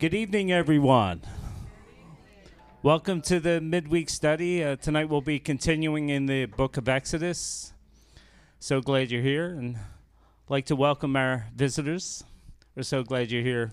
Good 0.00 0.14
evening, 0.14 0.50
everyone. 0.50 1.20
Welcome 2.82 3.20
to 3.20 3.38
the 3.38 3.60
midweek 3.60 4.08
study. 4.08 4.64
Uh, 4.64 4.76
tonight 4.76 5.10
we'll 5.10 5.20
be 5.20 5.38
continuing 5.38 6.08
in 6.08 6.24
the 6.24 6.46
book 6.46 6.78
of 6.78 6.88
Exodus. 6.88 7.74
So 8.58 8.80
glad 8.80 9.10
you're 9.10 9.20
here 9.20 9.48
and 9.48 9.76
like 10.48 10.64
to 10.66 10.74
welcome 10.74 11.16
our 11.16 11.48
visitors. 11.54 12.24
We're 12.74 12.84
so 12.84 13.02
glad 13.02 13.30
you're 13.30 13.42
here. 13.42 13.72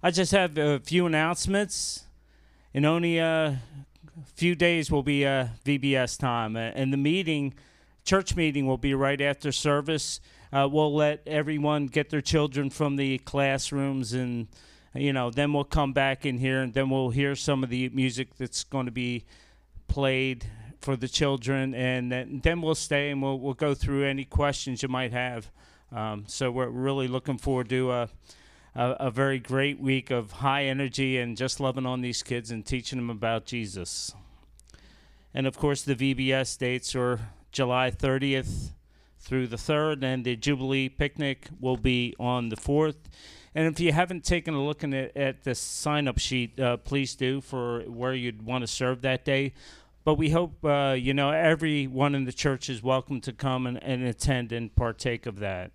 I 0.00 0.12
just 0.12 0.30
have 0.30 0.56
a 0.56 0.78
few 0.78 1.06
announcements. 1.06 2.04
In 2.72 2.84
only 2.84 3.18
a 3.18 3.60
few 4.36 4.54
days 4.54 4.92
will 4.92 5.02
be 5.02 5.24
a 5.24 5.50
VBS 5.64 6.20
time, 6.20 6.54
uh, 6.54 6.70
and 6.76 6.92
the 6.92 6.96
meeting, 6.96 7.54
church 8.04 8.36
meeting, 8.36 8.64
will 8.64 8.78
be 8.78 8.94
right 8.94 9.20
after 9.20 9.50
service. 9.50 10.20
Uh, 10.52 10.68
we'll 10.70 10.94
let 10.94 11.26
everyone 11.26 11.86
get 11.86 12.10
their 12.10 12.22
children 12.22 12.70
from 12.70 12.94
the 12.94 13.18
classrooms 13.18 14.12
and 14.12 14.46
you 14.94 15.12
know, 15.12 15.30
then 15.30 15.52
we'll 15.52 15.64
come 15.64 15.92
back 15.92 16.26
in 16.26 16.38
here 16.38 16.62
and 16.62 16.74
then 16.74 16.90
we'll 16.90 17.10
hear 17.10 17.36
some 17.36 17.62
of 17.62 17.70
the 17.70 17.88
music 17.90 18.36
that's 18.36 18.64
going 18.64 18.86
to 18.86 18.92
be 18.92 19.24
played 19.86 20.46
for 20.80 20.96
the 20.96 21.08
children, 21.08 21.74
and 21.74 22.10
then, 22.10 22.40
then 22.42 22.62
we'll 22.62 22.74
stay 22.74 23.10
and 23.10 23.22
we'll 23.22 23.38
we'll 23.38 23.54
go 23.54 23.74
through 23.74 24.06
any 24.06 24.24
questions 24.24 24.82
you 24.82 24.88
might 24.88 25.12
have. 25.12 25.50
Um, 25.92 26.24
so 26.26 26.50
we're 26.50 26.68
really 26.68 27.08
looking 27.08 27.36
forward 27.36 27.68
to 27.68 27.90
a, 27.92 28.08
a, 28.74 28.90
a 28.92 29.10
very 29.10 29.38
great 29.38 29.80
week 29.80 30.10
of 30.10 30.32
high 30.32 30.64
energy 30.64 31.18
and 31.18 31.36
just 31.36 31.60
loving 31.60 31.86
on 31.86 32.00
these 32.00 32.22
kids 32.22 32.50
and 32.50 32.64
teaching 32.64 32.98
them 32.98 33.10
about 33.10 33.44
Jesus. 33.44 34.14
And 35.34 35.46
of 35.46 35.58
course, 35.58 35.82
the 35.82 35.94
VBS 35.94 36.58
dates 36.58 36.94
are 36.94 37.20
July 37.52 37.90
30th 37.90 38.70
through 39.18 39.48
the 39.48 39.56
3rd, 39.56 40.02
and 40.02 40.24
the 40.24 40.36
Jubilee 40.36 40.88
picnic 40.88 41.48
will 41.60 41.76
be 41.76 42.14
on 42.18 42.48
the 42.48 42.56
4th. 42.56 42.96
And 43.54 43.66
if 43.66 43.80
you 43.80 43.92
haven't 43.92 44.24
taken 44.24 44.54
a 44.54 44.62
look 44.62 44.84
at, 44.84 45.16
at 45.16 45.42
the 45.42 45.54
sign 45.54 46.06
up 46.06 46.18
sheet, 46.18 46.58
uh, 46.60 46.76
please 46.76 47.14
do 47.14 47.40
for 47.40 47.80
where 47.82 48.14
you'd 48.14 48.42
want 48.42 48.62
to 48.62 48.68
serve 48.68 49.02
that 49.02 49.24
day. 49.24 49.54
But 50.04 50.14
we 50.14 50.30
hope, 50.30 50.64
uh, 50.64 50.96
you 50.98 51.12
know, 51.12 51.30
everyone 51.30 52.14
in 52.14 52.24
the 52.24 52.32
church 52.32 52.70
is 52.70 52.82
welcome 52.82 53.20
to 53.22 53.32
come 53.32 53.66
and, 53.66 53.82
and 53.82 54.02
attend 54.04 54.52
and 54.52 54.74
partake 54.74 55.26
of 55.26 55.40
that. 55.40 55.72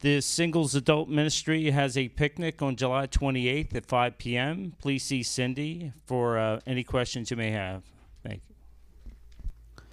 The 0.00 0.20
Singles 0.20 0.74
Adult 0.74 1.08
Ministry 1.08 1.70
has 1.70 1.96
a 1.96 2.08
picnic 2.08 2.60
on 2.60 2.76
July 2.76 3.06
28th 3.06 3.74
at 3.74 3.86
5 3.86 4.18
p.m. 4.18 4.74
Please 4.80 5.04
see 5.04 5.22
Cindy 5.22 5.92
for 6.06 6.38
uh, 6.38 6.60
any 6.66 6.82
questions 6.82 7.30
you 7.30 7.36
may 7.36 7.50
have. 7.50 7.82
Thank 8.24 8.42
you. 8.48 9.84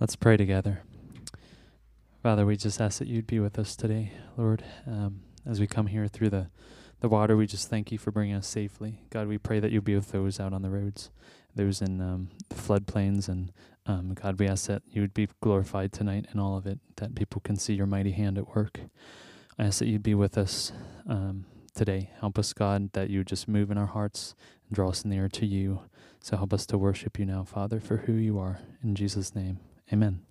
Let's 0.00 0.16
pray 0.16 0.36
together. 0.36 0.82
Father, 2.22 2.46
we 2.46 2.56
just 2.56 2.80
ask 2.80 3.00
that 3.00 3.08
you'd 3.08 3.26
be 3.26 3.40
with 3.40 3.58
us 3.58 3.74
today, 3.74 4.12
Lord. 4.36 4.62
Um, 4.86 5.22
as 5.44 5.58
we 5.58 5.66
come 5.66 5.88
here 5.88 6.06
through 6.06 6.30
the, 6.30 6.50
the 7.00 7.08
water, 7.08 7.36
we 7.36 7.48
just 7.48 7.68
thank 7.68 7.90
you 7.90 7.98
for 7.98 8.12
bringing 8.12 8.36
us 8.36 8.46
safely. 8.46 9.00
God, 9.10 9.26
we 9.26 9.38
pray 9.38 9.58
that 9.58 9.72
you'll 9.72 9.82
be 9.82 9.96
with 9.96 10.12
those 10.12 10.38
out 10.38 10.52
on 10.52 10.62
the 10.62 10.70
roads, 10.70 11.10
those 11.56 11.82
in 11.82 12.00
um, 12.00 12.28
floodplains. 12.50 13.28
And 13.28 13.50
um, 13.86 14.14
God, 14.14 14.38
we 14.38 14.46
ask 14.46 14.68
that 14.68 14.82
you 14.88 15.00
would 15.00 15.14
be 15.14 15.30
glorified 15.40 15.92
tonight 15.92 16.26
in 16.32 16.38
all 16.38 16.56
of 16.56 16.64
it, 16.64 16.78
that 16.98 17.16
people 17.16 17.40
can 17.40 17.56
see 17.56 17.74
your 17.74 17.88
mighty 17.88 18.12
hand 18.12 18.38
at 18.38 18.54
work. 18.54 18.78
I 19.58 19.64
ask 19.64 19.80
that 19.80 19.88
you'd 19.88 20.04
be 20.04 20.14
with 20.14 20.38
us 20.38 20.70
um, 21.08 21.46
today. 21.74 22.10
Help 22.20 22.38
us, 22.38 22.52
God, 22.52 22.92
that 22.92 23.10
you 23.10 23.24
just 23.24 23.48
move 23.48 23.68
in 23.72 23.78
our 23.78 23.86
hearts 23.86 24.36
and 24.68 24.76
draw 24.76 24.90
us 24.90 25.04
near 25.04 25.28
to 25.28 25.44
you. 25.44 25.80
So 26.20 26.36
help 26.36 26.52
us 26.52 26.66
to 26.66 26.78
worship 26.78 27.18
you 27.18 27.26
now, 27.26 27.42
Father, 27.42 27.80
for 27.80 27.96
who 27.96 28.12
you 28.12 28.38
are. 28.38 28.60
In 28.80 28.94
Jesus' 28.94 29.34
name, 29.34 29.58
amen 29.92 30.22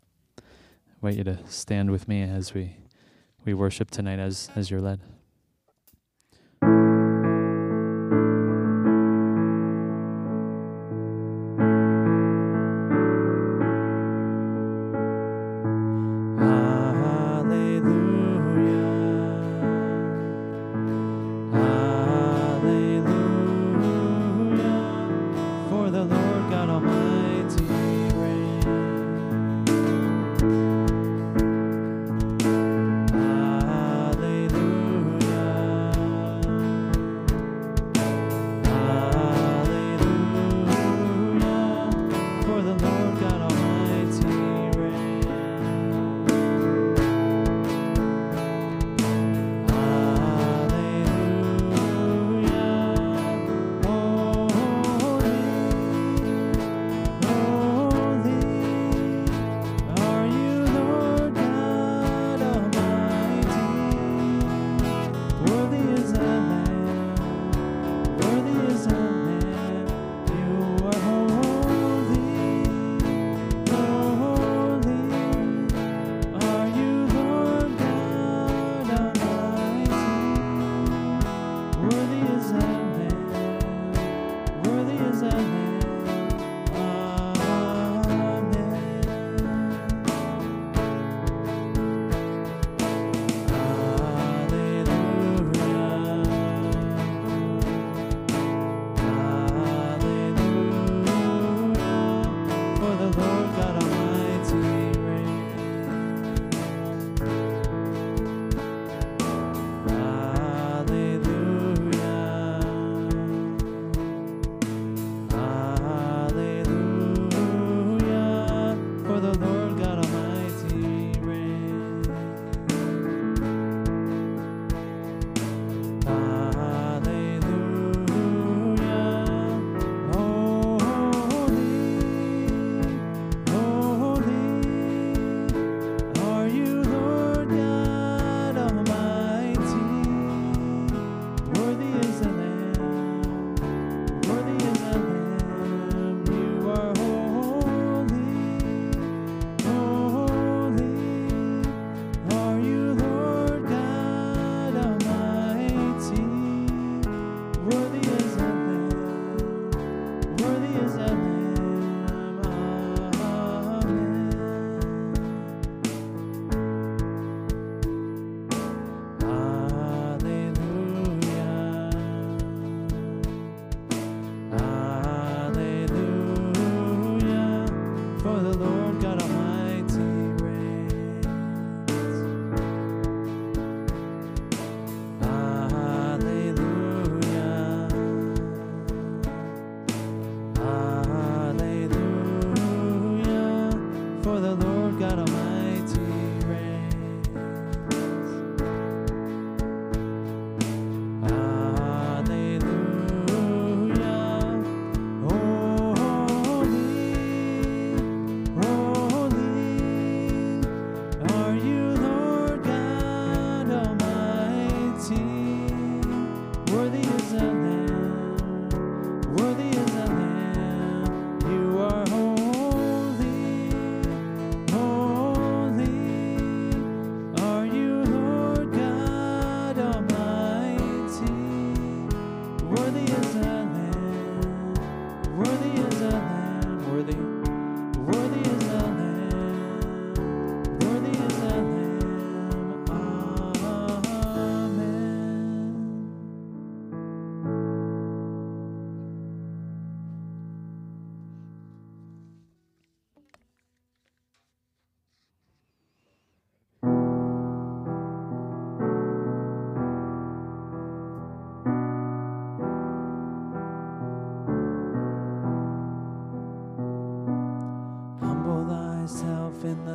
invite 1.02 1.18
you 1.18 1.24
to 1.24 1.40
stand 1.48 1.90
with 1.90 2.08
me 2.08 2.22
as 2.22 2.54
we 2.54 2.76
we 3.44 3.56
worship 3.56 3.90
tonight 3.90 4.20
as 4.20 4.52
as 4.56 4.70
you're 4.70 4.82
led. 4.82 5.00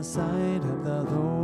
Sight 0.07 0.63
of 0.63 0.85
the 0.85 1.03
Lord. 1.03 1.36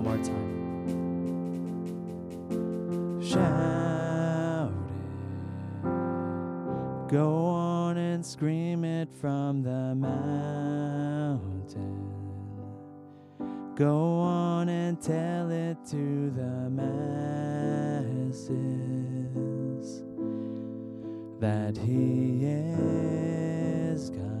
One 0.00 0.16
more 0.16 0.24
time. 0.24 0.56
Shout 3.22 4.70
it. 4.70 4.74
Go 7.12 7.46
on 7.46 7.96
and 7.96 8.24
scream 8.24 8.84
it 8.84 9.08
from 9.20 9.62
the 9.62 9.94
mountain. 9.96 10.14
Go 13.74 14.20
on 14.20 14.68
and 14.68 15.00
tell 15.00 15.50
it 15.50 15.78
to 15.86 16.30
the 16.30 16.70
masses 16.70 18.44
that 21.40 21.76
He 21.76 22.44
is 22.44 24.10
God. 24.10 24.37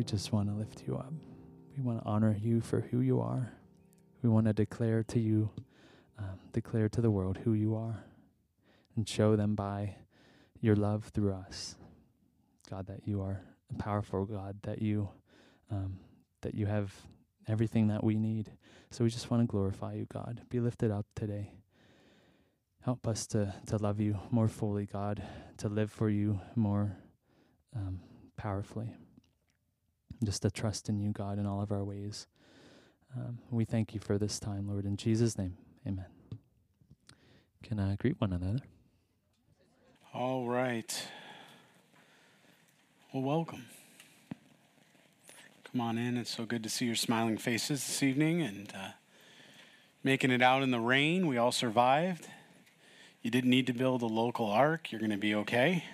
We 0.00 0.04
just 0.04 0.32
want 0.32 0.48
to 0.48 0.54
lift 0.54 0.82
you 0.86 0.96
up. 0.96 1.12
We 1.76 1.82
want 1.82 2.02
to 2.02 2.08
honor 2.08 2.34
you 2.40 2.62
for 2.62 2.80
who 2.80 3.00
you 3.02 3.20
are. 3.20 3.52
We 4.22 4.30
want 4.30 4.46
to 4.46 4.54
declare 4.54 5.02
to 5.02 5.20
you, 5.20 5.50
um, 6.18 6.38
declare 6.54 6.88
to 6.88 7.02
the 7.02 7.10
world 7.10 7.40
who 7.44 7.52
you 7.52 7.74
are, 7.76 8.02
and 8.96 9.06
show 9.06 9.36
them 9.36 9.54
by 9.54 9.96
your 10.58 10.74
love 10.74 11.10
through 11.12 11.34
us. 11.34 11.74
God, 12.70 12.86
that 12.86 13.06
you 13.06 13.20
are 13.20 13.42
a 13.68 13.74
powerful 13.74 14.24
God, 14.24 14.56
that 14.62 14.80
you, 14.80 15.10
um, 15.70 15.98
that 16.40 16.54
you 16.54 16.64
have 16.64 16.94
everything 17.46 17.88
that 17.88 18.02
we 18.02 18.16
need. 18.16 18.50
So 18.90 19.04
we 19.04 19.10
just 19.10 19.30
want 19.30 19.42
to 19.42 19.46
glorify 19.46 19.92
you, 19.92 20.06
God. 20.10 20.40
Be 20.48 20.60
lifted 20.60 20.90
up 20.90 21.04
today. 21.14 21.52
Help 22.80 23.06
us 23.06 23.26
to, 23.26 23.52
to 23.66 23.76
love 23.76 24.00
you 24.00 24.18
more 24.30 24.48
fully, 24.48 24.86
God, 24.86 25.22
to 25.58 25.68
live 25.68 25.92
for 25.92 26.08
you 26.08 26.40
more 26.56 26.96
um, 27.76 28.00
powerfully 28.38 28.94
just 30.24 30.42
to 30.42 30.50
trust 30.50 30.88
in 30.88 30.98
you, 30.98 31.12
God, 31.12 31.38
in 31.38 31.46
all 31.46 31.60
of 31.60 31.72
our 31.72 31.84
ways. 31.84 32.26
Um, 33.16 33.38
we 33.50 33.64
thank 33.64 33.94
you 33.94 34.00
for 34.00 34.18
this 34.18 34.38
time, 34.38 34.68
Lord. 34.68 34.84
In 34.84 34.96
Jesus' 34.96 35.36
name, 35.36 35.56
amen. 35.86 36.06
Can 37.62 37.80
I 37.80 37.96
greet 37.96 38.20
one 38.20 38.32
another? 38.32 38.60
All 40.14 40.46
right. 40.46 41.06
Well, 43.12 43.22
welcome. 43.22 43.64
Come 45.70 45.80
on 45.80 45.98
in. 45.98 46.16
It's 46.16 46.34
so 46.34 46.44
good 46.44 46.62
to 46.64 46.68
see 46.68 46.86
your 46.86 46.94
smiling 46.94 47.38
faces 47.38 47.86
this 47.86 48.02
evening 48.02 48.42
and 48.42 48.72
uh, 48.74 48.88
making 50.02 50.30
it 50.30 50.42
out 50.42 50.62
in 50.62 50.70
the 50.70 50.80
rain. 50.80 51.26
We 51.26 51.36
all 51.36 51.52
survived. 51.52 52.28
You 53.22 53.30
didn't 53.30 53.50
need 53.50 53.66
to 53.66 53.72
build 53.72 54.02
a 54.02 54.06
local 54.06 54.46
ark. 54.46 54.90
You're 54.90 55.00
going 55.00 55.10
to 55.10 55.16
be 55.16 55.34
okay. 55.34 55.84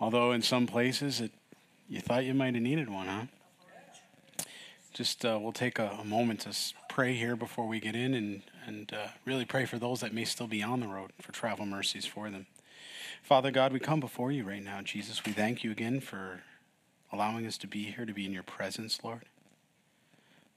Although 0.00 0.32
in 0.32 0.42
some 0.42 0.66
places 0.66 1.20
it, 1.20 1.32
you 1.88 2.00
thought 2.00 2.24
you 2.24 2.34
might 2.34 2.54
have 2.54 2.62
needed 2.62 2.88
one, 2.88 3.06
huh? 3.06 4.46
Just 4.92 5.24
uh, 5.24 5.38
we'll 5.40 5.52
take 5.52 5.78
a, 5.78 5.98
a 6.00 6.04
moment 6.04 6.40
to 6.40 6.54
pray 6.88 7.14
here 7.14 7.34
before 7.34 7.66
we 7.66 7.80
get 7.80 7.96
in 7.96 8.14
and, 8.14 8.42
and 8.66 8.92
uh, 8.92 9.08
really 9.24 9.44
pray 9.44 9.64
for 9.64 9.78
those 9.78 10.00
that 10.00 10.14
may 10.14 10.24
still 10.24 10.46
be 10.46 10.62
on 10.62 10.80
the 10.80 10.86
road 10.86 11.10
for 11.20 11.32
travel 11.32 11.66
mercies 11.66 12.06
for 12.06 12.30
them. 12.30 12.46
Father 13.22 13.50
God, 13.50 13.72
we 13.72 13.80
come 13.80 14.00
before 14.00 14.30
you 14.30 14.44
right 14.44 14.62
now, 14.62 14.80
Jesus. 14.82 15.24
We 15.24 15.32
thank 15.32 15.64
you 15.64 15.72
again 15.72 16.00
for 16.00 16.42
allowing 17.12 17.46
us 17.46 17.58
to 17.58 17.66
be 17.66 17.84
here, 17.84 18.06
to 18.06 18.12
be 18.12 18.24
in 18.24 18.32
your 18.32 18.42
presence, 18.42 19.00
Lord. 19.02 19.22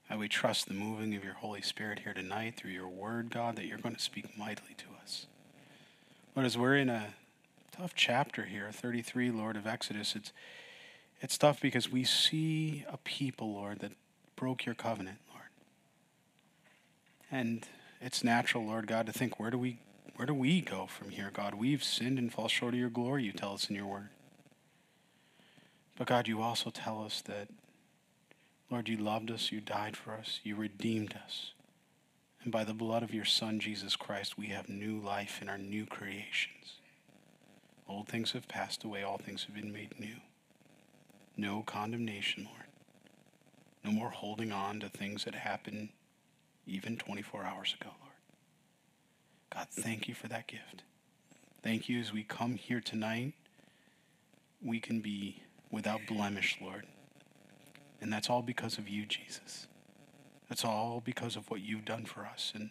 And 0.08 0.18
we 0.18 0.28
trust 0.28 0.68
the 0.68 0.74
moving 0.74 1.14
of 1.14 1.24
your 1.24 1.34
Holy 1.34 1.60
Spirit 1.60 2.00
here 2.00 2.14
tonight 2.14 2.54
through 2.56 2.70
your 2.70 2.88
word, 2.88 3.30
God, 3.30 3.56
that 3.56 3.66
you're 3.66 3.78
going 3.78 3.94
to 3.94 4.00
speak 4.00 4.38
mightily 4.38 4.74
to 4.78 4.84
us. 5.02 5.26
Lord, 6.36 6.46
as 6.46 6.56
we're 6.56 6.76
in 6.76 6.88
a 6.88 7.14
tough 7.72 7.94
chapter 7.94 8.44
here, 8.44 8.70
33, 8.70 9.30
Lord, 9.30 9.56
of 9.56 9.66
Exodus, 9.66 10.14
it's, 10.16 10.32
it's 11.20 11.36
tough 11.36 11.60
because 11.60 11.90
we 11.90 12.04
see 12.04 12.84
a 12.88 12.96
people, 12.98 13.52
Lord, 13.54 13.80
that 13.80 13.92
broke 14.36 14.64
your 14.64 14.74
covenant, 14.74 15.18
Lord. 15.32 15.48
And 17.30 17.66
it's 18.00 18.22
natural, 18.22 18.64
Lord 18.64 18.86
God, 18.86 19.06
to 19.06 19.12
think, 19.12 19.40
where 19.40 19.50
do 19.50 19.58
we 19.58 19.78
where 20.16 20.26
do 20.26 20.34
we 20.34 20.60
go 20.60 20.86
from 20.86 21.10
here, 21.10 21.30
God? 21.32 21.54
We've 21.54 21.84
sinned 21.84 22.18
and 22.18 22.32
fall 22.32 22.48
short 22.48 22.74
of 22.74 22.80
your 22.80 22.90
glory, 22.90 23.22
you 23.22 23.30
tell 23.30 23.54
us 23.54 23.70
in 23.70 23.76
your 23.76 23.86
word. 23.86 24.08
But 25.96 26.08
God, 26.08 26.26
you 26.26 26.42
also 26.42 26.70
tell 26.70 27.04
us 27.04 27.22
that, 27.22 27.46
Lord, 28.68 28.88
you 28.88 28.96
loved 28.96 29.30
us, 29.30 29.52
you 29.52 29.60
died 29.60 29.96
for 29.96 30.14
us, 30.14 30.40
you 30.42 30.56
redeemed 30.56 31.14
us. 31.24 31.52
And 32.42 32.50
by 32.50 32.64
the 32.64 32.74
blood 32.74 33.04
of 33.04 33.14
your 33.14 33.24
Son, 33.24 33.60
Jesus 33.60 33.94
Christ, 33.94 34.36
we 34.36 34.48
have 34.48 34.68
new 34.68 34.98
life 34.98 35.40
in 35.40 35.48
our 35.48 35.58
new 35.58 35.86
creations. 35.86 36.80
Old 37.88 38.08
things 38.08 38.32
have 38.32 38.48
passed 38.48 38.82
away, 38.82 39.04
all 39.04 39.18
things 39.18 39.44
have 39.44 39.54
been 39.54 39.72
made 39.72 40.00
new. 40.00 40.16
No 41.38 41.62
condemnation, 41.62 42.44
Lord. 42.44 42.66
No 43.84 43.92
more 43.92 44.10
holding 44.10 44.50
on 44.50 44.80
to 44.80 44.88
things 44.88 45.24
that 45.24 45.36
happened 45.36 45.90
even 46.66 46.96
24 46.96 47.44
hours 47.44 47.76
ago, 47.80 47.90
Lord. 48.00 48.12
God, 49.54 49.68
thank 49.70 50.08
you 50.08 50.14
for 50.14 50.26
that 50.26 50.48
gift. 50.48 50.82
Thank 51.62 51.88
you 51.88 52.00
as 52.00 52.12
we 52.12 52.24
come 52.24 52.54
here 52.56 52.80
tonight, 52.80 53.34
we 54.60 54.80
can 54.80 55.00
be 55.00 55.42
without 55.70 56.00
blemish, 56.08 56.58
Lord. 56.60 56.86
And 58.00 58.12
that's 58.12 58.28
all 58.28 58.42
because 58.42 58.76
of 58.76 58.88
you, 58.88 59.06
Jesus. 59.06 59.68
That's 60.48 60.64
all 60.64 61.00
because 61.04 61.36
of 61.36 61.48
what 61.50 61.60
you've 61.60 61.84
done 61.84 62.04
for 62.04 62.26
us. 62.26 62.52
And 62.54 62.70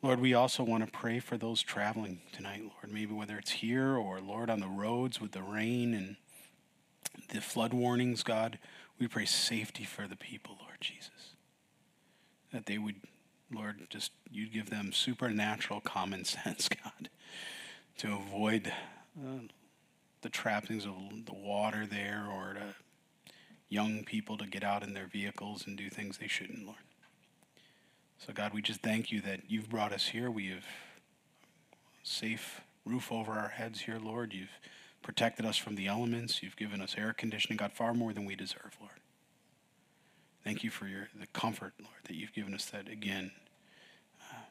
Lord, 0.00 0.20
we 0.20 0.32
also 0.32 0.62
want 0.62 0.86
to 0.86 0.92
pray 0.92 1.18
for 1.18 1.36
those 1.36 1.60
traveling 1.60 2.20
tonight, 2.32 2.60
Lord. 2.62 2.92
Maybe 2.92 3.12
whether 3.12 3.36
it's 3.36 3.50
here 3.50 3.96
or, 3.96 4.20
Lord, 4.20 4.48
on 4.48 4.60
the 4.60 4.68
roads 4.68 5.20
with 5.20 5.32
the 5.32 5.42
rain 5.42 5.92
and 5.92 6.16
the 7.28 7.40
flood 7.40 7.72
warnings, 7.72 8.22
God, 8.22 8.58
we 8.98 9.06
pray 9.06 9.26
safety 9.26 9.84
for 9.84 10.06
the 10.06 10.16
people, 10.16 10.56
Lord 10.60 10.80
Jesus. 10.80 11.34
That 12.52 12.66
they 12.66 12.78
would 12.78 12.96
Lord, 13.50 13.86
just 13.88 14.12
you'd 14.30 14.52
give 14.52 14.70
them 14.70 14.92
supernatural 14.92 15.80
common 15.80 16.24
sense, 16.24 16.68
God, 16.68 17.08
to 17.98 18.12
avoid 18.12 18.72
uh, 19.18 19.40
the 20.22 20.28
trappings 20.28 20.84
of 20.84 20.94
the 21.24 21.34
water 21.34 21.86
there 21.86 22.26
or 22.30 22.54
to 22.54 22.74
young 23.68 24.02
people 24.04 24.38
to 24.38 24.46
get 24.46 24.64
out 24.64 24.82
in 24.82 24.94
their 24.94 25.06
vehicles 25.06 25.66
and 25.66 25.76
do 25.76 25.90
things 25.90 26.18
they 26.18 26.28
shouldn't, 26.28 26.64
Lord. 26.64 26.78
So, 28.18 28.32
God, 28.32 28.52
we 28.52 28.62
just 28.62 28.80
thank 28.80 29.12
you 29.12 29.20
that 29.22 29.42
you've 29.48 29.68
brought 29.68 29.92
us 29.92 30.08
here. 30.08 30.30
We 30.30 30.48
have 30.48 30.64
safe 32.02 32.62
roof 32.84 33.12
over 33.12 33.32
our 33.32 33.48
heads 33.48 33.80
here, 33.80 33.98
Lord. 34.02 34.32
You've 34.32 34.58
protected 35.02 35.46
us 35.46 35.56
from 35.56 35.74
the 35.74 35.86
elements. 35.86 36.42
You've 36.42 36.56
given 36.56 36.80
us 36.80 36.94
air 36.98 37.12
conditioning, 37.12 37.56
God, 37.56 37.72
far 37.72 37.94
more 37.94 38.12
than 38.12 38.24
we 38.24 38.36
deserve, 38.36 38.76
Lord. 38.80 39.00
Thank 40.44 40.64
you 40.64 40.70
for 40.70 40.86
your 40.86 41.08
the 41.18 41.26
comfort, 41.28 41.74
Lord, 41.80 42.04
that 42.04 42.14
you've 42.14 42.32
given 42.32 42.54
us 42.54 42.66
that 42.66 42.88
again. 42.88 43.32
Uh, 44.20 44.44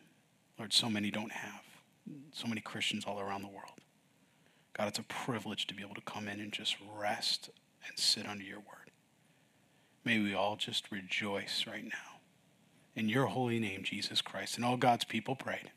Lord, 0.60 0.74
so 0.74 0.90
many 0.90 1.12
don't 1.12 1.32
have. 1.32 1.62
So 2.32 2.48
many 2.48 2.62
Christians 2.62 3.04
all 3.06 3.20
around 3.20 3.42
the 3.42 3.50
world. 3.50 3.82
God, 4.78 4.88
it's 4.88 5.00
a 5.00 5.04
privilege 5.04 5.68
to 5.68 5.74
be 5.74 5.84
able 5.84 5.96
to 5.96 6.02
come 6.02 6.28
in 6.28 6.40
and 6.40 6.52
just 6.52 6.78
rest 6.96 7.50
and 7.88 7.98
sit 7.98 8.28
under 8.28 8.44
your 8.44 8.60
word. 8.60 8.92
May 10.06 10.20
we 10.20 10.34
all 10.34 10.56
just 10.56 10.92
rejoice 10.92 11.66
right 11.68 11.84
now. 11.84 12.20
In 12.96 13.10
your 13.10 13.26
holy 13.26 13.60
name, 13.60 13.84
Jesus 13.84 14.22
Christ. 14.22 14.56
And 14.56 14.64
all 14.64 14.78
God's 14.78 15.04
people 15.04 15.36
prayed. 15.36 15.72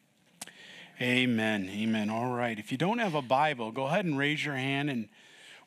Amen. 1.00 1.70
Amen. 1.72 2.10
All 2.10 2.30
right. 2.30 2.58
If 2.58 2.70
you 2.70 2.76
don't 2.76 2.98
have 2.98 3.14
a 3.14 3.22
Bible, 3.22 3.72
go 3.72 3.86
ahead 3.86 4.04
and 4.04 4.18
raise 4.18 4.44
your 4.44 4.56
hand, 4.56 4.90
and 4.90 5.08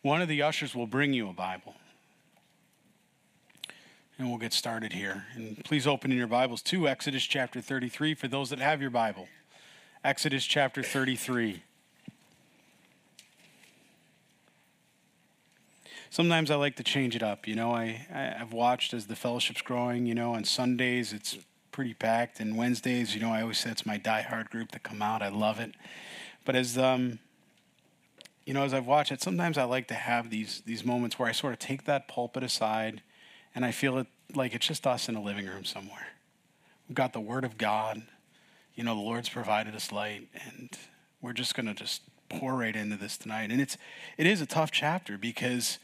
one 0.04 0.22
of 0.22 0.28
the 0.28 0.44
ushers 0.44 0.76
will 0.76 0.86
bring 0.86 1.12
you 1.12 1.28
a 1.28 1.34
Bible. 1.34 1.74
And 4.20 4.30
we'll 4.30 4.38
get 4.38 4.54
started 4.54 4.94
here. 4.94 5.26
And 5.36 5.64
please 5.66 5.88
open 5.88 6.12
in 6.12 6.18
your 6.20 6.28
Bibles 6.28 6.62
to 6.64 6.88
Exodus 6.88 7.24
chapter 7.24 7.62
33 7.62 8.14
for 8.14 8.28
those 8.28 8.52
that 8.52 8.60
have 8.60 8.80
your 8.80 8.92
Bible. 8.92 9.28
Exodus 10.04 10.46
chapter 10.46 10.84
33. 10.84 11.64
Sometimes 16.12 16.52
I 16.52 16.56
like 16.56 16.76
to 16.76 16.84
change 16.84 17.16
it 17.16 17.24
up. 17.24 17.48
You 17.48 17.56
know, 17.56 17.72
I, 17.72 18.36
I've 18.40 18.54
watched 18.54 18.94
as 18.94 19.08
the 19.08 19.16
fellowship's 19.16 19.64
growing. 19.64 20.06
You 20.06 20.14
know, 20.14 20.36
on 20.36 20.44
Sundays 20.44 21.12
it's 21.12 21.40
pretty 21.74 21.94
packed, 21.94 22.40
and 22.40 22.56
Wednesdays, 22.56 23.14
you 23.14 23.20
know, 23.20 23.34
I 23.34 23.42
always 23.42 23.58
say 23.58 23.70
it's 23.72 23.86
my 23.86 24.00
diehard 24.00 24.50
group 24.50 24.72
that 24.72 24.84
come 24.84 25.02
out. 25.02 25.22
I 25.22 25.28
love 25.28 25.60
it. 25.60 25.76
But 26.46 26.56
as 26.56 26.78
um, 26.78 27.20
you 28.46 28.54
know, 28.54 28.64
as 28.64 28.74
I've 28.74 28.88
watched 28.88 29.12
it, 29.12 29.22
sometimes 29.22 29.58
I 29.58 29.66
like 29.66 29.88
to 29.90 29.94
have 29.94 30.30
these 30.30 30.62
these 30.66 30.86
moments 30.86 31.20
where 31.20 31.28
I 31.28 31.34
sort 31.34 31.52
of 31.52 31.60
take 31.60 31.84
that 31.86 32.08
pulpit 32.08 32.44
aside 32.44 33.02
and 33.56 33.66
I 33.66 33.72
feel 33.72 33.98
it 33.98 34.08
like 34.34 34.54
it's 34.56 34.66
just 34.66 34.88
us 34.88 35.10
in 35.10 35.16
a 35.16 35.22
living 35.22 35.46
room 35.46 35.66
somewhere. 35.66 36.08
We've 36.88 36.96
got 36.96 37.14
the 37.14 37.20
Word 37.20 37.46
of 37.46 37.58
God. 37.58 38.02
You 38.76 38.84
know, 38.84 38.96
the 38.96 39.02
Lord's 39.02 39.30
provided 39.30 39.76
us 39.76 39.92
light, 39.92 40.28
and 40.34 40.70
we're 41.22 41.34
just 41.34 41.56
going 41.56 41.68
to 41.68 41.76
just 41.76 42.02
pour 42.30 42.56
right 42.56 42.76
into 42.76 42.98
this 42.98 43.18
tonight. 43.18 43.52
And 43.52 43.62
it's 43.62 43.78
it 44.18 44.26
is 44.26 44.42
a 44.42 44.46
tough 44.46 44.72
chapter 44.72 45.18
because 45.18 45.78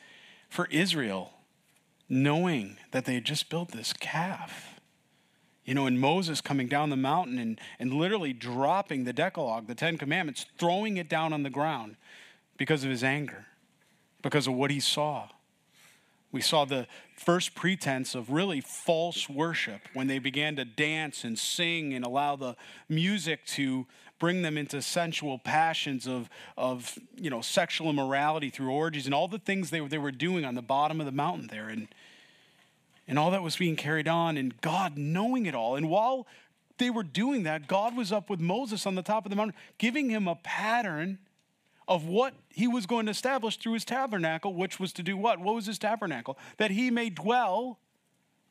for 0.49 0.67
Israel, 0.71 1.33
knowing 2.07 2.77
that 2.91 3.05
they 3.05 3.13
had 3.15 3.25
just 3.25 3.49
built 3.49 3.71
this 3.71 3.93
calf, 3.93 4.68
you 5.69 5.75
know, 5.75 5.85
and 5.85 5.99
Moses 5.99 6.41
coming 6.41 6.67
down 6.67 6.89
the 6.89 6.97
mountain 6.97 7.37
and, 7.37 7.61
and 7.77 7.93
literally 7.93 8.33
dropping 8.33 9.03
the 9.03 9.13
Decalogue, 9.13 9.67
the 9.67 9.75
Ten 9.75 9.99
Commandments, 9.99 10.47
throwing 10.57 10.97
it 10.97 11.07
down 11.07 11.31
on 11.31 11.43
the 11.43 11.49
ground 11.51 11.95
because 12.57 12.83
of 12.83 12.89
his 12.89 13.03
anger, 13.03 13.45
because 14.23 14.47
of 14.47 14.55
what 14.55 14.71
he 14.71 14.79
saw. 14.79 15.29
We 16.31 16.41
saw 16.41 16.65
the 16.65 16.87
first 17.15 17.53
pretense 17.53 18.15
of 18.15 18.31
really 18.31 18.61
false 18.61 19.29
worship 19.29 19.81
when 19.93 20.07
they 20.07 20.17
began 20.17 20.55
to 20.55 20.65
dance 20.65 21.23
and 21.23 21.37
sing 21.37 21.93
and 21.93 22.03
allow 22.03 22.35
the 22.35 22.55
music 22.87 23.45
to 23.49 23.85
bring 24.17 24.41
them 24.41 24.57
into 24.57 24.81
sensual 24.81 25.37
passions 25.37 26.07
of, 26.07 26.31
of 26.57 26.97
you 27.15 27.29
know, 27.29 27.41
sexual 27.41 27.91
immorality 27.91 28.49
through 28.49 28.71
orgies 28.71 29.05
and 29.05 29.13
all 29.13 29.27
the 29.27 29.37
things 29.37 29.69
they, 29.69 29.81
they 29.81 29.99
were 29.99 30.11
doing 30.11 30.45
on 30.45 30.55
the 30.55 30.63
bottom 30.63 30.99
of 30.99 31.05
the 31.05 31.11
mountain 31.11 31.45
there. 31.51 31.69
And, 31.69 31.89
and 33.09 33.17
all 33.17 33.31
that 33.31 33.41
was 33.41 33.57
being 33.57 33.75
carried 33.75 34.07
on, 34.07 34.37
and 34.37 34.61
God 34.61 34.95
knowing 34.95 35.47
it 35.47 35.55
all. 35.55 35.75
And 35.75 35.89
while 35.89 36.27
they 36.77 36.91
were 36.91 37.03
doing 37.03 37.41
that, 37.43 37.67
God 37.67 37.97
was 37.97 38.11
up 38.11 38.29
with 38.29 38.39
Moses 38.39 38.85
on 38.85 38.93
the 38.93 39.01
top 39.01 39.25
of 39.25 39.31
the 39.31 39.35
mountain, 39.35 39.57
giving 39.79 40.11
him 40.11 40.27
a 40.27 40.35
pattern 40.35 41.17
of 41.87 42.05
what 42.05 42.35
he 42.49 42.67
was 42.67 42.85
going 42.85 43.07
to 43.07 43.11
establish 43.11 43.57
through 43.57 43.73
his 43.73 43.83
tabernacle, 43.83 44.53
which 44.53 44.79
was 44.79 44.93
to 44.93 45.01
do 45.01 45.17
what? 45.17 45.39
What 45.39 45.55
was 45.55 45.65
his 45.65 45.79
tabernacle? 45.79 46.37
That 46.57 46.69
he 46.69 46.91
may 46.91 47.09
dwell 47.09 47.79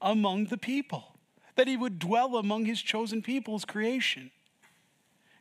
among 0.03 0.47
the 0.47 0.59
people, 0.59 1.15
that 1.55 1.69
he 1.69 1.77
would 1.77 2.01
dwell 2.01 2.37
among 2.37 2.65
his 2.65 2.83
chosen 2.83 3.23
people's 3.23 3.65
creation. 3.65 4.33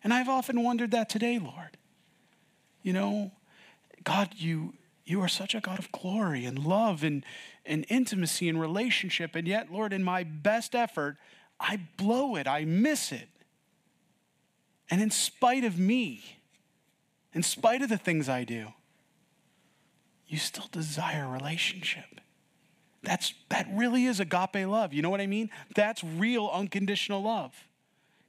And 0.03 0.13
I've 0.13 0.29
often 0.29 0.61
wondered 0.61 0.91
that 0.91 1.09
today, 1.09 1.39
Lord. 1.39 1.75
You 2.83 2.93
know, 2.93 3.31
God, 4.03 4.29
you 4.35 4.75
you 5.05 5.21
are 5.21 5.29
such 5.29 5.55
a 5.55 5.61
God 5.61 5.79
of 5.79 5.91
glory 5.91 6.43
and 6.45 6.59
love 6.59 7.01
and, 7.01 7.25
and 7.67 7.85
intimacy 7.89 8.49
and 8.49 8.59
relationship. 8.59 9.35
And 9.35 9.47
yet, 9.47 9.71
Lord, 9.71 9.93
in 9.93 10.03
my 10.03 10.23
best 10.23 10.73
effort, 10.73 11.17
I 11.59 11.79
blow 11.97 12.35
it, 12.35 12.47
I 12.47 12.65
miss 12.65 13.11
it. 13.11 13.29
And 14.89 15.01
in 15.01 15.11
spite 15.11 15.63
of 15.63 15.77
me, 15.77 16.39
in 17.33 17.43
spite 17.43 17.81
of 17.81 17.89
the 17.89 17.97
things 17.97 18.29
I 18.29 18.43
do, 18.43 18.67
you 20.27 20.37
still 20.37 20.67
desire 20.71 21.27
relationship. 21.27 22.21
That's, 23.03 23.33
that 23.49 23.67
really 23.71 24.05
is 24.05 24.19
agape 24.19 24.67
love. 24.67 24.93
You 24.93 25.01
know 25.01 25.09
what 25.09 25.21
I 25.21 25.27
mean? 25.27 25.49
That's 25.75 26.03
real 26.03 26.49
unconditional 26.51 27.21
love. 27.21 27.53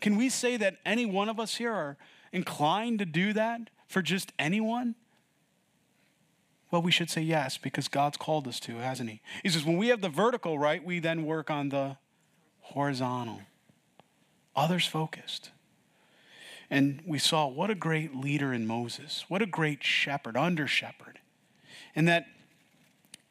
Can 0.00 0.16
we 0.16 0.28
say 0.28 0.56
that 0.56 0.76
any 0.86 1.06
one 1.06 1.28
of 1.28 1.40
us 1.40 1.56
here 1.56 1.72
are 1.72 1.96
inclined 2.32 3.00
to 3.00 3.04
do 3.04 3.32
that 3.32 3.70
for 3.88 4.02
just 4.02 4.32
anyone? 4.38 4.94
Well, 6.70 6.82
we 6.82 6.90
should 6.90 7.08
say 7.08 7.22
yes 7.22 7.56
because 7.56 7.88
God's 7.88 8.16
called 8.16 8.46
us 8.46 8.60
to, 8.60 8.76
hasn't 8.76 9.08
He? 9.08 9.20
He 9.42 9.48
says, 9.48 9.64
when 9.64 9.78
we 9.78 9.88
have 9.88 10.00
the 10.00 10.08
vertical 10.08 10.58
right, 10.58 10.84
we 10.84 10.98
then 11.00 11.24
work 11.24 11.50
on 11.50 11.70
the 11.70 11.96
horizontal, 12.60 13.40
others 14.54 14.86
focused. 14.86 15.50
And 16.70 17.00
we 17.06 17.18
saw 17.18 17.46
what 17.46 17.70
a 17.70 17.74
great 17.74 18.14
leader 18.14 18.52
in 18.52 18.66
Moses, 18.66 19.24
what 19.28 19.40
a 19.40 19.46
great 19.46 19.82
shepherd, 19.82 20.36
under 20.36 20.66
shepherd. 20.66 21.18
And 21.96 22.06
that 22.08 22.26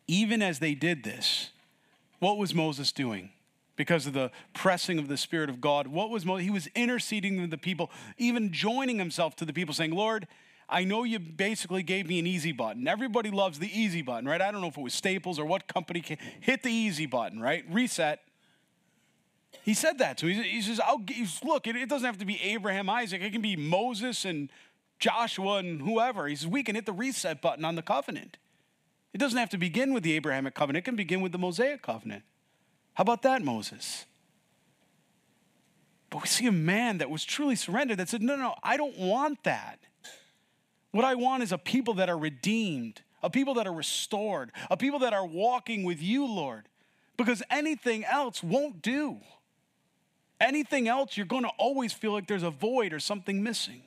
even 0.08 0.41
as 0.41 0.58
they 0.58 0.73
did 0.73 1.04
this, 1.04 1.52
what 2.19 2.38
was 2.38 2.56
Moses 2.56 2.91
doing? 2.91 3.30
Because 3.76 4.08
of 4.08 4.13
the 4.13 4.32
pressing 4.56 4.97
of 4.97 5.08
the 5.08 5.17
Spirit 5.17 5.52
of 5.52 5.62
God, 5.62 5.88
what 5.88 6.10
was 6.10 6.26
Moses? 6.26 6.45
He 6.45 6.50
was 6.50 6.67
interceding 6.73 7.39
with 7.39 7.52
the 7.52 7.60
people, 7.60 7.91
even 8.17 8.52
joining 8.52 8.97
himself 8.97 9.36
to 9.36 9.45
the 9.45 9.54
people, 9.54 9.76
saying, 9.76 9.91
Lord, 9.91 10.28
I 10.69 10.84
know 10.84 11.03
you 11.03 11.19
basically 11.19 11.82
gave 11.82 12.08
me 12.08 12.19
an 12.19 12.27
easy 12.27 12.51
button. 12.51 12.88
Everybody 12.88 13.32
loves 13.32 13.60
the 13.60 13.71
easy 13.80 14.01
button, 14.01 14.27
right? 14.27 14.41
I 14.41 14.51
don't 14.51 14.62
know 14.62 14.67
if 14.67 14.77
it 14.77 14.84
was 14.84 14.93
Staples 14.93 15.39
or 15.39 15.45
what 15.45 15.67
company 15.67 16.03
hit 16.41 16.63
the 16.63 16.71
easy 16.71 17.06
button, 17.06 17.39
right? 17.39 17.63
Reset. 17.69 18.19
He 19.63 19.73
said 19.73 19.99
that 19.99 20.17
to 20.19 20.27
him. 20.27 20.43
He 20.43 20.62
says, 20.62 20.80
I'll, 20.80 21.01
look, 21.43 21.67
it, 21.67 21.75
it 21.75 21.88
doesn't 21.88 22.06
have 22.06 22.17
to 22.17 22.25
be 22.25 22.41
Abraham, 22.41 22.89
Isaac. 22.89 23.21
It 23.21 23.32
can 23.32 23.41
be 23.41 23.56
Moses 23.56 24.25
and 24.25 24.49
Joshua 24.99 25.58
and 25.58 25.82
whoever. 25.82 26.27
He 26.27 26.36
says, 26.36 26.47
we 26.47 26.63
can 26.63 26.75
hit 26.75 26.86
the 26.86 26.93
reset 26.93 27.41
button 27.41 27.63
on 27.63 27.75
the 27.75 27.82
covenant. 27.82 28.38
It 29.13 29.19
doesn't 29.19 29.38
have 29.38 29.49
to 29.51 29.58
begin 29.58 29.93
with 29.93 30.03
the 30.03 30.13
Abrahamic 30.13 30.53
covenant. 30.53 30.84
It 30.84 30.86
can 30.86 30.95
begin 30.95 31.21
with 31.21 31.32
the 31.32 31.38
Mosaic 31.38 31.82
covenant. 31.82 32.23
How 32.93 33.03
about 33.03 33.21
that, 33.21 33.41
Moses? 33.41 34.06
But 36.10 36.23
we 36.23 36.27
see 36.27 36.47
a 36.47 36.51
man 36.51 36.97
that 36.97 37.10
was 37.10 37.23
truly 37.23 37.56
surrendered 37.56 37.99
that 37.99 38.10
said, 38.10 38.21
no, 38.21 38.36
no, 38.36 38.56
I 38.63 38.75
don't 38.75 38.97
want 38.97 39.43
that. 39.43 39.80
What 40.91 41.06
I 41.06 41.15
want 41.15 41.43
is 41.43 41.52
a 41.52 41.58
people 41.58 41.95
that 41.95 42.10
are 42.10 42.17
redeemed, 42.17 43.02
a 43.21 43.30
people 43.30 43.54
that 43.56 43.67
are 43.67 43.73
restored, 43.73 44.52
a 44.69 44.78
people 44.78 45.00
that 45.00 45.13
are 45.13 45.26
walking 45.26 45.84
with 45.84 46.02
you, 46.02 46.26
Lord, 46.26 46.67
because 47.17 47.43
anything 47.50 48.06
else 48.06 48.43
won't 48.43 48.82
do. 48.82 49.17
Anything 50.39 50.88
else, 50.88 51.17
you're 51.17 51.26
going 51.26 51.43
to 51.43 51.52
always 51.58 51.93
feel 51.93 52.12
like 52.12 52.28
there's 52.28 52.43
a 52.43 52.52
void 52.52 52.93
or 52.93 53.00
something 53.00 53.41
missing. 53.41 53.82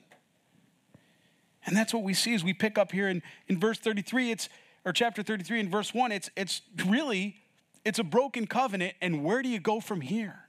And 1.65 1.77
that's 1.77 1.93
what 1.93 2.03
we 2.03 2.13
see 2.13 2.33
as 2.33 2.43
we 2.43 2.53
pick 2.53 2.77
up 2.77 2.91
here 2.91 3.07
in, 3.07 3.21
in 3.47 3.59
verse 3.59 3.77
33, 3.77 4.31
it's 4.31 4.49
or 4.85 4.93
chapter 4.93 5.21
33 5.21 5.59
in 5.59 5.69
verse 5.69 5.93
1, 5.93 6.11
it's 6.11 6.29
it's 6.35 6.61
really 6.87 7.37
it's 7.83 7.99
a 7.99 8.03
broken 8.03 8.45
covenant, 8.45 8.93
and 9.01 9.23
where 9.23 9.41
do 9.41 9.49
you 9.49 9.59
go 9.59 9.79
from 9.79 10.01
here? 10.01 10.47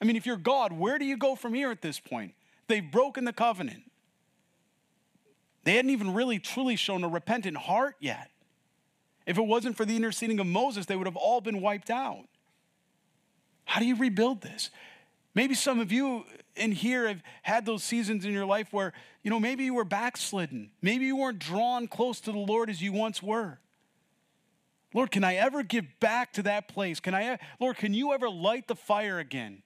I 0.00 0.04
mean, 0.04 0.16
if 0.16 0.26
you're 0.26 0.36
God, 0.36 0.72
where 0.72 0.98
do 0.98 1.04
you 1.04 1.16
go 1.16 1.34
from 1.34 1.54
here 1.54 1.70
at 1.70 1.80
this 1.80 1.98
point? 1.98 2.34
They've 2.68 2.90
broken 2.90 3.24
the 3.24 3.32
covenant. 3.32 3.82
They 5.66 5.74
hadn't 5.74 5.90
even 5.90 6.14
really 6.14 6.38
truly 6.38 6.76
shown 6.76 7.02
a 7.02 7.08
repentant 7.08 7.56
heart 7.56 7.96
yet. 7.98 8.30
If 9.26 9.36
it 9.36 9.42
wasn't 9.42 9.76
for 9.76 9.84
the 9.84 9.96
interceding 9.96 10.38
of 10.38 10.46
Moses, 10.46 10.86
they 10.86 10.94
would 10.94 11.08
have 11.08 11.16
all 11.16 11.40
been 11.40 11.60
wiped 11.60 11.90
out. 11.90 12.26
How 13.64 13.80
do 13.80 13.86
you 13.86 13.96
rebuild 13.96 14.42
this? 14.42 14.70
Maybe 15.34 15.54
some 15.54 15.80
of 15.80 15.90
you 15.90 16.24
in 16.54 16.70
here 16.70 17.08
have 17.08 17.20
had 17.42 17.66
those 17.66 17.82
seasons 17.82 18.24
in 18.24 18.30
your 18.30 18.46
life 18.46 18.72
where, 18.72 18.92
you 19.24 19.30
know, 19.32 19.40
maybe 19.40 19.64
you 19.64 19.74
were 19.74 19.84
backslidden. 19.84 20.70
Maybe 20.82 21.06
you 21.06 21.16
weren't 21.16 21.40
drawn 21.40 21.88
close 21.88 22.20
to 22.20 22.30
the 22.30 22.38
Lord 22.38 22.70
as 22.70 22.80
you 22.80 22.92
once 22.92 23.20
were. 23.20 23.58
Lord, 24.94 25.10
can 25.10 25.24
I 25.24 25.34
ever 25.34 25.64
give 25.64 25.86
back 25.98 26.32
to 26.34 26.44
that 26.44 26.68
place? 26.68 27.00
Can 27.00 27.12
I, 27.12 27.40
Lord, 27.58 27.76
can 27.76 27.92
you 27.92 28.12
ever 28.12 28.30
light 28.30 28.68
the 28.68 28.76
fire 28.76 29.18
again? 29.18 29.64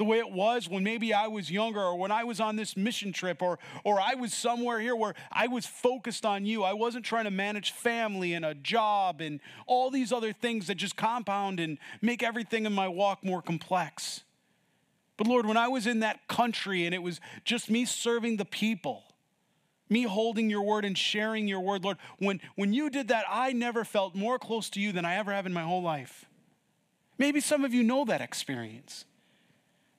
The 0.00 0.04
way 0.06 0.18
it 0.18 0.32
was 0.32 0.66
when 0.66 0.82
maybe 0.82 1.12
I 1.12 1.26
was 1.26 1.50
younger 1.50 1.78
or 1.78 1.94
when 1.94 2.10
I 2.10 2.24
was 2.24 2.40
on 2.40 2.56
this 2.56 2.74
mission 2.74 3.12
trip 3.12 3.42
or, 3.42 3.58
or 3.84 4.00
I 4.00 4.14
was 4.14 4.32
somewhere 4.32 4.80
here 4.80 4.96
where 4.96 5.12
I 5.30 5.46
was 5.46 5.66
focused 5.66 6.24
on 6.24 6.46
you. 6.46 6.64
I 6.64 6.72
wasn't 6.72 7.04
trying 7.04 7.24
to 7.24 7.30
manage 7.30 7.72
family 7.72 8.32
and 8.32 8.42
a 8.42 8.54
job 8.54 9.20
and 9.20 9.40
all 9.66 9.90
these 9.90 10.10
other 10.10 10.32
things 10.32 10.68
that 10.68 10.76
just 10.76 10.96
compound 10.96 11.60
and 11.60 11.76
make 12.00 12.22
everything 12.22 12.64
in 12.64 12.72
my 12.72 12.88
walk 12.88 13.22
more 13.22 13.42
complex. 13.42 14.22
But 15.18 15.26
Lord, 15.26 15.44
when 15.44 15.58
I 15.58 15.68
was 15.68 15.86
in 15.86 16.00
that 16.00 16.26
country 16.28 16.86
and 16.86 16.94
it 16.94 17.02
was 17.02 17.20
just 17.44 17.68
me 17.68 17.84
serving 17.84 18.38
the 18.38 18.46
people, 18.46 19.02
me 19.90 20.04
holding 20.04 20.48
your 20.48 20.62
word 20.62 20.86
and 20.86 20.96
sharing 20.96 21.46
your 21.46 21.60
word, 21.60 21.84
Lord, 21.84 21.98
when, 22.18 22.40
when 22.54 22.72
you 22.72 22.88
did 22.88 23.08
that, 23.08 23.26
I 23.28 23.52
never 23.52 23.84
felt 23.84 24.14
more 24.14 24.38
close 24.38 24.70
to 24.70 24.80
you 24.80 24.92
than 24.92 25.04
I 25.04 25.16
ever 25.16 25.30
have 25.30 25.44
in 25.44 25.52
my 25.52 25.64
whole 25.64 25.82
life. 25.82 26.24
Maybe 27.18 27.40
some 27.40 27.66
of 27.66 27.74
you 27.74 27.82
know 27.82 28.06
that 28.06 28.22
experience. 28.22 29.04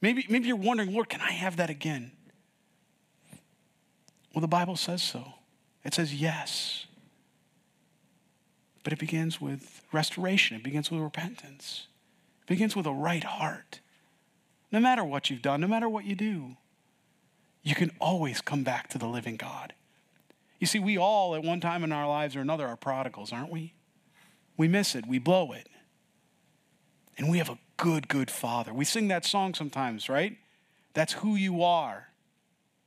Maybe, 0.02 0.26
maybe 0.30 0.48
you're 0.48 0.56
wondering, 0.56 0.92
Lord, 0.94 1.10
can 1.10 1.22
I 1.22 1.32
have 1.32 1.58
that 1.58 1.70
again? 1.70 2.12
Well, 4.34 4.42
the 4.42 4.48
Bible 4.48 4.76
says 4.76 5.04
so. 5.04 5.34
It 5.84 5.94
says 5.94 6.14
yes. 6.14 6.86
But 8.84 8.94
it 8.94 9.00
begins 9.00 9.40
with 9.40 9.84
restoration, 9.92 10.58
it 10.58 10.64
begins 10.64 10.90
with 10.90 11.02
repentance, 11.02 11.88
it 12.42 12.48
begins 12.48 12.76
with 12.76 12.88
a 12.88 12.94
right 12.94 13.24
heart. 13.24 13.80
No 14.72 14.80
matter 14.80 15.04
what 15.04 15.30
you've 15.30 15.42
done, 15.42 15.62
no 15.62 15.68
matter 15.68 15.90
what 15.90 16.06
you 16.06 16.16
do, 16.16 16.56
you 17.62 17.76
can 17.76 17.92
always 18.00 18.42
come 18.42 18.64
back 18.64 18.88
to 18.90 18.98
the 18.98 19.06
living 19.06 19.36
God. 19.36 19.74
You 20.60 20.66
see, 20.66 20.80
we 20.80 20.98
all 20.98 21.36
at 21.36 21.44
one 21.44 21.60
time 21.60 21.84
in 21.84 21.92
our 21.92 22.08
lives 22.08 22.36
or 22.36 22.42
another 22.42 22.66
are 22.68 22.78
prodigals, 22.78 23.32
aren't 23.32 23.52
we? 23.52 23.74
We 24.58 24.68
miss 24.68 24.96
it, 24.96 25.06
we 25.06 25.20
blow 25.20 25.52
it. 25.52 25.68
And 27.18 27.30
we 27.30 27.38
have 27.38 27.50
a 27.50 27.58
good, 27.78 28.08
good 28.08 28.32
Father. 28.32 28.74
We 28.74 28.86
sing 28.86 29.08
that 29.10 29.26
song 29.26 29.54
sometimes, 29.54 30.10
right? 30.10 30.38
That's 30.94 31.14
who 31.14 31.36
you 31.36 31.64
are, 31.64 32.08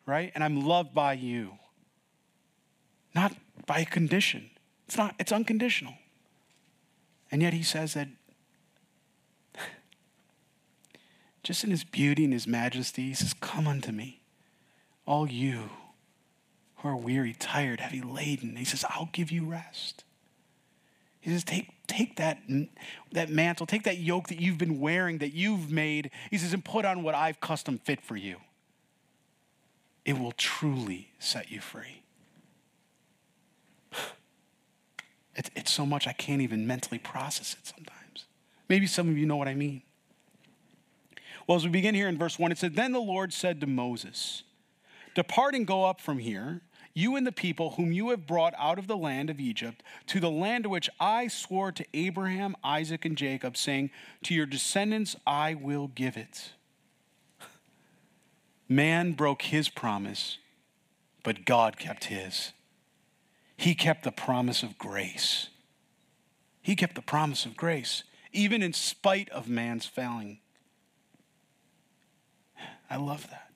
right? 0.06 0.32
And 0.34 0.42
I'm 0.42 0.64
loved 0.64 0.94
by 0.94 1.14
you. 1.14 1.58
Not 3.14 3.34
by 3.66 3.80
a 3.80 3.84
condition. 3.84 4.50
It's 4.87 4.96
not, 4.96 5.14
it's 5.18 5.32
unconditional. 5.32 5.94
And 7.30 7.42
yet 7.42 7.52
he 7.52 7.62
says 7.62 7.94
that 7.94 8.08
just 11.42 11.64
in 11.64 11.70
his 11.70 11.84
beauty 11.84 12.24
and 12.24 12.32
his 12.32 12.46
majesty, 12.46 13.08
he 13.08 13.14
says, 13.14 13.34
Come 13.34 13.66
unto 13.66 13.92
me, 13.92 14.20
all 15.06 15.28
you 15.28 15.70
who 16.76 16.88
are 16.88 16.96
weary, 16.96 17.32
tired, 17.32 17.80
heavy 17.80 18.02
laden. 18.02 18.56
He 18.56 18.64
says, 18.64 18.84
I'll 18.90 19.08
give 19.12 19.30
you 19.32 19.46
rest. 19.46 20.04
He 21.20 21.30
says, 21.30 21.42
Take 21.42 21.70
take 21.86 22.16
that, 22.16 22.38
that 23.12 23.30
mantle, 23.30 23.66
take 23.66 23.84
that 23.84 23.98
yoke 23.98 24.28
that 24.28 24.40
you've 24.40 24.58
been 24.58 24.80
wearing, 24.80 25.18
that 25.18 25.32
you've 25.32 25.70
made, 25.70 26.10
he 26.30 26.38
says, 26.38 26.52
and 26.52 26.64
put 26.64 26.84
on 26.84 27.02
what 27.02 27.14
I've 27.14 27.40
custom 27.40 27.78
fit 27.78 28.00
for 28.00 28.16
you. 28.16 28.36
It 30.04 30.18
will 30.18 30.32
truly 30.32 31.10
set 31.18 31.50
you 31.50 31.60
free. 31.60 32.02
It's, 35.36 35.50
it's 35.56 35.72
so 35.72 35.84
much 35.84 36.06
I 36.06 36.12
can't 36.12 36.40
even 36.42 36.64
mentally 36.64 37.00
process 37.00 37.54
it 37.54 37.66
sometimes. 37.66 38.26
Maybe 38.68 38.86
some 38.86 39.08
of 39.08 39.18
you 39.18 39.26
know 39.26 39.34
what 39.34 39.48
I 39.48 39.54
mean. 39.54 39.82
Well, 41.48 41.56
as 41.56 41.64
we 41.64 41.70
begin 41.70 41.96
here 41.96 42.06
in 42.06 42.16
verse 42.16 42.38
1, 42.38 42.52
it 42.52 42.58
said, 42.58 42.76
Then 42.76 42.92
the 42.92 43.00
Lord 43.00 43.32
said 43.32 43.60
to 43.60 43.66
Moses, 43.66 44.44
Depart 45.16 45.56
and 45.56 45.66
go 45.66 45.84
up 45.84 46.00
from 46.00 46.18
here, 46.18 46.60
you 46.94 47.16
and 47.16 47.26
the 47.26 47.33
people 47.33 47.70
whom 47.70 47.90
you 47.90 48.11
have 48.11 48.26
brought 48.26 48.54
out 48.57 48.78
of 48.78 48.87
the 48.87 48.96
land 48.96 49.28
of 49.28 49.40
Egypt, 49.40 49.83
to 50.07 50.20
the 50.20 50.30
land 50.30 50.66
which 50.66 50.88
I 51.00 51.26
swore 51.26 51.72
to 51.72 51.85
Abraham, 51.92 52.57
Isaac, 52.62 53.04
and 53.04 53.16
Jacob, 53.16 53.57
saying, 53.57 53.90
To 54.22 54.35
your 54.35 54.46
descendants 54.46 55.16
I 55.26 55.54
will 55.54 55.88
give 55.88 56.16
it. 56.16 56.52
Man 58.68 59.12
broke 59.12 59.42
his 59.42 59.68
promise, 59.68 60.38
but 61.24 61.44
God 61.44 61.78
kept 61.78 62.04
his. 62.04 62.52
He 63.57 63.74
kept 63.74 64.04
the 64.04 64.12
promise 64.12 64.62
of 64.62 64.78
grace. 64.78 65.48
He 66.62 66.76
kept 66.76 66.94
the 66.94 67.02
promise 67.02 67.44
of 67.44 67.57
grace, 67.57 68.04
even 68.33 68.62
in 68.62 68.72
spite 68.72 69.28
of 69.30 69.48
man's 69.48 69.87
failing. 69.87 70.38
I 72.88 72.96
love 72.96 73.28
that. 73.30 73.50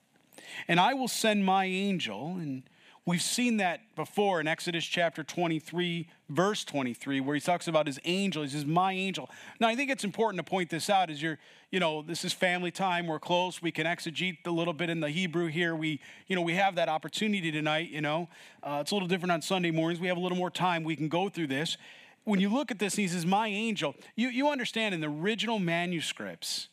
And 0.67 0.79
I 0.79 0.93
will 0.93 1.07
send 1.07 1.45
my 1.45 1.65
angel, 1.65 2.35
and 2.37 2.63
we've 3.05 3.21
seen 3.21 3.57
that 3.57 3.81
before 3.95 4.39
in 4.39 4.47
Exodus 4.47 4.85
chapter 4.85 5.23
23, 5.23 6.07
verse 6.29 6.63
23, 6.63 7.19
where 7.21 7.35
he 7.35 7.41
talks 7.41 7.67
about 7.67 7.87
his 7.87 7.99
angel. 8.05 8.43
He 8.43 8.49
says, 8.49 8.65
My 8.65 8.93
angel. 8.93 9.29
Now, 9.59 9.67
I 9.67 9.75
think 9.75 9.89
it's 9.89 10.03
important 10.03 10.43
to 10.43 10.49
point 10.49 10.69
this 10.69 10.89
out 10.89 11.09
as 11.09 11.21
you're, 11.21 11.37
you 11.71 11.79
know, 11.79 12.01
this 12.01 12.23
is 12.25 12.33
family 12.33 12.71
time. 12.71 13.07
We're 13.07 13.19
close. 13.19 13.61
We 13.61 13.71
can 13.71 13.85
exegete 13.85 14.45
a 14.45 14.51
little 14.51 14.73
bit 14.73 14.89
in 14.89 14.99
the 14.99 15.09
Hebrew 15.09 15.47
here. 15.47 15.75
We, 15.75 15.99
you 16.27 16.35
know, 16.35 16.41
we 16.41 16.55
have 16.55 16.75
that 16.75 16.89
opportunity 16.89 17.51
tonight, 17.51 17.89
you 17.89 18.01
know. 18.01 18.29
Uh, 18.63 18.79
it's 18.81 18.91
a 18.91 18.95
little 18.95 19.07
different 19.07 19.31
on 19.31 19.41
Sunday 19.41 19.71
mornings. 19.71 19.99
We 19.99 20.07
have 20.07 20.17
a 20.17 20.21
little 20.21 20.37
more 20.37 20.51
time. 20.51 20.83
We 20.83 20.95
can 20.95 21.09
go 21.09 21.29
through 21.29 21.47
this. 21.47 21.77
When 22.23 22.39
you 22.39 22.49
look 22.49 22.69
at 22.69 22.79
this, 22.79 22.95
he 22.95 23.07
says, 23.07 23.25
My 23.25 23.47
angel, 23.47 23.95
you, 24.15 24.29
you 24.29 24.49
understand 24.49 24.93
in 24.93 25.01
the 25.01 25.07
original 25.07 25.59
manuscripts, 25.59 26.67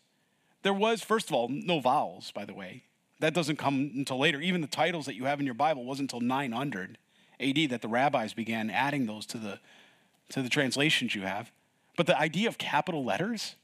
there 0.63 0.73
was, 0.73 1.03
first 1.03 1.29
of 1.29 1.35
all, 1.35 1.49
no 1.49 1.79
vowels, 1.79 2.33
by 2.33 2.45
the 2.45 2.55
way. 2.55 2.86
That 3.21 3.35
doesn't 3.35 3.57
come 3.57 3.91
until 3.95 4.19
later. 4.19 4.41
Even 4.41 4.61
the 4.61 4.67
titles 4.67 5.07
that 5.07 5.15
you 5.15 5.25
have 5.25 5.41
in 5.41 5.47
your 5.47 5.55
Bible 5.55 5.85
wasn't 5.85 6.13
until 6.13 6.27
900 6.27 6.99
AD 7.41 7.71
that 7.71 7.83
the 7.83 7.89
rabbis 7.89 8.35
began 8.35 8.71
adding 8.71 9.07
those 9.07 9.27
to 9.27 9.39
the, 9.39 9.59
to 10.31 10.43
the 10.43 10.49
translations 10.49 11.15
you 11.15 11.23
have. 11.23 11.51
But 11.97 12.07
the 12.07 12.19
idea 12.19 12.49
of 12.49 12.59
capital 12.59 13.05
letters, 13.05 13.57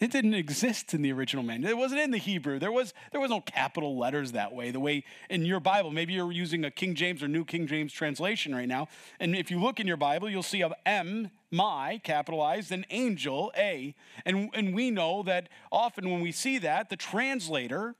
it 0.00 0.10
didn't 0.10 0.34
exist 0.34 0.94
in 0.94 1.02
the 1.02 1.12
original 1.12 1.44
manual. 1.44 1.70
It 1.70 1.76
wasn't 1.76 2.00
in 2.00 2.10
the 2.10 2.18
Hebrew. 2.18 2.58
There 2.58 2.72
was, 2.72 2.92
there 3.12 3.20
was 3.20 3.30
no 3.30 3.40
capital 3.40 3.96
letters 3.96 4.32
that 4.32 4.52
way. 4.52 4.70
The 4.70 4.80
way 4.80 5.04
in 5.30 5.44
your 5.44 5.60
Bible, 5.60 5.90
maybe 5.90 6.12
you're 6.12 6.32
using 6.32 6.64
a 6.64 6.70
King 6.70 6.94
James 6.94 7.22
or 7.22 7.28
New 7.28 7.44
King 7.44 7.66
James 7.66 7.92
translation 7.92 8.54
right 8.54 8.68
now. 8.68 8.88
And 9.20 9.36
if 9.36 9.50
you 9.50 9.60
look 9.60 9.78
in 9.78 9.86
your 9.86 9.96
Bible, 9.96 10.28
you'll 10.28 10.42
see 10.42 10.62
a 10.62 10.70
M, 10.86 11.30
my, 11.50 12.00
capitalized, 12.02 12.72
and 12.72 12.84
angel, 12.90 13.52
A. 13.56 13.94
And, 14.24 14.50
and 14.54 14.74
we 14.74 14.90
know 14.90 15.22
that 15.24 15.48
often 15.70 16.10
when 16.10 16.20
we 16.20 16.32
see 16.32 16.58
that, 16.58 16.90
the 16.90 16.96
translator, 16.96 17.94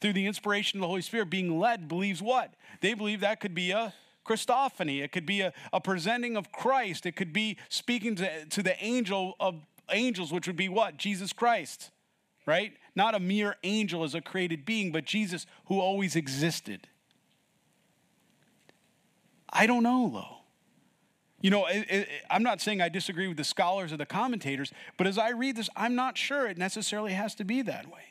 through 0.00 0.14
the 0.14 0.26
inspiration 0.26 0.78
of 0.78 0.82
the 0.82 0.88
Holy 0.88 1.02
Spirit 1.02 1.30
being 1.30 1.58
led, 1.58 1.88
believes 1.88 2.22
what? 2.22 2.54
They 2.80 2.94
believe 2.94 3.20
that 3.20 3.40
could 3.40 3.54
be 3.54 3.70
a 3.70 3.94
Christophany. 4.26 5.02
It 5.02 5.12
could 5.12 5.26
be 5.26 5.40
a, 5.40 5.52
a 5.72 5.80
presenting 5.80 6.36
of 6.36 6.52
Christ. 6.52 7.06
It 7.06 7.16
could 7.16 7.32
be 7.32 7.56
speaking 7.68 8.14
to, 8.16 8.44
to 8.46 8.62
the 8.62 8.82
angel 8.82 9.36
of 9.40 9.56
angels, 9.90 10.32
which 10.32 10.46
would 10.46 10.56
be 10.56 10.68
what? 10.68 10.96
Jesus 10.96 11.32
Christ, 11.32 11.90
right? 12.46 12.72
Not 12.94 13.14
a 13.14 13.20
mere 13.20 13.56
angel 13.62 14.04
as 14.04 14.14
a 14.14 14.20
created 14.20 14.64
being, 14.64 14.92
but 14.92 15.04
Jesus 15.04 15.46
who 15.66 15.80
always 15.80 16.16
existed. 16.16 16.86
I 19.52 19.66
don't 19.66 19.82
know, 19.82 20.10
though. 20.12 20.36
You 21.40 21.50
know, 21.50 21.66
it, 21.66 21.86
it, 21.90 22.08
I'm 22.30 22.42
not 22.42 22.60
saying 22.60 22.80
I 22.82 22.88
disagree 22.90 23.26
with 23.26 23.38
the 23.38 23.44
scholars 23.44 23.92
or 23.92 23.96
the 23.96 24.06
commentators, 24.06 24.72
but 24.98 25.06
as 25.06 25.16
I 25.16 25.30
read 25.30 25.56
this, 25.56 25.70
I'm 25.74 25.94
not 25.94 26.18
sure 26.18 26.46
it 26.46 26.58
necessarily 26.58 27.12
has 27.12 27.34
to 27.36 27.44
be 27.44 27.62
that 27.62 27.86
way. 27.86 28.09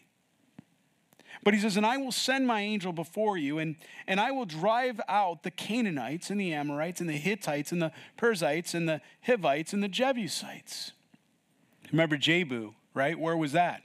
But 1.44 1.54
he 1.54 1.60
says, 1.60 1.78
And 1.78 1.86
I 1.86 1.98
will 1.98 2.12
send 2.12 2.48
my 2.48 2.62
angel 2.62 2.92
before 2.92 3.38
you, 3.38 3.60
and, 3.60 3.76
and 4.08 4.20
I 4.20 4.32
will 4.32 4.46
drive 4.46 5.00
out 5.08 5.44
the 5.44 5.52
Canaanites 5.52 6.30
and 6.30 6.40
the 6.40 6.54
Amorites 6.54 7.00
and 7.00 7.10
the 7.10 7.14
Hittites 7.14 7.72
and 7.72 7.82
the 7.82 7.92
Perizzites 8.18 8.74
and 8.74 8.88
the 8.88 9.02
Hivites 9.22 9.74
and 9.74 9.82
the 9.82 9.88
Jebusites. 9.88 10.92
Remember 11.92 12.18
Jebu, 12.18 12.74
right? 12.94 13.18
Where 13.18 13.38
was 13.38 13.54
that? 13.54 13.84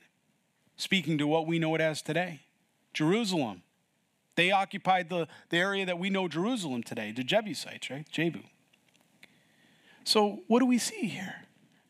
Speaking 0.77 1.17
to 1.19 1.27
what 1.27 1.47
we 1.47 1.59
know 1.59 1.75
it 1.75 1.81
as 1.81 2.03
today 2.03 2.41
Jerusalem. 2.93 3.63
They 4.37 4.51
occupied 4.51 5.11
the, 5.11 5.29
the 5.51 5.59
area 5.59 5.87
that 5.87 5.99
we 5.99 6.11
know 6.11 6.27
Jerusalem 6.27 6.83
today, 6.83 7.13
the 7.13 7.23
Jebusites, 7.23 7.89
right? 7.89 8.07
Jebu. 8.13 8.43
So, 10.03 10.41
what 10.49 10.59
do 10.59 10.67
we 10.67 10.79
see 10.79 11.07
here? 11.07 11.37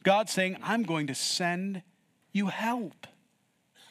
God 0.03 0.29
saying, 0.29 0.59
I'm 0.62 0.83
going 0.83 1.07
to 1.07 1.14
send 1.14 1.83
you 2.33 2.48
help. 2.48 3.07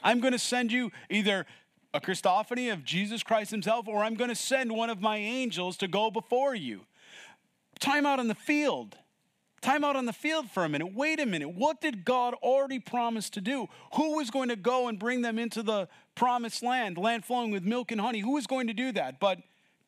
I'm 0.04 0.20
going 0.20 0.34
to 0.34 0.40
send 0.40 0.72
you 0.72 0.92
either 1.10 1.48
a 1.94 2.02
Christophany 2.02 2.72
of 2.72 2.84
Jesus 2.84 3.24
Christ 3.24 3.52
Himself, 3.52 3.88
or 3.88 4.04
I'm 4.04 4.16
going 4.16 4.30
to 4.30 4.36
send 4.36 4.72
one 4.72 4.90
of 4.90 5.02
my 5.02 5.18
angels 5.18 5.78
to 5.78 5.88
go 5.88 6.10
before 6.10 6.56
you. 6.56 6.82
Time 7.80 8.06
out 8.06 8.20
on 8.20 8.28
the 8.28 8.36
field. 8.36 8.98
Time 9.62 9.84
out 9.84 9.96
on 9.96 10.06
the 10.06 10.14
field 10.14 10.50
for 10.50 10.66
a 10.66 10.70
minute. 10.70 10.94
Wait 10.94 11.20
a 11.20 11.26
minute. 11.26 11.50
What 11.50 11.80
did 11.80 12.04
God 12.04 12.34
already 12.36 12.80
promise 12.80 13.30
to 13.32 13.42
do? 13.42 13.68
Who 13.94 14.18
was 14.18 14.30
going 14.30 14.50
to 14.50 14.56
go 14.56 14.88
and 14.88 15.00
bring 15.00 15.22
them 15.22 15.40
into 15.40 15.64
the 15.64 15.88
promised 16.16 16.64
land, 16.64 16.98
land 16.98 17.24
flowing 17.24 17.52
with 17.52 17.64
milk 17.64 17.92
and 17.92 18.02
honey? 18.02 18.20
Who 18.20 18.34
was 18.34 18.48
going 18.48 18.68
to 18.68 18.74
do 18.74 18.92
that? 18.94 19.20
But 19.20 19.40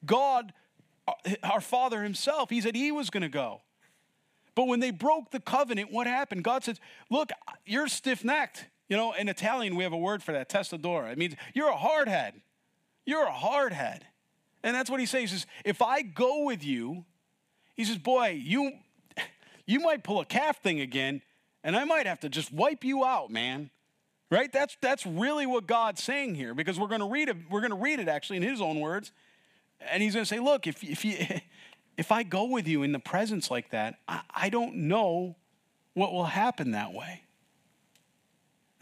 God, 0.06 0.54
uh, 1.08 1.14
our 1.44 1.60
Father 1.60 2.04
Himself, 2.04 2.50
He 2.50 2.62
said 2.62 2.76
He 2.76 2.92
was 2.92 3.10
going 3.10 3.24
to 3.24 3.30
go. 3.30 3.62
But 4.56 4.68
when 4.68 4.80
they 4.80 4.92
broke 4.92 5.32
the 5.32 5.42
covenant, 5.42 5.92
what 5.92 6.08
happened? 6.08 6.44
God 6.44 6.64
says, 6.64 6.80
Look, 7.10 7.32
you're 7.66 7.90
stiff 7.90 8.24
necked. 8.24 8.68
You 8.90 8.98
know, 8.98 9.14
in 9.14 9.30
Italian, 9.30 9.76
we 9.76 9.84
have 9.84 9.94
a 9.94 9.98
word 9.98 10.22
for 10.22 10.32
that, 10.32 10.50
testa 10.50 10.78
dura. 10.78 11.12
It 11.12 11.18
means 11.18 11.36
you're 11.54 11.70
a 11.70 11.76
hardhead. 11.76 12.34
You're 13.06 13.26
a 13.26 13.32
hardhead. 13.32 14.02
And 14.64 14.76
that's 14.76 14.90
what 14.90 15.00
he 15.00 15.06
says. 15.06 15.22
He 15.22 15.28
says, 15.28 15.46
if 15.64 15.82
I 15.82 16.02
go 16.02 16.44
with 16.44 16.64
you, 16.64 17.06
he 17.76 17.86
says, 17.86 17.98
boy, 17.98 18.40
you, 18.42 18.72
you 19.66 19.80
might 19.80 20.04
pull 20.04 20.20
a 20.20 20.26
calf 20.26 20.62
thing 20.62 20.80
again, 20.80 21.22
and 21.64 21.76
I 21.76 21.84
might 21.84 22.06
have 22.06 22.20
to 22.22 22.30
just 22.30 22.54
wipe 22.54 22.84
you 22.84 23.04
out, 23.04 23.32
man. 23.32 23.70
Right? 24.32 24.52
That's, 24.52 24.76
that's 24.82 25.06
really 25.06 25.46
what 25.46 25.68
God's 25.68 26.02
saying 26.02 26.36
here, 26.36 26.54
because 26.54 26.80
we're 26.80 26.88
going 26.88 27.02
to 27.02 27.10
read 27.10 27.30
it, 27.30 27.38
we're 27.50 27.62
going 27.62 27.72
to 27.72 27.78
read 27.78 28.00
it 28.00 28.08
actually 28.08 28.38
in 28.38 28.44
his 28.44 28.62
own 28.62 28.80
words. 28.80 29.12
And 29.92 30.02
he's 30.02 30.14
going 30.14 30.26
to 30.26 30.30
say, 30.30 30.40
look, 30.40 30.68
if, 30.68 30.84
if, 30.84 31.06
you, 31.06 31.18
if 31.98 32.12
I 32.12 32.24
go 32.24 32.46
with 32.46 32.68
you 32.68 32.84
in 32.84 32.92
the 32.92 33.00
presence 33.00 33.52
like 33.52 33.72
that, 33.72 34.00
I, 34.08 34.22
I 34.34 34.50
don't 34.50 34.76
know 34.76 35.36
what 35.94 36.12
will 36.12 36.26
happen 36.26 36.72
that 36.72 36.94
way. 36.94 37.25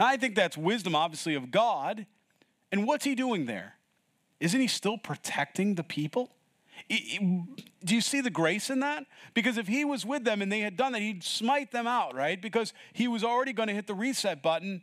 I 0.03 0.17
think 0.17 0.35
that's 0.35 0.57
wisdom, 0.57 0.95
obviously, 0.95 1.35
of 1.35 1.51
God. 1.51 2.05
And 2.71 2.85
what's 2.85 3.05
he 3.05 3.15
doing 3.15 3.45
there? 3.45 3.75
Isn't 4.39 4.59
he 4.59 4.67
still 4.67 4.97
protecting 4.97 5.75
the 5.75 5.83
people? 5.83 6.31
Do 6.89 7.95
you 7.95 8.01
see 8.01 8.19
the 8.19 8.29
grace 8.29 8.69
in 8.69 8.79
that? 8.81 9.05
Because 9.33 9.57
if 9.57 9.67
he 9.67 9.85
was 9.85 10.05
with 10.05 10.23
them 10.23 10.41
and 10.41 10.51
they 10.51 10.59
had 10.59 10.75
done 10.75 10.91
that, 10.93 11.01
he'd 11.01 11.23
smite 11.23 11.71
them 11.71 11.87
out, 11.87 12.15
right? 12.15 12.41
Because 12.41 12.73
he 12.91 13.07
was 13.07 13.23
already 13.23 13.53
going 13.53 13.67
to 13.67 13.73
hit 13.73 13.87
the 13.87 13.93
reset 13.93 14.41
button. 14.41 14.81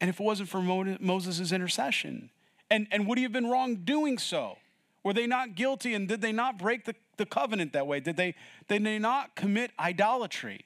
And 0.00 0.10
if 0.10 0.20
it 0.20 0.22
wasn't 0.22 0.48
for 0.48 0.60
Moses' 0.60 1.52
intercession, 1.52 2.30
and, 2.70 2.86
and 2.90 3.06
would 3.06 3.18
he 3.18 3.24
have 3.24 3.32
been 3.32 3.46
wrong 3.46 3.76
doing 3.76 4.18
so? 4.18 4.58
Were 5.02 5.14
they 5.14 5.26
not 5.26 5.54
guilty 5.54 5.94
and 5.94 6.08
did 6.08 6.20
they 6.20 6.32
not 6.32 6.58
break 6.58 6.84
the, 6.84 6.94
the 7.16 7.24
covenant 7.24 7.72
that 7.72 7.86
way? 7.86 8.00
Did 8.00 8.16
they, 8.16 8.34
did 8.68 8.84
they 8.84 8.98
not 8.98 9.36
commit 9.36 9.70
idolatry? 9.78 10.64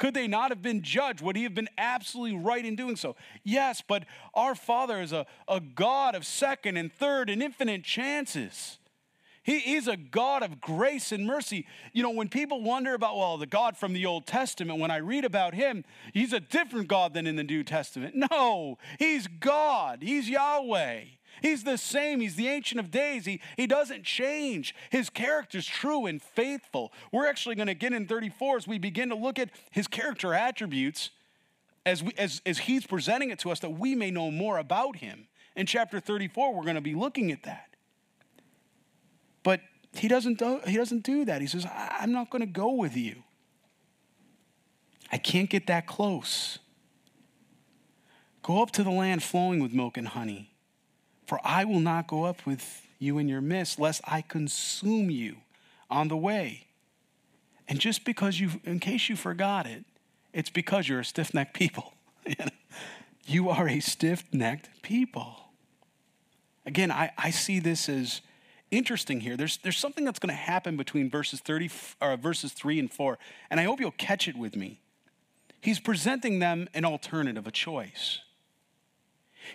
Could 0.00 0.14
they 0.14 0.26
not 0.26 0.50
have 0.50 0.62
been 0.62 0.80
judged? 0.80 1.20
Would 1.20 1.36
he 1.36 1.42
have 1.42 1.54
been 1.54 1.68
absolutely 1.76 2.38
right 2.38 2.64
in 2.64 2.74
doing 2.74 2.96
so? 2.96 3.16
Yes, 3.44 3.82
but 3.86 4.06
our 4.32 4.54
Father 4.54 4.98
is 4.98 5.12
a, 5.12 5.26
a 5.46 5.60
God 5.60 6.14
of 6.14 6.24
second 6.24 6.78
and 6.78 6.90
third 6.90 7.28
and 7.28 7.42
infinite 7.42 7.84
chances. 7.84 8.78
He, 9.42 9.58
he's 9.58 9.88
a 9.88 9.98
God 9.98 10.42
of 10.42 10.58
grace 10.58 11.12
and 11.12 11.26
mercy. 11.26 11.66
You 11.92 12.02
know, 12.02 12.12
when 12.12 12.30
people 12.30 12.62
wonder 12.62 12.94
about, 12.94 13.18
well, 13.18 13.36
the 13.36 13.44
God 13.46 13.76
from 13.76 13.92
the 13.92 14.06
Old 14.06 14.26
Testament, 14.26 14.80
when 14.80 14.90
I 14.90 14.96
read 14.96 15.26
about 15.26 15.52
him, 15.52 15.84
he's 16.14 16.32
a 16.32 16.40
different 16.40 16.88
God 16.88 17.12
than 17.12 17.26
in 17.26 17.36
the 17.36 17.44
New 17.44 17.62
Testament. 17.62 18.14
No, 18.30 18.78
he's 18.98 19.26
God, 19.26 19.98
he's 20.02 20.30
Yahweh. 20.30 21.02
He's 21.42 21.64
the 21.64 21.78
same. 21.78 22.20
He's 22.20 22.36
the 22.36 22.48
Ancient 22.48 22.80
of 22.80 22.90
Days. 22.90 23.24
He, 23.24 23.40
he 23.56 23.66
doesn't 23.66 24.04
change. 24.04 24.74
His 24.90 25.10
character's 25.10 25.66
true 25.66 26.06
and 26.06 26.20
faithful. 26.20 26.92
We're 27.12 27.26
actually 27.26 27.54
going 27.54 27.68
to 27.68 27.74
get 27.74 27.92
in 27.92 28.06
34 28.06 28.58
as 28.58 28.68
we 28.68 28.78
begin 28.78 29.08
to 29.08 29.14
look 29.14 29.38
at 29.38 29.50
his 29.70 29.86
character 29.86 30.34
attributes 30.34 31.10
as, 31.86 32.02
we, 32.02 32.12
as, 32.18 32.42
as 32.44 32.58
he's 32.58 32.86
presenting 32.86 33.30
it 33.30 33.38
to 33.40 33.50
us 33.50 33.60
that 33.60 33.70
we 33.70 33.94
may 33.94 34.10
know 34.10 34.30
more 34.30 34.58
about 34.58 34.96
him. 34.96 35.26
In 35.56 35.66
chapter 35.66 36.00
34, 36.00 36.54
we're 36.54 36.62
going 36.62 36.74
to 36.74 36.80
be 36.80 36.94
looking 36.94 37.32
at 37.32 37.42
that. 37.44 37.74
But 39.42 39.60
he 39.92 40.08
doesn't 40.08 40.38
do, 40.38 40.60
he 40.66 40.76
doesn't 40.76 41.02
do 41.02 41.24
that. 41.24 41.40
He 41.40 41.46
says, 41.46 41.66
I'm 41.74 42.12
not 42.12 42.30
going 42.30 42.40
to 42.40 42.46
go 42.46 42.72
with 42.72 42.96
you. 42.96 43.22
I 45.12 45.18
can't 45.18 45.50
get 45.50 45.66
that 45.66 45.86
close. 45.86 46.58
Go 48.42 48.62
up 48.62 48.70
to 48.72 48.84
the 48.84 48.90
land 48.90 49.22
flowing 49.22 49.60
with 49.60 49.72
milk 49.72 49.96
and 49.96 50.08
honey. 50.08 50.52
For 51.30 51.38
I 51.44 51.64
will 51.64 51.78
not 51.78 52.08
go 52.08 52.24
up 52.24 52.44
with 52.44 52.88
you 52.98 53.18
in 53.18 53.28
your 53.28 53.40
midst, 53.40 53.78
lest 53.78 54.00
I 54.04 54.20
consume 54.20 55.10
you 55.10 55.36
on 55.88 56.08
the 56.08 56.16
way. 56.16 56.66
And 57.68 57.78
just 57.78 58.04
because 58.04 58.40
you, 58.40 58.60
in 58.64 58.80
case 58.80 59.08
you 59.08 59.14
forgot 59.14 59.64
it, 59.64 59.84
it's 60.32 60.50
because 60.50 60.88
you're 60.88 60.98
a 60.98 61.04
stiff 61.04 61.32
necked 61.32 61.54
people. 61.54 61.94
you 63.26 63.48
are 63.48 63.68
a 63.68 63.78
stiff 63.78 64.24
necked 64.32 64.82
people. 64.82 65.36
Again, 66.66 66.90
I, 66.90 67.12
I 67.16 67.30
see 67.30 67.60
this 67.60 67.88
as 67.88 68.22
interesting 68.72 69.20
here. 69.20 69.36
There's, 69.36 69.58
there's 69.58 69.78
something 69.78 70.04
that's 70.04 70.18
going 70.18 70.34
to 70.34 70.42
happen 70.42 70.76
between 70.76 71.08
verses 71.08 71.38
30, 71.38 71.70
or 72.02 72.16
verses 72.16 72.50
3 72.54 72.80
and 72.80 72.92
4, 72.92 73.18
and 73.50 73.60
I 73.60 73.62
hope 73.62 73.78
you'll 73.78 73.92
catch 73.92 74.26
it 74.26 74.36
with 74.36 74.56
me. 74.56 74.80
He's 75.60 75.78
presenting 75.78 76.40
them 76.40 76.68
an 76.74 76.84
alternative, 76.84 77.46
a 77.46 77.52
choice. 77.52 78.18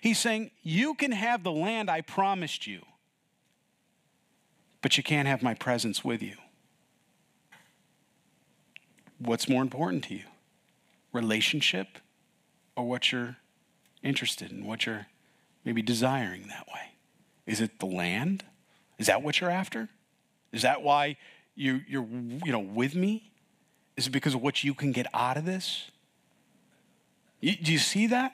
He's 0.02 0.20
saying, 0.20 0.52
You 0.64 0.96
can 0.96 1.12
have 1.12 1.44
the 1.44 1.52
land 1.52 1.90
I 1.90 2.02
promised 2.02 2.68
you, 2.68 2.82
but 4.82 4.98
you 4.98 5.04
can't 5.04 5.28
have 5.28 5.42
my 5.42 5.54
presence 5.54 6.04
with 6.04 6.22
you. 6.22 6.36
What's 9.20 9.48
more 9.48 9.62
important 9.62 10.04
to 10.06 10.16
you? 10.16 10.24
Relationship 11.14 11.88
or 12.76 12.88
what 12.88 13.12
you're 13.12 13.38
interested 14.04 14.52
in, 14.52 14.66
what 14.66 14.86
you're 14.86 15.08
maybe 15.64 15.82
desiring 15.82 16.48
that 16.48 16.68
way? 16.68 16.92
Is 17.46 17.62
it 17.62 17.80
the 17.80 17.86
land? 17.86 18.44
Is 18.98 19.08
that 19.08 19.24
what 19.24 19.40
you're 19.40 19.50
after? 19.50 19.90
Is 20.52 20.62
that 20.62 20.82
why 20.82 21.18
you, 21.56 21.82
you're 21.88 22.06
you 22.06 22.52
know, 22.52 22.60
with 22.60 22.96
me? 22.96 23.32
Is 23.98 24.08
it 24.08 24.12
because 24.12 24.34
of 24.34 24.42
what 24.42 24.64
you 24.64 24.74
can 24.74 24.92
get 24.92 25.08
out 25.14 25.38
of 25.38 25.46
this? 25.46 25.90
You, 27.40 27.56
do 27.56 27.72
you 27.72 27.80
see 27.80 28.08
that? 28.08 28.34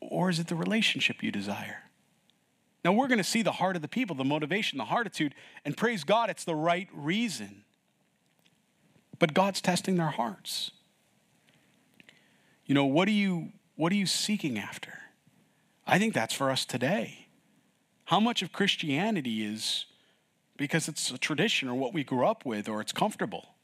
Or 0.00 0.30
is 0.30 0.38
it 0.38 0.48
the 0.48 0.54
relationship 0.54 1.22
you 1.22 1.30
desire? 1.30 1.84
Now, 2.84 2.92
we're 2.92 3.08
going 3.08 3.18
to 3.18 3.24
see 3.24 3.42
the 3.42 3.52
heart 3.52 3.76
of 3.76 3.82
the 3.82 3.88
people, 3.88 4.16
the 4.16 4.24
motivation, 4.24 4.78
the 4.78 4.86
heartitude, 4.86 5.34
and 5.64 5.76
praise 5.76 6.02
God, 6.02 6.30
it's 6.30 6.44
the 6.44 6.54
right 6.54 6.88
reason. 6.92 7.64
But 9.18 9.34
God's 9.34 9.60
testing 9.60 9.96
their 9.96 10.08
hearts. 10.08 10.70
You 12.64 12.74
know, 12.74 12.86
what 12.86 13.06
are 13.08 13.12
you, 13.12 13.52
what 13.76 13.92
are 13.92 13.96
you 13.96 14.06
seeking 14.06 14.58
after? 14.58 14.98
I 15.86 15.98
think 15.98 16.14
that's 16.14 16.32
for 16.32 16.50
us 16.50 16.64
today. 16.64 17.26
How 18.06 18.18
much 18.18 18.42
of 18.42 18.52
Christianity 18.52 19.44
is 19.44 19.86
because 20.56 20.88
it's 20.88 21.10
a 21.10 21.18
tradition 21.18 21.68
or 21.68 21.74
what 21.74 21.92
we 21.92 22.02
grew 22.02 22.26
up 22.26 22.46
with 22.46 22.68
or 22.68 22.80
it's 22.80 22.92
comfortable? 22.92 23.54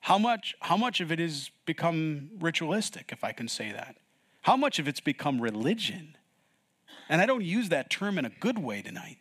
How 0.00 0.18
much, 0.18 0.54
how 0.60 0.76
much 0.76 1.00
of 1.00 1.12
it 1.12 1.18
has 1.18 1.50
become 1.64 2.30
ritualistic, 2.38 3.10
if 3.12 3.22
I 3.22 3.32
can 3.32 3.48
say 3.48 3.70
that? 3.72 3.96
How 4.46 4.56
much 4.56 4.78
of 4.78 4.86
it's 4.86 5.00
become 5.00 5.40
religion? 5.40 6.16
And 7.08 7.20
I 7.20 7.26
don't 7.26 7.42
use 7.42 7.70
that 7.70 7.90
term 7.90 8.16
in 8.16 8.24
a 8.24 8.30
good 8.30 8.60
way 8.60 8.80
tonight, 8.80 9.18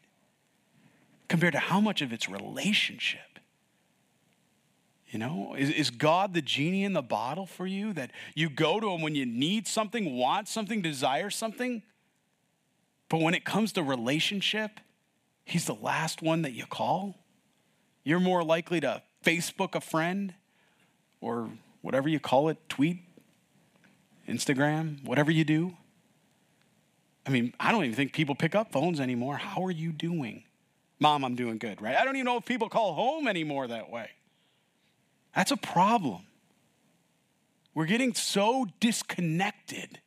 compared 1.28 1.54
to 1.54 1.60
how 1.60 1.82
much 1.82 2.04
of 2.04 2.14
it's 2.14 2.30
relationship. 2.30 3.40
You 5.10 5.18
know, 5.18 5.56
is, 5.58 5.72
is 5.72 5.90
God 5.90 6.36
the 6.36 6.44
genie 6.44 6.84
in 6.84 6.94
the 6.94 7.02
bottle 7.02 7.48
for 7.48 7.66
you 7.66 7.92
that 7.94 8.12
you 8.36 8.52
go 8.52 8.80
to 8.80 8.88
him 8.92 9.02
when 9.02 9.16
you 9.16 9.26
need 9.26 9.68
something, 9.68 10.16
want 10.16 10.48
something, 10.48 10.84
desire 10.84 11.32
something? 11.32 11.82
But 13.10 13.22
when 13.22 13.34
it 13.34 13.44
comes 13.44 13.72
to 13.74 13.82
relationship, 13.82 14.80
he's 15.44 15.66
the 15.66 15.74
last 15.74 16.22
one 16.22 16.44
that 16.44 16.54
you 16.54 16.68
call. 16.68 17.16
You're 18.04 18.20
more 18.20 18.44
likely 18.44 18.80
to 18.82 19.02
Facebook 19.24 19.74
a 19.74 19.82
friend 19.82 20.36
or 21.20 21.50
whatever 21.82 22.08
you 22.10 22.20
call 22.20 22.50
it, 22.50 22.60
tweet, 22.70 23.00
Instagram, 24.28 25.04
whatever 25.06 25.32
you 25.32 25.44
do. 25.44 25.76
I 27.26 27.30
mean, 27.32 27.54
I 27.60 27.72
don't 27.72 27.84
even 27.84 27.96
think 27.96 28.14
people 28.14 28.36
pick 28.36 28.56
up 28.56 28.72
phones 28.72 29.00
anymore. 29.00 29.38
How 29.38 29.64
are 29.66 29.72
you 29.72 29.92
doing? 29.92 30.44
Mom, 31.00 31.26
I'm 31.26 31.36
doing 31.36 31.58
good, 31.58 31.82
right? 31.82 31.96
I 31.96 32.06
don't 32.06 32.16
even 32.16 32.26
know 32.26 32.38
if 32.38 32.46
people 32.46 32.70
call 32.70 32.94
home 32.94 33.28
anymore 33.28 33.68
that 33.68 33.90
way. 33.90 34.10
That's 35.36 35.52
a 35.52 35.58
problem. 35.58 36.24
We're 37.74 37.86
getting 37.86 38.14
so 38.14 38.68
disconnected 38.80 40.00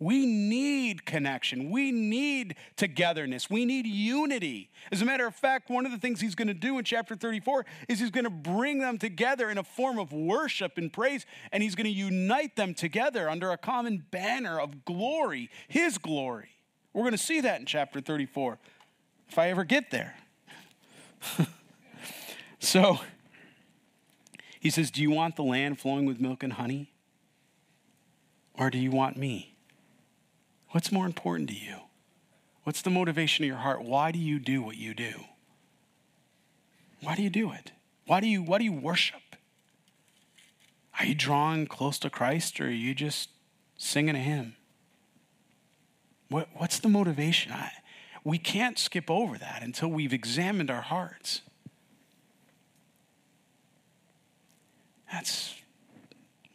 we 0.00 0.24
need 0.24 1.04
connection. 1.04 1.68
We 1.68 1.92
need 1.92 2.56
togetherness. 2.76 3.50
We 3.50 3.66
need 3.66 3.86
unity. 3.86 4.70
As 4.90 5.02
a 5.02 5.04
matter 5.04 5.26
of 5.26 5.36
fact, 5.36 5.68
one 5.68 5.84
of 5.84 5.92
the 5.92 5.98
things 5.98 6.22
he's 6.22 6.34
going 6.34 6.48
to 6.48 6.54
do 6.54 6.78
in 6.78 6.84
chapter 6.84 7.14
34 7.14 7.66
is 7.86 8.00
he's 8.00 8.10
going 8.10 8.24
to 8.24 8.30
bring 8.30 8.78
them 8.78 8.96
together 8.96 9.50
in 9.50 9.58
a 9.58 9.62
form 9.62 9.98
of 9.98 10.10
worship 10.10 10.78
and 10.78 10.90
praise, 10.90 11.26
and 11.52 11.62
he's 11.62 11.74
going 11.74 11.84
to 11.84 11.92
unite 11.92 12.56
them 12.56 12.72
together 12.72 13.28
under 13.28 13.50
a 13.50 13.58
common 13.58 14.06
banner 14.10 14.58
of 14.58 14.86
glory, 14.86 15.50
his 15.68 15.98
glory. 15.98 16.48
We're 16.94 17.02
going 17.02 17.12
to 17.12 17.18
see 17.18 17.42
that 17.42 17.60
in 17.60 17.66
chapter 17.66 18.00
34 18.00 18.58
if 19.28 19.38
I 19.38 19.50
ever 19.50 19.64
get 19.64 19.90
there. 19.90 20.16
so 22.58 23.00
he 24.58 24.70
says, 24.70 24.90
Do 24.90 25.02
you 25.02 25.10
want 25.10 25.36
the 25.36 25.44
land 25.44 25.78
flowing 25.78 26.06
with 26.06 26.20
milk 26.20 26.42
and 26.42 26.54
honey? 26.54 26.90
Or 28.54 28.70
do 28.70 28.78
you 28.78 28.90
want 28.90 29.18
me? 29.18 29.56
What's 30.70 30.92
more 30.92 31.06
important 31.06 31.48
to 31.50 31.56
you? 31.56 31.76
What's 32.64 32.82
the 32.82 32.90
motivation 32.90 33.44
of 33.44 33.48
your 33.48 33.56
heart? 33.56 33.82
Why 33.82 34.12
do 34.12 34.18
you 34.18 34.38
do 34.38 34.62
what 34.62 34.76
you 34.76 34.94
do? 34.94 35.12
Why 37.02 37.16
do 37.16 37.22
you 37.22 37.30
do 37.30 37.52
it? 37.52 37.72
Why 38.06 38.20
do 38.20 38.26
you, 38.26 38.42
why 38.42 38.58
do 38.58 38.64
you 38.64 38.72
worship? 38.72 39.20
Are 40.98 41.06
you 41.06 41.14
drawing 41.14 41.66
close 41.66 41.98
to 42.00 42.10
Christ 42.10 42.60
or 42.60 42.66
are 42.66 42.70
you 42.70 42.94
just 42.94 43.30
singing 43.76 44.14
a 44.14 44.18
hymn? 44.18 44.56
What, 46.28 46.48
what's 46.54 46.78
the 46.78 46.88
motivation? 46.88 47.52
I, 47.52 47.72
we 48.22 48.38
can't 48.38 48.78
skip 48.78 49.10
over 49.10 49.38
that 49.38 49.62
until 49.62 49.88
we've 49.88 50.12
examined 50.12 50.70
our 50.70 50.82
hearts. 50.82 51.40
That's 55.10 55.54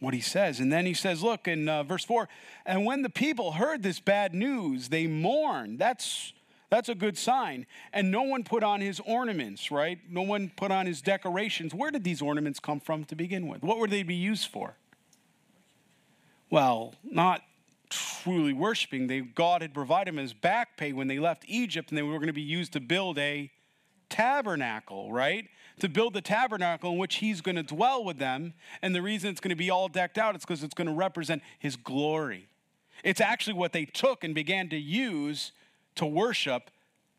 what 0.05 0.13
he 0.13 0.21
says. 0.21 0.59
And 0.59 0.71
then 0.71 0.85
he 0.85 0.93
says, 0.93 1.23
look, 1.23 1.47
in 1.47 1.67
uh, 1.67 1.83
verse 1.83 2.05
4 2.05 2.29
and 2.65 2.85
when 2.85 3.01
the 3.01 3.09
people 3.09 3.53
heard 3.53 3.83
this 3.83 3.99
bad 3.99 4.33
news, 4.33 4.89
they 4.89 5.07
mourned. 5.07 5.79
That's, 5.79 6.31
that's 6.69 6.87
a 6.87 6.95
good 6.95 7.17
sign. 7.17 7.65
And 7.91 8.11
no 8.11 8.21
one 8.21 8.43
put 8.43 8.63
on 8.63 8.81
his 8.81 9.01
ornaments, 9.01 9.71
right? 9.71 9.99
No 10.09 10.21
one 10.21 10.51
put 10.55 10.71
on 10.71 10.85
his 10.85 11.01
decorations. 11.01 11.73
Where 11.73 11.91
did 11.91 12.03
these 12.03 12.21
ornaments 12.21 12.59
come 12.59 12.79
from 12.79 13.03
to 13.05 13.15
begin 13.15 13.47
with? 13.47 13.63
What 13.63 13.79
would 13.79 13.89
they 13.89 14.03
be 14.03 14.15
used 14.15 14.49
for? 14.49 14.75
Well, 16.49 16.93
not 17.03 17.41
truly 17.89 18.53
worshiping. 18.53 19.07
They, 19.07 19.21
God 19.21 19.61
had 19.61 19.73
provided 19.73 20.13
them 20.13 20.19
as 20.19 20.33
back 20.33 20.77
pay 20.77 20.93
when 20.93 21.07
they 21.07 21.19
left 21.19 21.43
Egypt, 21.47 21.89
and 21.89 21.97
they 21.97 22.03
were 22.03 22.13
going 22.13 22.27
to 22.27 22.33
be 22.33 22.41
used 22.41 22.73
to 22.73 22.79
build 22.79 23.17
a 23.17 23.51
tabernacle, 24.09 25.11
right? 25.11 25.47
To 25.79 25.89
build 25.89 26.13
the 26.13 26.21
tabernacle 26.21 26.91
in 26.93 26.97
which 26.97 27.15
he's 27.15 27.41
going 27.41 27.55
to 27.55 27.63
dwell 27.63 28.03
with 28.03 28.17
them. 28.17 28.53
And 28.81 28.95
the 28.95 29.01
reason 29.01 29.29
it's 29.29 29.41
going 29.41 29.49
to 29.49 29.55
be 29.55 29.69
all 29.69 29.87
decked 29.87 30.17
out 30.17 30.35
is 30.35 30.41
because 30.41 30.63
it's 30.63 30.73
going 30.73 30.87
to 30.87 30.93
represent 30.93 31.41
his 31.59 31.75
glory. 31.75 32.47
It's 33.03 33.21
actually 33.21 33.53
what 33.53 33.73
they 33.73 33.85
took 33.85 34.23
and 34.23 34.33
began 34.33 34.69
to 34.69 34.77
use 34.77 35.51
to 35.95 36.05
worship 36.05 36.71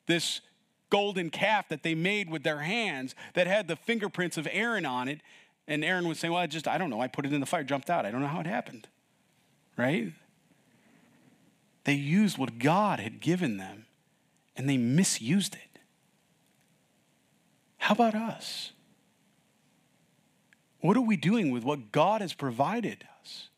this 0.07 0.41
golden 0.89 1.31
calf 1.31 1.69
that 1.69 1.83
they 1.83 1.95
made 1.95 2.31
with 2.31 2.43
their 2.43 2.61
hands 2.61 3.15
that 3.35 3.47
had 3.47 3.69
the 3.69 3.77
fingerprints 3.77 4.37
of 4.37 4.49
Aaron 4.51 4.87
on 4.87 5.09
it. 5.09 5.21
And 5.69 5.85
Aaron 5.85 6.07
would 6.09 6.17
say, 6.17 6.29
Well, 6.29 6.41
I 6.41 6.47
just, 6.47 6.69
I 6.69 6.79
don't 6.79 6.91
know. 6.91 7.01
I 7.01 7.09
put 7.09 7.27
it 7.27 7.33
in 7.33 7.41
the 7.41 7.47
fire, 7.47 7.65
jumped 7.65 7.91
out. 7.91 8.07
I 8.07 8.11
don't 8.11 8.21
know 8.21 8.27
how 8.29 8.41
it 8.41 8.47
happened. 8.47 8.89
Right? 9.77 10.13
They 11.85 11.95
used 11.95 12.39
what 12.39 12.59
God 12.59 13.01
had 13.01 13.21
given 13.21 13.59
them 13.59 13.87
and 14.57 14.69
they 14.69 14.77
misused 14.77 15.55
it. 15.55 15.66
How 17.79 17.95
about 17.95 18.15
us? 18.15 18.73
What 20.81 20.97
are 20.97 21.03
we 21.03 21.17
doing 21.17 21.51
with 21.51 21.65
what 21.65 21.93
God 21.93 22.21
has 22.21 22.33
provided 22.33 23.05
us? 23.21 23.49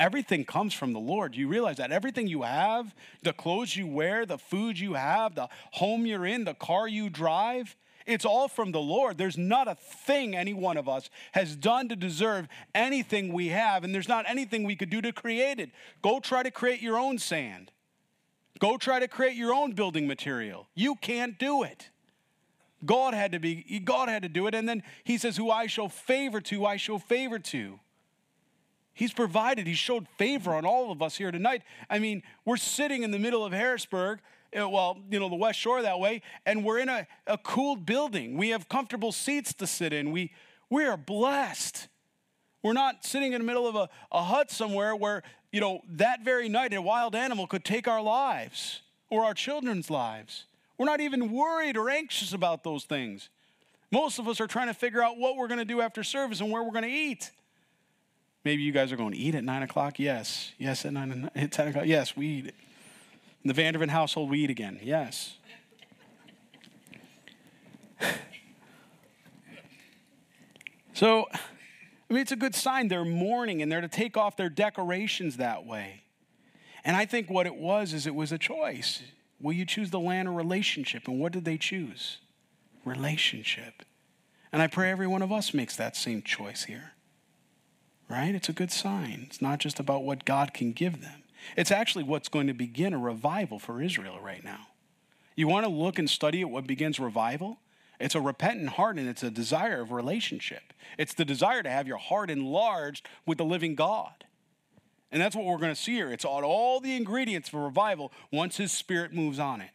Everything 0.00 0.44
comes 0.44 0.74
from 0.74 0.92
the 0.92 1.00
Lord. 1.00 1.34
You 1.34 1.48
realize 1.48 1.78
that 1.78 1.90
everything 1.90 2.28
you 2.28 2.42
have, 2.42 2.94
the 3.22 3.32
clothes 3.32 3.76
you 3.76 3.86
wear, 3.86 4.24
the 4.24 4.38
food 4.38 4.78
you 4.78 4.94
have, 4.94 5.34
the 5.34 5.48
home 5.72 6.06
you're 6.06 6.24
in, 6.24 6.44
the 6.44 6.54
car 6.54 6.86
you 6.86 7.10
drive, 7.10 7.76
it's 8.08 8.24
all 8.24 8.48
from 8.48 8.72
the 8.72 8.80
Lord. 8.80 9.18
There's 9.18 9.36
not 9.36 9.68
a 9.68 9.74
thing 9.74 10.34
any 10.34 10.54
one 10.54 10.78
of 10.78 10.88
us 10.88 11.10
has 11.32 11.54
done 11.54 11.90
to 11.90 11.96
deserve 11.96 12.48
anything 12.74 13.34
we 13.34 13.48
have, 13.48 13.84
and 13.84 13.94
there's 13.94 14.08
not 14.08 14.24
anything 14.26 14.64
we 14.64 14.76
could 14.76 14.88
do 14.88 15.02
to 15.02 15.12
create 15.12 15.60
it. 15.60 15.70
Go 16.00 16.18
try 16.18 16.42
to 16.42 16.50
create 16.50 16.80
your 16.80 16.98
own 16.98 17.18
sand. 17.18 17.70
Go 18.60 18.78
try 18.78 18.98
to 18.98 19.08
create 19.08 19.36
your 19.36 19.52
own 19.52 19.72
building 19.72 20.06
material. 20.06 20.68
You 20.74 20.94
can't 20.94 21.38
do 21.38 21.62
it. 21.62 21.90
God 22.84 23.14
had 23.14 23.32
to 23.32 23.38
be, 23.38 23.80
God 23.84 24.08
had 24.08 24.22
to 24.22 24.28
do 24.28 24.46
it. 24.46 24.54
And 24.54 24.68
then 24.68 24.82
he 25.04 25.18
says, 25.18 25.36
Who 25.36 25.50
I 25.50 25.66
show 25.66 25.88
favor 25.88 26.40
to, 26.42 26.66
I 26.66 26.76
show 26.76 26.98
favor 26.98 27.38
to. 27.38 27.80
He's 28.94 29.12
provided, 29.12 29.66
He 29.66 29.74
showed 29.74 30.08
favor 30.16 30.54
on 30.54 30.64
all 30.64 30.90
of 30.90 31.02
us 31.02 31.16
here 31.16 31.30
tonight. 31.30 31.62
I 31.88 31.98
mean, 31.98 32.22
we're 32.44 32.56
sitting 32.56 33.02
in 33.02 33.10
the 33.10 33.18
middle 33.18 33.44
of 33.44 33.52
Harrisburg, 33.52 34.20
uh, 34.58 34.68
well, 34.68 34.98
you 35.10 35.20
know, 35.20 35.28
the 35.28 35.36
West 35.36 35.58
Shore 35.58 35.82
that 35.82 36.00
way, 36.00 36.22
and 36.46 36.64
we're 36.64 36.78
in 36.78 36.88
a, 36.88 37.06
a 37.26 37.38
cooled 37.38 37.84
building. 37.84 38.36
We 38.36 38.48
have 38.50 38.68
comfortable 38.68 39.12
seats 39.12 39.52
to 39.54 39.66
sit 39.66 39.92
in. 39.92 40.10
We, 40.10 40.32
we 40.70 40.84
are 40.84 40.96
blessed. 40.96 41.88
We're 42.62 42.72
not 42.72 43.04
sitting 43.04 43.34
in 43.34 43.40
the 43.40 43.46
middle 43.46 43.68
of 43.68 43.76
a, 43.76 43.88
a 44.10 44.22
hut 44.22 44.50
somewhere 44.50 44.96
where, 44.96 45.22
you 45.52 45.60
know, 45.60 45.80
that 45.90 46.24
very 46.24 46.48
night 46.48 46.74
a 46.74 46.82
wild 46.82 47.14
animal 47.14 47.46
could 47.46 47.64
take 47.64 47.86
our 47.86 48.02
lives 48.02 48.82
or 49.10 49.24
our 49.24 49.34
children's 49.34 49.90
lives. 49.90 50.44
We're 50.78 50.86
not 50.86 51.00
even 51.00 51.32
worried 51.32 51.76
or 51.76 51.90
anxious 51.90 52.32
about 52.32 52.62
those 52.62 52.84
things. 52.84 53.28
Most 53.90 54.18
of 54.18 54.28
us 54.28 54.40
are 54.40 54.46
trying 54.46 54.68
to 54.68 54.74
figure 54.74 55.02
out 55.02 55.18
what 55.18 55.36
we're 55.36 55.48
going 55.48 55.58
to 55.58 55.64
do 55.64 55.80
after 55.80 56.04
service 56.04 56.40
and 56.40 56.52
where 56.52 56.62
we're 56.62 56.70
going 56.70 56.84
to 56.84 56.90
eat. 56.90 57.32
Maybe 58.44 58.62
you 58.62 58.70
guys 58.70 58.92
are 58.92 58.96
going 58.96 59.10
to 59.12 59.18
eat 59.18 59.34
at 59.34 59.42
9 59.44 59.62
o'clock? 59.64 59.98
Yes. 59.98 60.52
Yes, 60.56 60.84
at 60.84 60.92
9 60.92 61.30
at 61.36 61.50
10 61.50 61.68
o'clock? 61.68 61.86
Yes, 61.86 62.16
we 62.16 62.26
eat. 62.26 62.54
In 63.44 63.52
the 63.52 63.54
VanderVen 63.54 63.88
household, 63.88 64.30
we 64.30 64.44
eat 64.44 64.50
again. 64.50 64.78
Yes. 64.82 65.36
so, 70.92 71.26
I 71.32 72.12
mean, 72.12 72.22
it's 72.22 72.32
a 72.32 72.36
good 72.36 72.54
sign 72.54 72.88
they're 72.88 73.04
mourning 73.04 73.62
and 73.62 73.70
they're 73.72 73.80
to 73.80 73.88
take 73.88 74.16
off 74.16 74.36
their 74.36 74.48
decorations 74.48 75.38
that 75.38 75.66
way. 75.66 76.02
And 76.84 76.96
I 76.96 77.04
think 77.04 77.28
what 77.28 77.46
it 77.46 77.56
was 77.56 77.92
is 77.92 78.06
it 78.06 78.14
was 78.14 78.32
a 78.32 78.38
choice. 78.38 79.02
Will 79.40 79.52
you 79.52 79.64
choose 79.64 79.90
the 79.90 80.00
land 80.00 80.28
or 80.28 80.32
relationship? 80.32 81.06
And 81.06 81.20
what 81.20 81.32
did 81.32 81.44
they 81.44 81.58
choose? 81.58 82.18
Relationship. 82.84 83.84
And 84.52 84.62
I 84.62 84.66
pray 84.66 84.90
every 84.90 85.06
one 85.06 85.22
of 85.22 85.30
us 85.32 85.54
makes 85.54 85.76
that 85.76 85.96
same 85.96 86.22
choice 86.22 86.64
here. 86.64 86.92
Right? 88.08 88.34
It's 88.34 88.48
a 88.48 88.54
good 88.54 88.72
sign. 88.72 89.24
It's 89.26 89.42
not 89.42 89.58
just 89.58 89.78
about 89.78 90.02
what 90.02 90.24
God 90.24 90.54
can 90.54 90.72
give 90.72 91.00
them, 91.00 91.22
it's 91.56 91.70
actually 91.70 92.04
what's 92.04 92.28
going 92.28 92.46
to 92.46 92.54
begin 92.54 92.92
a 92.92 92.98
revival 92.98 93.58
for 93.58 93.80
Israel 93.82 94.18
right 94.20 94.42
now. 94.42 94.68
You 95.36 95.46
want 95.46 95.66
to 95.66 95.72
look 95.72 95.98
and 95.98 96.10
study 96.10 96.40
at 96.40 96.50
what 96.50 96.66
begins 96.66 96.98
revival? 96.98 97.60
It's 98.00 98.14
a 98.14 98.20
repentant 98.20 98.70
heart 98.70 98.96
and 98.96 99.08
it's 99.08 99.22
a 99.22 99.30
desire 99.30 99.80
of 99.80 99.92
relationship. 99.92 100.72
It's 100.98 101.14
the 101.14 101.24
desire 101.24 101.62
to 101.62 101.70
have 101.70 101.86
your 101.86 101.98
heart 101.98 102.30
enlarged 102.30 103.06
with 103.26 103.38
the 103.38 103.44
living 103.44 103.74
God. 103.74 104.24
And 105.10 105.22
that's 105.22 105.34
what 105.34 105.46
we're 105.46 105.58
going 105.58 105.74
to 105.74 105.80
see 105.80 105.94
here. 105.94 106.12
It's 106.12 106.24
on 106.24 106.44
all 106.44 106.80
the 106.80 106.94
ingredients 106.94 107.48
for 107.48 107.64
revival 107.64 108.12
once 108.30 108.56
his 108.56 108.72
spirit 108.72 109.12
moves 109.12 109.38
on 109.38 109.60
it. 109.60 109.70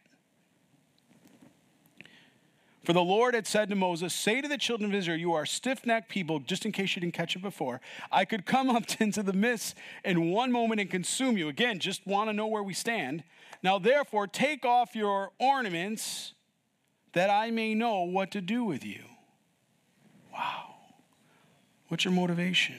For 2.84 2.92
the 2.92 3.02
Lord 3.02 3.34
had 3.34 3.46
said 3.46 3.70
to 3.70 3.74
Moses, 3.74 4.12
Say 4.12 4.42
to 4.42 4.48
the 4.48 4.58
children 4.58 4.90
of 4.90 4.94
Israel, 4.94 5.16
You 5.16 5.32
are 5.32 5.46
stiff 5.46 5.86
necked 5.86 6.10
people, 6.10 6.38
just 6.38 6.66
in 6.66 6.72
case 6.72 6.94
you 6.94 7.00
didn't 7.00 7.14
catch 7.14 7.34
it 7.34 7.40
before. 7.40 7.80
I 8.12 8.26
could 8.26 8.44
come 8.44 8.68
up 8.68 8.84
into 9.00 9.22
the 9.22 9.32
mist 9.32 9.74
in 10.04 10.30
one 10.30 10.52
moment 10.52 10.80
and 10.80 10.90
consume 10.90 11.38
you. 11.38 11.48
Again, 11.48 11.78
just 11.78 12.06
want 12.06 12.28
to 12.28 12.34
know 12.34 12.46
where 12.46 12.62
we 12.62 12.74
stand. 12.74 13.24
Now, 13.62 13.78
therefore, 13.78 14.26
take 14.26 14.66
off 14.66 14.94
your 14.94 15.32
ornaments 15.40 16.34
that 17.14 17.30
I 17.30 17.50
may 17.50 17.74
know 17.74 18.02
what 18.02 18.30
to 18.32 18.42
do 18.42 18.64
with 18.64 18.84
you. 18.84 19.04
Wow. 20.32 20.74
What's 21.88 22.04
your 22.04 22.12
motivation? 22.12 22.76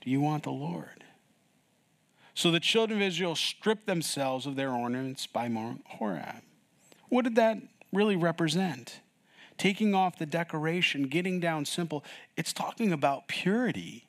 Do 0.00 0.10
you 0.10 0.20
want 0.20 0.44
the 0.44 0.52
Lord? 0.52 1.04
So 2.36 2.50
the 2.50 2.60
children 2.60 3.00
of 3.00 3.08
Israel 3.08 3.34
stripped 3.34 3.86
themselves 3.86 4.44
of 4.44 4.56
their 4.56 4.70
ornaments 4.70 5.26
by 5.26 5.48
Mount 5.48 5.82
Horeb. 5.86 6.42
What 7.08 7.24
did 7.24 7.34
that 7.36 7.56
really 7.94 8.14
represent? 8.14 9.00
Taking 9.56 9.94
off 9.94 10.18
the 10.18 10.26
decoration, 10.26 11.04
getting 11.04 11.40
down 11.40 11.64
simple. 11.64 12.04
It's 12.36 12.52
talking 12.52 12.92
about 12.92 13.26
purity. 13.26 14.04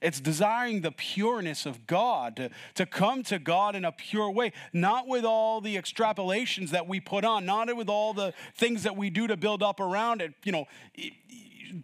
It's 0.00 0.20
desiring 0.20 0.82
the 0.82 0.92
pureness 0.92 1.66
of 1.66 1.84
God, 1.88 2.36
to, 2.36 2.50
to 2.76 2.86
come 2.86 3.24
to 3.24 3.40
God 3.40 3.74
in 3.74 3.84
a 3.84 3.90
pure 3.90 4.30
way, 4.30 4.52
not 4.72 5.08
with 5.08 5.24
all 5.24 5.60
the 5.60 5.74
extrapolations 5.74 6.70
that 6.70 6.86
we 6.86 7.00
put 7.00 7.24
on, 7.24 7.44
not 7.44 7.76
with 7.76 7.88
all 7.88 8.14
the 8.14 8.34
things 8.54 8.84
that 8.84 8.96
we 8.96 9.10
do 9.10 9.26
to 9.26 9.36
build 9.36 9.64
up 9.64 9.80
around 9.80 10.22
it. 10.22 10.32
You 10.44 10.52
know, 10.52 10.66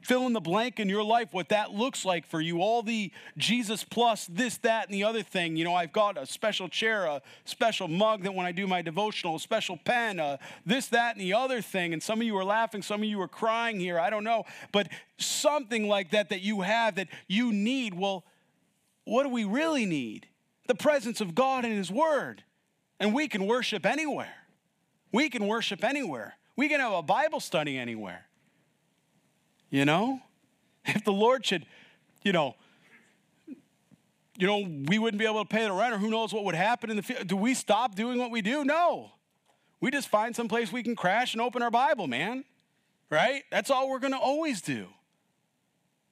fill 0.03 0.27
in 0.27 0.33
the 0.33 0.41
blank 0.41 0.81
in 0.81 0.89
your 0.89 1.03
life 1.03 1.29
what 1.33 1.49
that 1.51 1.73
looks 1.73 2.05
like 2.05 2.27
for 2.27 2.41
you. 2.41 2.61
All 2.61 2.83
the 2.83 3.13
Jesus 3.37 3.85
plus 3.85 4.27
this, 4.27 4.59
that, 4.59 4.87
and 4.87 4.95
the 4.95 5.05
other 5.05 5.23
thing. 5.23 5.57
You 5.57 5.65
know, 5.65 5.75
I've 5.75 5.93
got 5.93 6.17
a 6.17 6.27
special 6.27 6.69
chair, 6.69 7.07
a 7.07 7.23
special 7.45 7.89
mug 7.89 8.23
that 8.25 8.35
when 8.35 8.47
I 8.47 8.53
do 8.53 8.67
my 8.67 8.83
devotional, 8.83 9.37
a 9.37 9.41
special 9.41 9.77
pen, 9.77 10.21
this, 10.65 10.89
that, 10.89 11.17
and 11.17 11.21
the 11.21 11.35
other 11.35 11.61
thing. 11.61 11.93
And 11.93 12.03
some 12.03 12.21
of 12.21 12.27
you 12.27 12.37
are 12.37 12.45
laughing, 12.45 12.83
some 12.83 13.01
of 13.01 13.09
you 13.09 13.21
are 13.21 13.29
crying 13.29 13.81
here. 13.81 13.99
I 13.99 14.11
don't 14.11 14.25
know. 14.25 14.45
But 14.73 14.89
something 15.19 15.89
like 15.89 16.11
that 16.11 16.31
that 16.31 16.41
you 16.41 16.63
have 16.63 16.97
that 16.97 17.09
you 17.29 17.53
need. 17.53 17.95
Well, 17.95 18.25
what 19.05 19.25
do 19.25 19.29
we 19.29 19.45
really 19.45 19.87
need? 19.87 20.27
The 20.67 20.75
presence 20.75 21.21
of 21.21 21.35
God 21.35 21.65
and 21.65 21.75
His 21.75 21.91
Word. 21.91 22.45
And 22.99 23.15
we 23.15 23.29
can 23.29 23.47
worship 23.47 23.87
anywhere. 23.87 24.35
We 25.13 25.29
can 25.31 25.47
worship 25.47 25.83
anywhere. 25.83 26.37
We 26.57 26.69
can 26.69 26.81
have 26.81 26.93
a 26.93 27.03
Bible 27.03 27.41
study 27.41 27.79
anywhere. 27.79 28.27
You 29.71 29.85
know? 29.85 30.21
If 30.87 31.05
the 31.05 31.13
Lord 31.13 31.45
should, 31.45 31.67
you 32.23 32.33
know, 32.33 32.57
you 34.39 34.47
know, 34.47 34.67
we 34.89 34.99
wouldn't 34.99 35.19
be 35.19 35.27
able 35.27 35.45
to 35.45 35.49
pay 35.49 35.65
the 35.65 35.73
rent, 35.73 35.93
or 35.93 35.99
who 35.99 36.09
knows 36.09 36.33
what 36.33 36.45
would 36.45 36.55
happen 36.55 36.89
in 36.89 36.97
the 36.97 37.03
future. 37.03 37.25
Do 37.25 37.37
we 37.37 37.53
stop 37.53 37.95
doing 37.95 38.19
what 38.19 38.31
we 38.31 38.41
do? 38.41 38.65
No. 38.65 39.13
We 39.81 39.91
just 39.91 40.09
find 40.09 40.35
some 40.35 40.49
place 40.49 40.73
we 40.73 40.83
can 40.83 40.97
crash 40.97 41.35
and 41.35 41.43
open 41.43 41.63
our 41.63 41.71
Bible, 41.71 42.07
man. 42.07 42.45
Right? 43.11 43.43
That's 43.51 43.71
all 43.71 43.91
we're 43.91 43.99
going 43.99 44.15
to 44.15 44.19
always 44.19 44.63
do. 44.63 44.87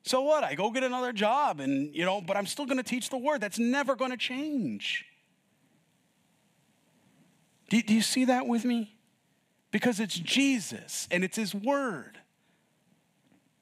So 0.02 0.22
what? 0.22 0.44
I 0.44 0.54
go 0.54 0.70
get 0.70 0.84
another 0.84 1.12
job 1.12 1.60
and, 1.60 1.94
you 1.94 2.04
know, 2.04 2.20
but 2.20 2.36
I'm 2.36 2.46
still 2.46 2.66
going 2.66 2.76
to 2.76 2.82
teach 2.82 3.08
the 3.08 3.18
word. 3.18 3.40
That's 3.40 3.58
never 3.58 3.96
going 3.96 4.10
to 4.10 4.16
change. 4.16 5.06
Do, 7.70 7.80
do 7.80 7.94
you 7.94 8.02
see 8.02 8.26
that 8.26 8.46
with 8.46 8.64
me? 8.64 8.96
Because 9.70 10.00
it's 10.00 10.14
Jesus 10.14 11.08
and 11.10 11.24
it's 11.24 11.36
his 11.36 11.54
word. 11.54 12.18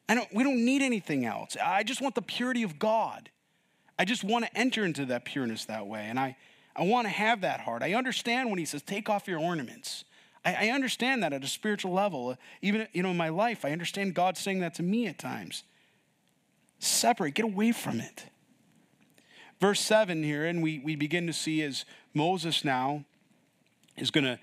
I 0.09 0.15
don't, 0.15 0.33
we 0.33 0.45
don't 0.45 0.65
need 0.65 0.83
anything 0.83 1.25
else. 1.25 1.57
I 1.63 1.83
just 1.83 2.01
want 2.01 2.15
the 2.15 2.23
purity 2.23 2.63
of 2.63 2.79
God. 2.79 3.31
I 3.99 4.05
just 4.05 4.23
want 4.23 4.45
to 4.45 4.57
enter 4.57 4.85
into 4.85 5.07
that 5.07 5.25
pureness 5.25 5.65
that 5.65 5.87
way. 5.87 6.07
And 6.09 6.19
I, 6.19 6.37
I 6.77 6.85
want 6.85 7.07
to 7.07 7.11
have 7.11 7.41
that 7.41 7.61
heart. 7.61 7.83
I 7.83 7.95
understand 7.95 8.51
when 8.51 8.59
he 8.59 8.65
says, 8.65 8.83
take 8.83 9.09
off 9.09 9.27
your 9.27 9.41
ornaments. 9.41 10.05
I, 10.45 10.69
I 10.69 10.71
understand 10.71 11.23
that 11.23 11.33
at 11.33 11.43
a 11.43 11.49
spiritual 11.49 11.93
level. 11.93 12.37
Even 12.63 12.87
you 12.93 13.03
know, 13.03 13.11
in 13.11 13.17
my 13.17 13.31
life, 13.31 13.65
I 13.65 13.73
understand 13.73 14.15
God 14.15 14.37
saying 14.37 14.61
that 14.61 14.75
to 14.75 14.83
me 14.83 15.07
at 15.07 15.19
times. 15.19 15.65
Separate, 16.79 17.35
get 17.35 17.45
away 17.45 17.73
from 17.73 18.01
it. 18.01 18.27
Verse 19.61 19.81
7 19.81 20.23
here, 20.23 20.45
and 20.45 20.63
we, 20.63 20.79
we 20.79 20.97
begin 20.97 21.27
to 21.27 21.33
see 21.33 21.63
as 21.63 21.87
Moses 22.13 22.65
now 22.65 23.05
is 23.97 24.11
gonna 24.11 24.39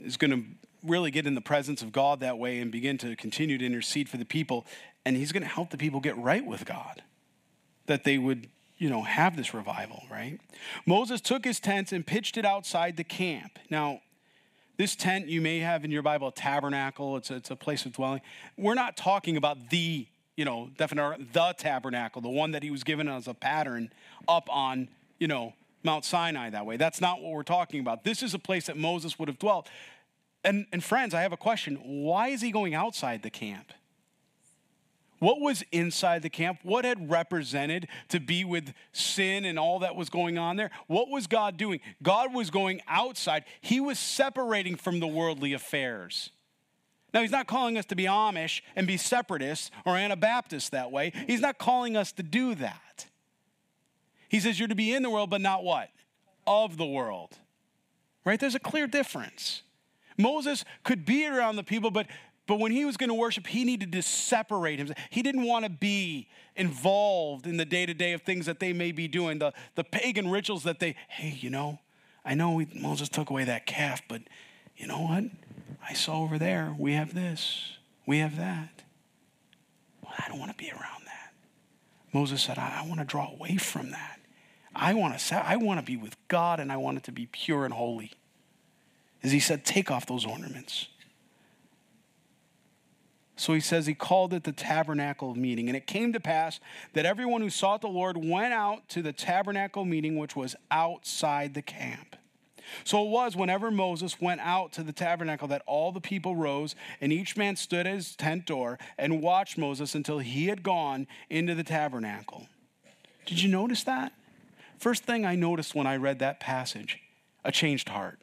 is 0.00 0.16
gonna 0.16 0.42
really 0.84 1.10
get 1.10 1.26
in 1.26 1.34
the 1.34 1.40
presence 1.40 1.82
of 1.82 1.90
God 1.90 2.20
that 2.20 2.38
way 2.38 2.60
and 2.60 2.70
begin 2.70 2.96
to 2.98 3.16
continue 3.16 3.58
to 3.58 3.66
intercede 3.66 4.08
for 4.08 4.16
the 4.16 4.24
people 4.24 4.64
and 5.04 5.16
he's 5.16 5.32
going 5.32 5.42
to 5.42 5.48
help 5.48 5.70
the 5.70 5.76
people 5.76 6.00
get 6.00 6.16
right 6.16 6.44
with 6.44 6.64
God, 6.64 7.02
that 7.86 8.04
they 8.04 8.18
would, 8.18 8.48
you 8.78 8.88
know, 8.88 9.02
have 9.02 9.36
this 9.36 9.54
revival, 9.54 10.02
right? 10.10 10.40
Moses 10.86 11.20
took 11.20 11.44
his 11.44 11.60
tent 11.60 11.92
and 11.92 12.06
pitched 12.06 12.36
it 12.36 12.44
outside 12.44 12.96
the 12.96 13.04
camp. 13.04 13.58
Now, 13.70 14.00
this 14.76 14.96
tent 14.96 15.28
you 15.28 15.40
may 15.40 15.58
have 15.60 15.84
in 15.84 15.90
your 15.90 16.02
Bible 16.02 16.28
a 16.28 16.32
tabernacle. 16.32 17.16
It's 17.16 17.30
a, 17.30 17.36
it's 17.36 17.50
a 17.50 17.56
place 17.56 17.86
of 17.86 17.92
dwelling. 17.92 18.22
We're 18.56 18.74
not 18.74 18.96
talking 18.96 19.36
about 19.36 19.70
the, 19.70 20.06
you 20.36 20.44
know, 20.44 20.70
definitely 20.76 21.26
the 21.32 21.54
tabernacle, 21.56 22.20
the 22.20 22.28
one 22.28 22.52
that 22.52 22.62
he 22.62 22.70
was 22.70 22.82
given 22.82 23.08
as 23.08 23.28
a 23.28 23.34
pattern 23.34 23.90
up 24.26 24.48
on, 24.50 24.88
you 25.18 25.28
know, 25.28 25.52
Mount 25.84 26.04
Sinai 26.04 26.50
that 26.50 26.66
way. 26.66 26.76
That's 26.76 27.00
not 27.00 27.20
what 27.20 27.30
we're 27.30 27.42
talking 27.42 27.80
about. 27.80 28.04
This 28.04 28.22
is 28.22 28.34
a 28.34 28.38
place 28.38 28.66
that 28.66 28.76
Moses 28.76 29.18
would 29.18 29.28
have 29.28 29.38
dwelt. 29.38 29.68
And, 30.42 30.66
and 30.72 30.82
friends, 30.82 31.14
I 31.14 31.22
have 31.22 31.32
a 31.32 31.36
question. 31.36 31.76
Why 31.84 32.28
is 32.28 32.40
he 32.40 32.50
going 32.50 32.74
outside 32.74 33.22
the 33.22 33.30
camp? 33.30 33.72
What 35.18 35.40
was 35.40 35.62
inside 35.72 36.22
the 36.22 36.30
camp? 36.30 36.58
What 36.62 36.84
had 36.84 37.10
represented 37.10 37.88
to 38.08 38.20
be 38.20 38.44
with 38.44 38.74
sin 38.92 39.44
and 39.44 39.58
all 39.58 39.78
that 39.80 39.96
was 39.96 40.08
going 40.08 40.38
on 40.38 40.56
there? 40.56 40.70
What 40.86 41.08
was 41.08 41.26
God 41.26 41.56
doing? 41.56 41.80
God 42.02 42.34
was 42.34 42.50
going 42.50 42.82
outside. 42.88 43.44
He 43.60 43.80
was 43.80 43.98
separating 43.98 44.76
from 44.76 45.00
the 45.00 45.06
worldly 45.06 45.52
affairs. 45.52 46.30
Now, 47.12 47.22
he's 47.22 47.30
not 47.30 47.46
calling 47.46 47.78
us 47.78 47.84
to 47.86 47.94
be 47.94 48.04
Amish 48.04 48.60
and 48.74 48.88
be 48.88 48.96
separatists 48.96 49.70
or 49.86 49.96
Anabaptists 49.96 50.70
that 50.70 50.90
way. 50.90 51.12
He's 51.28 51.40
not 51.40 51.58
calling 51.58 51.96
us 51.96 52.10
to 52.12 52.24
do 52.24 52.56
that. 52.56 53.06
He 54.28 54.40
says 54.40 54.58
you're 54.58 54.66
to 54.66 54.74
be 54.74 54.92
in 54.92 55.04
the 55.04 55.10
world, 55.10 55.30
but 55.30 55.40
not 55.40 55.62
what? 55.62 55.90
Of 56.44 56.76
the 56.76 56.86
world. 56.86 57.38
Right? 58.24 58.40
There's 58.40 58.56
a 58.56 58.60
clear 58.60 58.88
difference. 58.88 59.62
Moses 60.18 60.64
could 60.82 61.04
be 61.04 61.26
around 61.26 61.56
the 61.56 61.62
people, 61.62 61.90
but 61.90 62.06
but 62.46 62.58
when 62.58 62.72
he 62.72 62.84
was 62.84 62.96
going 62.96 63.08
to 63.08 63.14
worship, 63.14 63.46
he 63.46 63.64
needed 63.64 63.92
to 63.92 64.02
separate 64.02 64.78
himself. 64.78 64.98
He 65.10 65.22
didn't 65.22 65.44
want 65.44 65.64
to 65.64 65.70
be 65.70 66.28
involved 66.56 67.46
in 67.46 67.56
the 67.56 67.64
day 67.64 67.86
to 67.86 67.94
day 67.94 68.12
of 68.12 68.22
things 68.22 68.46
that 68.46 68.60
they 68.60 68.72
may 68.72 68.92
be 68.92 69.08
doing, 69.08 69.38
the, 69.38 69.52
the 69.74 69.84
pagan 69.84 70.30
rituals 70.30 70.62
that 70.64 70.78
they, 70.78 70.96
hey, 71.08 71.36
you 71.40 71.50
know, 71.50 71.80
I 72.24 72.34
know 72.34 72.52
we, 72.52 72.66
Moses 72.74 73.08
took 73.08 73.30
away 73.30 73.44
that 73.44 73.66
calf, 73.66 74.02
but 74.08 74.22
you 74.76 74.86
know 74.86 75.00
what? 75.00 75.24
I 75.86 75.94
saw 75.94 76.22
over 76.22 76.38
there, 76.38 76.74
we 76.78 76.92
have 76.92 77.14
this, 77.14 77.76
we 78.06 78.18
have 78.18 78.36
that. 78.36 78.82
Well, 80.02 80.12
I 80.18 80.28
don't 80.28 80.38
want 80.38 80.50
to 80.50 80.56
be 80.56 80.70
around 80.70 81.06
that. 81.06 81.32
Moses 82.12 82.42
said, 82.42 82.58
I, 82.58 82.82
I 82.82 82.86
want 82.86 83.00
to 83.00 83.06
draw 83.06 83.30
away 83.30 83.56
from 83.56 83.90
that. 83.90 84.20
I 84.76 84.94
want 84.94 85.18
to 85.18 85.36
I 85.36 85.56
want 85.56 85.78
to 85.78 85.86
be 85.86 85.96
with 85.96 86.16
God 86.28 86.58
and 86.58 86.72
I 86.72 86.76
want 86.76 86.98
it 86.98 87.04
to 87.04 87.12
be 87.12 87.26
pure 87.26 87.64
and 87.64 87.72
holy. 87.72 88.12
As 89.22 89.32
he 89.32 89.40
said, 89.40 89.64
take 89.64 89.90
off 89.90 90.06
those 90.06 90.26
ornaments. 90.26 90.88
So 93.36 93.52
he 93.52 93.60
says 93.60 93.86
he 93.86 93.94
called 93.94 94.32
it 94.32 94.44
the 94.44 94.52
tabernacle 94.52 95.34
meeting. 95.34 95.68
And 95.68 95.76
it 95.76 95.86
came 95.86 96.12
to 96.12 96.20
pass 96.20 96.60
that 96.92 97.04
everyone 97.04 97.40
who 97.40 97.50
sought 97.50 97.80
the 97.80 97.88
Lord 97.88 98.16
went 98.16 98.54
out 98.54 98.88
to 98.90 99.02
the 99.02 99.12
tabernacle 99.12 99.84
meeting, 99.84 100.16
which 100.16 100.36
was 100.36 100.54
outside 100.70 101.54
the 101.54 101.62
camp. 101.62 102.16
So 102.84 103.04
it 103.04 103.10
was 103.10 103.36
whenever 103.36 103.70
Moses 103.70 104.20
went 104.20 104.40
out 104.40 104.72
to 104.72 104.82
the 104.82 104.92
tabernacle 104.92 105.48
that 105.48 105.62
all 105.66 105.92
the 105.92 106.00
people 106.00 106.34
rose, 106.34 106.74
and 107.00 107.12
each 107.12 107.36
man 107.36 107.56
stood 107.56 107.86
at 107.86 107.94
his 107.94 108.16
tent 108.16 108.46
door 108.46 108.78
and 108.96 109.22
watched 109.22 109.58
Moses 109.58 109.94
until 109.94 110.18
he 110.18 110.46
had 110.46 110.62
gone 110.62 111.06
into 111.28 111.54
the 111.54 111.64
tabernacle. 111.64 112.46
Did 113.26 113.42
you 113.42 113.48
notice 113.48 113.84
that? 113.84 114.12
First 114.78 115.04
thing 115.04 115.24
I 115.24 115.34
noticed 115.34 115.74
when 115.74 115.86
I 115.86 115.96
read 115.96 116.18
that 116.20 116.40
passage 116.40 117.00
a 117.44 117.52
changed 117.52 117.90
heart. 117.90 118.18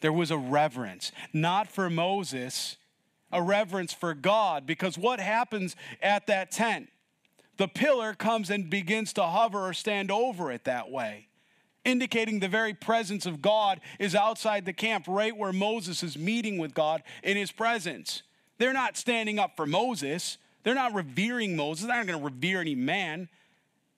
There 0.00 0.12
was 0.12 0.30
a 0.30 0.38
reverence, 0.38 1.12
not 1.32 1.68
for 1.68 1.90
Moses, 1.90 2.76
a 3.32 3.42
reverence 3.42 3.92
for 3.92 4.14
God, 4.14 4.66
because 4.66 4.96
what 4.96 5.20
happens 5.20 5.76
at 6.02 6.26
that 6.26 6.50
tent? 6.50 6.88
The 7.56 7.68
pillar 7.68 8.14
comes 8.14 8.50
and 8.50 8.70
begins 8.70 9.12
to 9.14 9.24
hover 9.24 9.68
or 9.68 9.72
stand 9.72 10.10
over 10.10 10.50
it 10.52 10.64
that 10.64 10.90
way 10.90 11.28
indicating 11.88 12.38
the 12.38 12.48
very 12.48 12.74
presence 12.74 13.26
of 13.26 13.42
God 13.42 13.80
is 13.98 14.14
outside 14.14 14.64
the 14.64 14.72
camp, 14.72 15.06
right 15.08 15.36
where 15.36 15.52
Moses 15.52 16.02
is 16.02 16.16
meeting 16.16 16.58
with 16.58 16.74
God 16.74 17.02
in 17.22 17.36
his 17.36 17.50
presence. 17.50 18.22
They're 18.58 18.72
not 18.72 18.96
standing 18.96 19.38
up 19.38 19.56
for 19.56 19.66
Moses. 19.66 20.38
They're 20.62 20.74
not 20.74 20.94
revering 20.94 21.56
Moses. 21.56 21.86
They're 21.86 21.96
not 21.96 22.06
going 22.06 22.18
to 22.18 22.24
revere 22.24 22.60
any 22.60 22.74
man. 22.74 23.28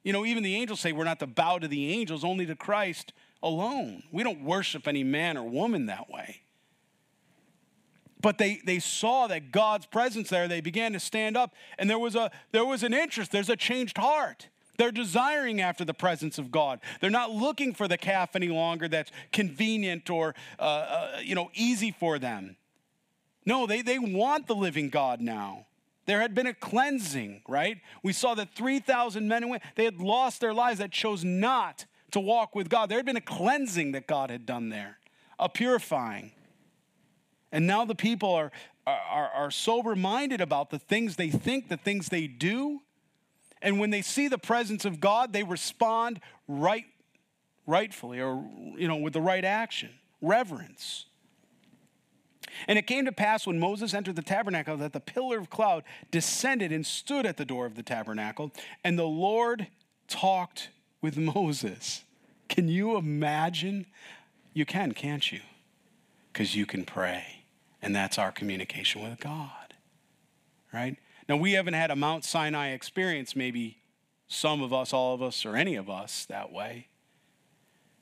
You 0.03 0.13
know, 0.13 0.25
even 0.25 0.43
the 0.43 0.55
angels 0.55 0.81
say 0.81 0.93
we're 0.93 1.05
not 1.05 1.21
to 1.21 1.27
bow 1.27 1.59
to 1.59 1.69
the 1.69 1.93
angels, 1.93 2.25
only 2.25 2.47
to 2.47 2.57
Christ 2.57 3.13
alone. 3.43 4.03
We 4.13 4.23
don't 4.23 4.45
worship 4.45 4.87
any 4.87 5.05
man 5.05 5.37
or 5.37 5.49
woman 5.49 5.87
that 5.87 6.11
way. 6.11 6.43
But 8.21 8.39
they, 8.39 8.61
they 8.65 8.79
saw 8.79 9.27
that 9.29 9.51
God's 9.53 9.87
presence 9.87 10.29
there. 10.29 10.47
They 10.49 10.61
began 10.61 10.93
to 10.93 11.01
stand 11.01 11.37
up, 11.37 11.55
and 11.79 11.89
there 11.89 11.99
was, 11.99 12.15
a, 12.15 12.31
there 12.53 12.65
was 12.65 12.83
an 12.83 12.93
interest. 12.93 13.33
There's 13.33 13.49
a 13.49 13.57
changed 13.57 13.99
heart. 13.99 14.49
They're 14.77 14.91
desiring 14.91 15.61
after 15.61 15.85
the 15.85 15.93
presence 15.93 16.39
of 16.39 16.51
God. 16.51 16.81
They're 17.01 17.11
not 17.11 17.31
looking 17.31 17.75
for 17.75 17.87
the 17.87 17.99
calf 17.99 18.35
any 18.35 18.49
longer 18.49 18.89
that's 18.89 19.11
convenient 19.31 20.09
or 20.09 20.35
uh, 20.59 20.63
uh, 20.63 21.19
you 21.23 21.35
know 21.35 21.51
easy 21.53 21.91
for 21.91 22.19
them. 22.19 22.57
No, 23.45 23.67
they, 23.67 23.83
they 23.83 23.99
want 23.99 24.47
the 24.47 24.55
living 24.55 24.89
God 24.89 25.21
now. 25.21 25.67
There 26.07 26.21
had 26.21 26.35
been 26.35 26.47
a 26.47 26.55
cleansing, 26.55 27.43
right? 27.47 27.79
We 28.03 28.13
saw 28.13 28.35
that 28.35 28.55
3,000 28.55 29.29
men 29.29 29.43
and 29.43 29.51
women, 29.53 29.69
they 29.77 29.85
had 29.85 30.01
lost 30.01 30.41
their 30.41 30.55
lives 30.55 30.79
that 30.79 30.93
chose 30.93 31.25
not 31.25 31.85
to 32.13 32.21
walk 32.21 32.55
with 32.55 32.69
God. 32.69 32.89
There 32.89 32.99
had 32.99 33.07
been 33.07 33.17
a 33.17 33.21
cleansing 33.21 33.93
that 33.93 34.07
God 34.07 34.31
had 34.31 34.47
done 34.47 34.71
there, 34.71 34.99
a 35.39 35.49
purifying. 35.49 36.33
And 37.53 37.67
now 37.67 37.85
the 37.85 37.95
people 37.95 38.33
are, 38.33 38.53
are, 38.87 39.29
are 39.29 39.51
sober 39.51 39.97
minded 39.97 40.41
about 40.41 40.71
the 40.71 40.79
things 40.79 41.17
they 41.17 41.31
think, 41.31 41.69
the 41.69 41.77
things 41.77 42.09
they 42.09 42.27
do, 42.27 42.81
and 43.63 43.79
when 43.79 43.91
they 43.91 44.03
see 44.03 44.29
the 44.29 44.39
presence 44.39 44.85
of 44.85 45.01
God, 45.01 45.33
they 45.33 45.43
respond 45.43 46.21
right, 46.49 46.87
rightfully 47.67 48.21
or, 48.21 48.45
you 48.77 48.89
know, 48.89 48.97
with 48.97 49.13
the 49.13 49.21
right 49.21 49.45
action 49.45 49.91
reverence. 50.23 51.07
And 52.67 52.79
it 52.79 52.87
came 52.87 53.05
to 53.05 53.13
pass 53.13 53.47
when 53.47 53.59
Moses 53.59 53.95
entered 53.95 54.17
the 54.17 54.23
tabernacle 54.23 54.77
that 54.79 54.93
the 54.93 55.01
pillar 55.01 55.39
of 55.39 55.51
cloud 55.51 55.85
descended 56.11 56.73
and 56.73 56.85
stood 56.85 57.25
at 57.25 57.37
the 57.37 57.45
door 57.45 57.65
of 57.65 57.75
the 57.75 57.83
tabernacle, 57.83 58.51
and 58.85 58.99
the 58.99 59.05
Lord 59.05 59.69
talked 60.09 60.71
with 61.01 61.17
Moses. 61.35 62.05
Can 62.49 62.69
you 62.69 62.97
imagine? 62.97 63.87
You 64.53 64.67
can, 64.67 64.93
can't 64.93 65.31
you? 65.31 65.41
Because 66.33 66.55
you 66.55 66.67
can 66.67 66.85
pray, 66.85 67.40
and 67.83 67.95
that's 67.95 68.19
our 68.19 68.33
communication 68.33 69.03
with 69.03 69.19
God, 69.21 69.75
right? 70.73 70.97
Now, 71.29 71.37
we 71.37 71.53
haven't 71.53 71.75
had 71.75 71.91
a 71.91 71.97
Mount 71.97 72.25
Sinai 72.25 72.71
experience, 72.71 73.37
maybe 73.37 73.79
some 74.27 74.63
of 74.63 74.73
us, 74.73 74.93
all 74.93 75.15
of 75.15 75.23
us, 75.23 75.45
or 75.45 75.57
any 75.57 75.77
of 75.77 75.89
us 75.89 76.27
that 76.27 76.53
way. 76.53 76.89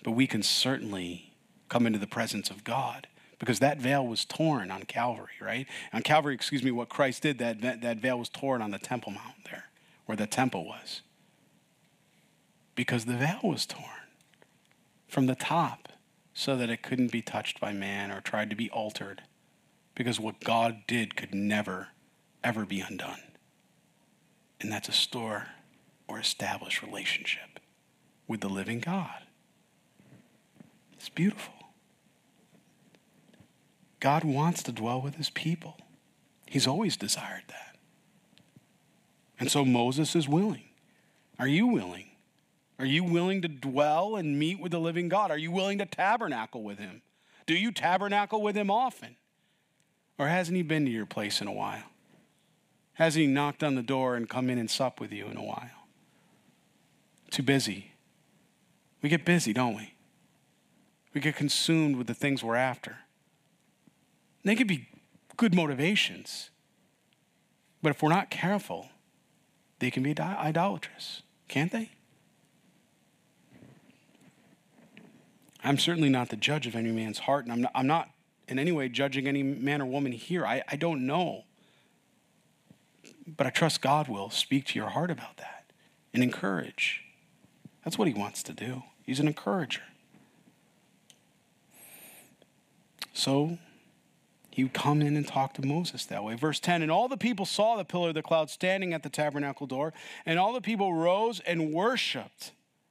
But 0.03 0.13
we 0.13 0.27
can 0.27 0.43
certainly 0.43 1.35
come 1.69 1.87
into 1.87 1.99
the 1.99 2.07
presence 2.07 2.51
of 2.51 2.65
God 2.65 3.07
because 3.39 3.61
that 3.61 3.79
veil 3.79 4.07
was 4.07 4.25
torn 4.25 4.71
on 4.71 4.83
Calvary, 4.83 5.35
right? 5.41 5.67
On 5.93 6.03
Calvary, 6.03 6.35
excuse 6.35 6.63
me, 6.63 6.71
what 6.71 6.89
Christ 6.89 7.23
did, 7.23 7.39
that, 7.39 7.61
that 7.83 7.99
veil 7.99 8.19
was 8.19 8.29
torn 8.29 8.63
on 8.63 8.71
the 8.71 8.79
Temple 8.79 9.13
Mount 9.13 9.45
there, 9.51 9.65
where 10.07 10.17
the 10.17 10.27
temple 10.27 10.65
was. 10.65 11.03
Because 12.75 13.05
the 13.05 13.17
veil 13.17 13.41
was 13.43 13.67
torn 13.67 13.85
from 15.07 15.27
the 15.27 15.35
top 15.35 15.89
so 16.35 16.57
that 16.57 16.71
it 16.71 16.83
couldn't 16.83 17.13
be 17.13 17.23
touched 17.23 17.61
by 17.61 17.73
man 17.73 18.11
or 18.11 18.21
tried 18.21 18.51
to 18.51 18.57
be 18.57 18.71
altered. 18.71 19.23
Because 19.99 20.21
what 20.21 20.39
God 20.39 20.85
did 20.87 21.17
could 21.17 21.35
never 21.35 21.89
ever 22.45 22.65
be 22.65 22.81
undone. 22.81 23.21
And 24.61 24.71
that's 24.71 24.89
a 24.89 24.93
store 24.93 25.49
or 26.07 26.21
established 26.21 26.83
relationship 26.83 27.59
with 28.29 28.41
the 28.41 28.49
living 28.49 28.79
God. 28.79 29.25
It's 30.93 31.09
beautiful. 31.09 31.55
God 33.99 34.23
wants 34.23 34.63
to 34.63 34.73
dwell 34.73 35.03
with 35.03 35.17
his 35.17 35.31
people. 35.31 35.77
He's 36.47 36.69
always 36.69 36.97
desired 36.97 37.43
that. 37.49 37.77
And 39.41 39.51
so 39.51 39.65
Moses 39.65 40.15
is 40.15 40.29
willing. 40.29 40.69
Are 41.41 41.49
you 41.49 41.67
willing? 41.67 42.11
Are 42.79 42.87
you 42.87 43.03
willing 43.03 43.43
to 43.43 43.49
dwell 43.49 44.15
and 44.15 44.39
meet 44.39 44.61
with 44.61 44.71
the 44.71 44.79
living 44.79 45.09
God? 45.09 45.33
Are 45.33 45.39
you 45.39 45.51
willing 45.51 45.79
to 45.79 45.87
tabernacle 45.87 46.63
with 46.63 46.79
him? 46.79 47.03
Do 47.47 47.55
you 47.55 47.73
tabernacle 47.73 48.41
with 48.41 48.57
him 48.57 48.71
often? 48.71 49.17
Or 50.19 50.29
hasn't 50.29 50.57
he 50.57 50.63
been 50.63 50.85
to 50.85 50.91
your 50.91 51.07
place 51.07 51.41
in 51.41 51.47
a 51.47 51.53
while? 51.53 51.85
Hasn't 52.95 53.21
he 53.21 53.27
knocked 53.29 53.63
on 53.63 53.77
the 53.77 53.83
door 53.83 54.17
and 54.17 54.29
come 54.29 54.51
in 54.51 54.59
and 54.59 54.69
sup 54.69 55.01
with 55.01 55.13
you 55.13 55.27
in 55.27 55.37
a 55.37 55.45
while? 55.45 55.87
Too 57.31 57.45
busy. 57.45 57.93
We 59.01 59.09
get 59.09 59.25
busy, 59.25 59.53
don't 59.53 59.77
we? 59.77 59.95
We 61.15 61.21
get 61.21 61.37
consumed 61.37 61.97
with 61.97 62.09
the 62.09 62.15
things 62.15 62.43
we're 62.43 62.57
after. 62.57 62.97
They 64.45 64.57
could 64.57 64.67
be 64.67 64.89
good 65.37 65.55
motivations, 65.55 66.51
but 67.83 67.91
if 67.91 68.03
we're 68.03 68.09
not 68.09 68.31
careful, 68.31 68.89
they 69.79 69.91
can 69.91 70.03
be 70.03 70.19
idolatrous, 70.19 71.23
can't 71.47 71.71
they? 71.71 71.91
I'm 75.63 75.79
certainly 75.79 76.09
not 76.09 76.31
the 76.31 76.37
judge 76.37 76.67
of 76.67 76.75
any 76.75 76.91
man's 76.91 77.21
heart, 77.21 77.45
and 77.45 77.53
I'm 77.53 77.61
not, 77.61 77.73
I'm 77.75 77.87
not 77.87 78.11
in 78.49 78.59
any 78.59 78.73
way 78.73 78.89
judging 78.89 79.27
any 79.27 79.43
man 79.43 79.81
or 79.81 79.87
woman 79.87 80.13
here. 80.13 80.47
I, 80.47 80.63
I 80.69 80.77
don't 80.77 81.07
know. 81.07 81.45
But 83.27 83.47
I 83.47 83.51
trust 83.51 83.81
God 83.81 84.09
will 84.09 84.31
speak 84.31 84.67
to 84.67 84.79
your 84.79 84.89
heart 84.89 85.11
about 85.11 85.37
that 85.37 85.71
and 86.15 86.23
encourage. 86.23 87.03
That's 87.85 87.99
what 87.99 88.09
He 88.09 88.15
wants 88.15 88.43
to 88.45 88.53
do. 88.53 88.83
He's 89.05 89.21
an 89.21 89.29
encourager. 89.29 89.83
So 93.13 93.59
he 94.59 94.65
would 94.65 94.73
come 94.73 95.03
in 95.03 95.17
and 95.17 95.25
talk 95.25 95.55
to 95.55 95.65
Moses 95.65 96.05
that 96.07 96.25
way. 96.25 96.35
Verse 96.35 96.59
10 96.59 96.83
And 96.83 96.91
all 96.91 97.07
the 97.07 97.17
people 97.17 97.47
saw 97.47 97.77
the 97.77 97.85
pillar 97.85 98.09
of 98.09 98.15
the 98.17 98.23
cloud 98.23 98.51
standing 98.51 98.93
at 98.93 99.05
the 99.05 99.09
tabernacle 99.09 99.69
door, 99.69 99.93
and 100.27 100.37
all 100.37 100.53
the 100.53 100.61
people 100.61 100.93
rose 100.95 101.39
and 101.47 101.73
worshiped. 101.73 102.51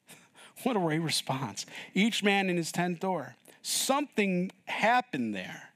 what 0.64 0.78
a 0.78 0.80
great 0.80 1.00
response. 1.00 1.66
Each 1.94 2.24
man 2.24 2.50
in 2.50 2.56
his 2.56 2.72
tent 2.72 3.02
door. 3.02 3.36
Something 3.68 4.50
happened 4.64 5.36
there. 5.36 5.74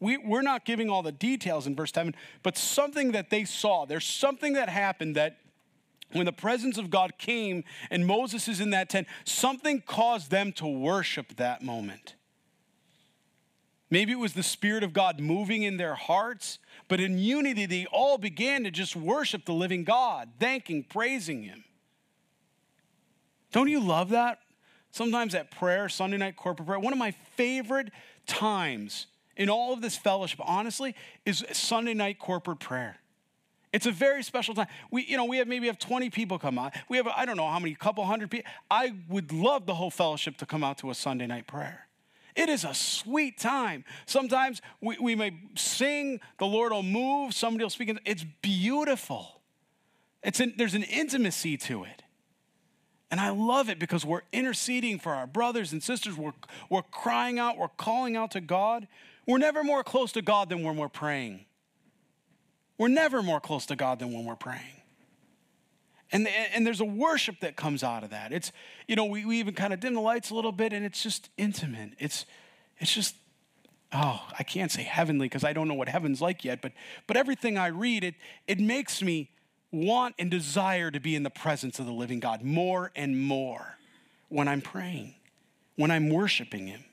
We, 0.00 0.16
we're 0.16 0.42
not 0.42 0.64
giving 0.64 0.90
all 0.90 1.04
the 1.04 1.12
details 1.12 1.68
in 1.68 1.76
verse 1.76 1.92
7, 1.92 2.16
but 2.42 2.58
something 2.58 3.12
that 3.12 3.30
they 3.30 3.44
saw. 3.44 3.86
There's 3.86 4.04
something 4.04 4.54
that 4.54 4.68
happened 4.68 5.14
that 5.14 5.38
when 6.10 6.26
the 6.26 6.32
presence 6.32 6.78
of 6.78 6.90
God 6.90 7.16
came 7.16 7.62
and 7.92 8.04
Moses 8.04 8.48
is 8.48 8.58
in 8.58 8.70
that 8.70 8.88
tent, 8.88 9.06
something 9.24 9.84
caused 9.86 10.32
them 10.32 10.50
to 10.54 10.66
worship 10.66 11.36
that 11.36 11.62
moment. 11.62 12.16
Maybe 13.88 14.10
it 14.10 14.18
was 14.18 14.32
the 14.32 14.42
Spirit 14.42 14.82
of 14.82 14.92
God 14.92 15.20
moving 15.20 15.62
in 15.62 15.76
their 15.76 15.94
hearts, 15.94 16.58
but 16.88 16.98
in 16.98 17.18
unity, 17.18 17.66
they 17.66 17.86
all 17.92 18.18
began 18.18 18.64
to 18.64 18.72
just 18.72 18.96
worship 18.96 19.44
the 19.44 19.54
living 19.54 19.84
God, 19.84 20.30
thanking, 20.40 20.82
praising 20.82 21.44
Him. 21.44 21.62
Don't 23.52 23.68
you 23.68 23.78
love 23.78 24.08
that? 24.08 24.40
Sometimes 24.90 25.34
at 25.34 25.50
prayer, 25.50 25.88
Sunday 25.88 26.16
night 26.16 26.36
corporate 26.36 26.66
prayer, 26.66 26.78
one 26.78 26.92
of 26.92 26.98
my 26.98 27.12
favorite 27.36 27.90
times 28.26 29.06
in 29.36 29.48
all 29.48 29.72
of 29.72 29.80
this 29.80 29.96
fellowship, 29.96 30.40
honestly, 30.42 30.94
is 31.24 31.44
Sunday 31.52 31.94
night 31.94 32.18
corporate 32.18 32.58
prayer. 32.58 32.96
It's 33.72 33.86
a 33.86 33.92
very 33.92 34.22
special 34.22 34.54
time. 34.54 34.66
We, 34.90 35.04
you 35.04 35.16
know, 35.16 35.26
we 35.26 35.38
have 35.38 35.46
maybe 35.46 35.66
have 35.66 35.78
20 35.78 36.10
people 36.10 36.38
come 36.38 36.58
out. 36.58 36.72
We 36.88 36.96
have, 36.96 37.06
I 37.06 37.26
don't 37.26 37.36
know 37.36 37.48
how 37.48 37.58
many, 37.58 37.74
couple 37.74 38.04
hundred 38.04 38.30
people. 38.30 38.50
I 38.70 38.94
would 39.08 39.30
love 39.32 39.66
the 39.66 39.74
whole 39.74 39.90
fellowship 39.90 40.38
to 40.38 40.46
come 40.46 40.64
out 40.64 40.78
to 40.78 40.90
a 40.90 40.94
Sunday 40.94 41.26
night 41.26 41.46
prayer. 41.46 41.86
It 42.34 42.48
is 42.48 42.64
a 42.64 42.72
sweet 42.72 43.38
time. 43.38 43.84
Sometimes 44.06 44.62
we, 44.80 44.96
we 44.98 45.14
may 45.14 45.32
sing, 45.54 46.20
the 46.38 46.46
Lord 46.46 46.72
will 46.72 46.82
move, 46.82 47.34
somebody 47.34 47.64
will 47.64 47.70
speak. 47.70 47.92
It's 48.04 48.24
beautiful. 48.42 49.40
It's 50.22 50.40
there's 50.56 50.74
an 50.74 50.84
intimacy 50.84 51.56
to 51.58 51.84
it. 51.84 52.02
And 53.10 53.20
I 53.20 53.30
love 53.30 53.70
it 53.70 53.78
because 53.78 54.04
we're 54.04 54.22
interceding 54.32 54.98
for 54.98 55.14
our 55.14 55.26
brothers 55.26 55.72
and 55.72 55.82
sisters. 55.82 56.16
We're, 56.16 56.32
we're 56.68 56.82
crying 56.82 57.38
out, 57.38 57.56
we're 57.56 57.68
calling 57.68 58.16
out 58.16 58.32
to 58.32 58.40
God. 58.40 58.86
We're 59.26 59.38
never 59.38 59.64
more 59.64 59.82
close 59.82 60.12
to 60.12 60.22
God 60.22 60.48
than 60.48 60.62
when 60.62 60.76
we're 60.76 60.88
praying. 60.88 61.46
We're 62.76 62.88
never 62.88 63.22
more 63.22 63.40
close 63.40 63.66
to 63.66 63.76
God 63.76 63.98
than 63.98 64.12
when 64.12 64.24
we're 64.24 64.36
praying. 64.36 64.82
And, 66.10 66.26
and 66.26 66.66
there's 66.66 66.80
a 66.80 66.86
worship 66.86 67.40
that 67.40 67.56
comes 67.56 67.82
out 67.82 68.04
of 68.04 68.10
that. 68.10 68.32
It's, 68.32 68.52
you 68.86 68.96
know, 68.96 69.04
we, 69.04 69.24
we 69.24 69.38
even 69.40 69.54
kind 69.54 69.72
of 69.72 69.80
dim 69.80 69.94
the 69.94 70.00
lights 70.00 70.30
a 70.30 70.34
little 70.34 70.52
bit 70.52 70.72
and 70.72 70.84
it's 70.84 71.02
just 71.02 71.28
intimate. 71.36 71.90
It's, 71.98 72.24
it's 72.78 72.94
just, 72.94 73.14
oh, 73.92 74.22
I 74.38 74.42
can't 74.42 74.70
say 74.70 74.82
heavenly 74.82 75.26
because 75.26 75.44
I 75.44 75.52
don't 75.52 75.68
know 75.68 75.74
what 75.74 75.88
heaven's 75.88 76.22
like 76.22 76.44
yet, 76.44 76.62
but, 76.62 76.72
but 77.06 77.16
everything 77.16 77.58
I 77.58 77.68
read, 77.68 78.04
it, 78.04 78.14
it 78.46 78.60
makes 78.60 79.02
me 79.02 79.30
want 79.70 80.14
and 80.18 80.30
desire 80.30 80.90
to 80.90 81.00
be 81.00 81.14
in 81.14 81.22
the 81.22 81.30
presence 81.30 81.78
of 81.78 81.86
the 81.86 81.92
living 81.92 82.20
God 82.20 82.42
more 82.42 82.90
and 82.96 83.20
more 83.20 83.76
when 84.28 84.48
I'm 84.48 84.60
praying, 84.60 85.14
when 85.76 85.90
I'm 85.90 86.08
worshiping 86.08 86.66
Him. 86.66 86.84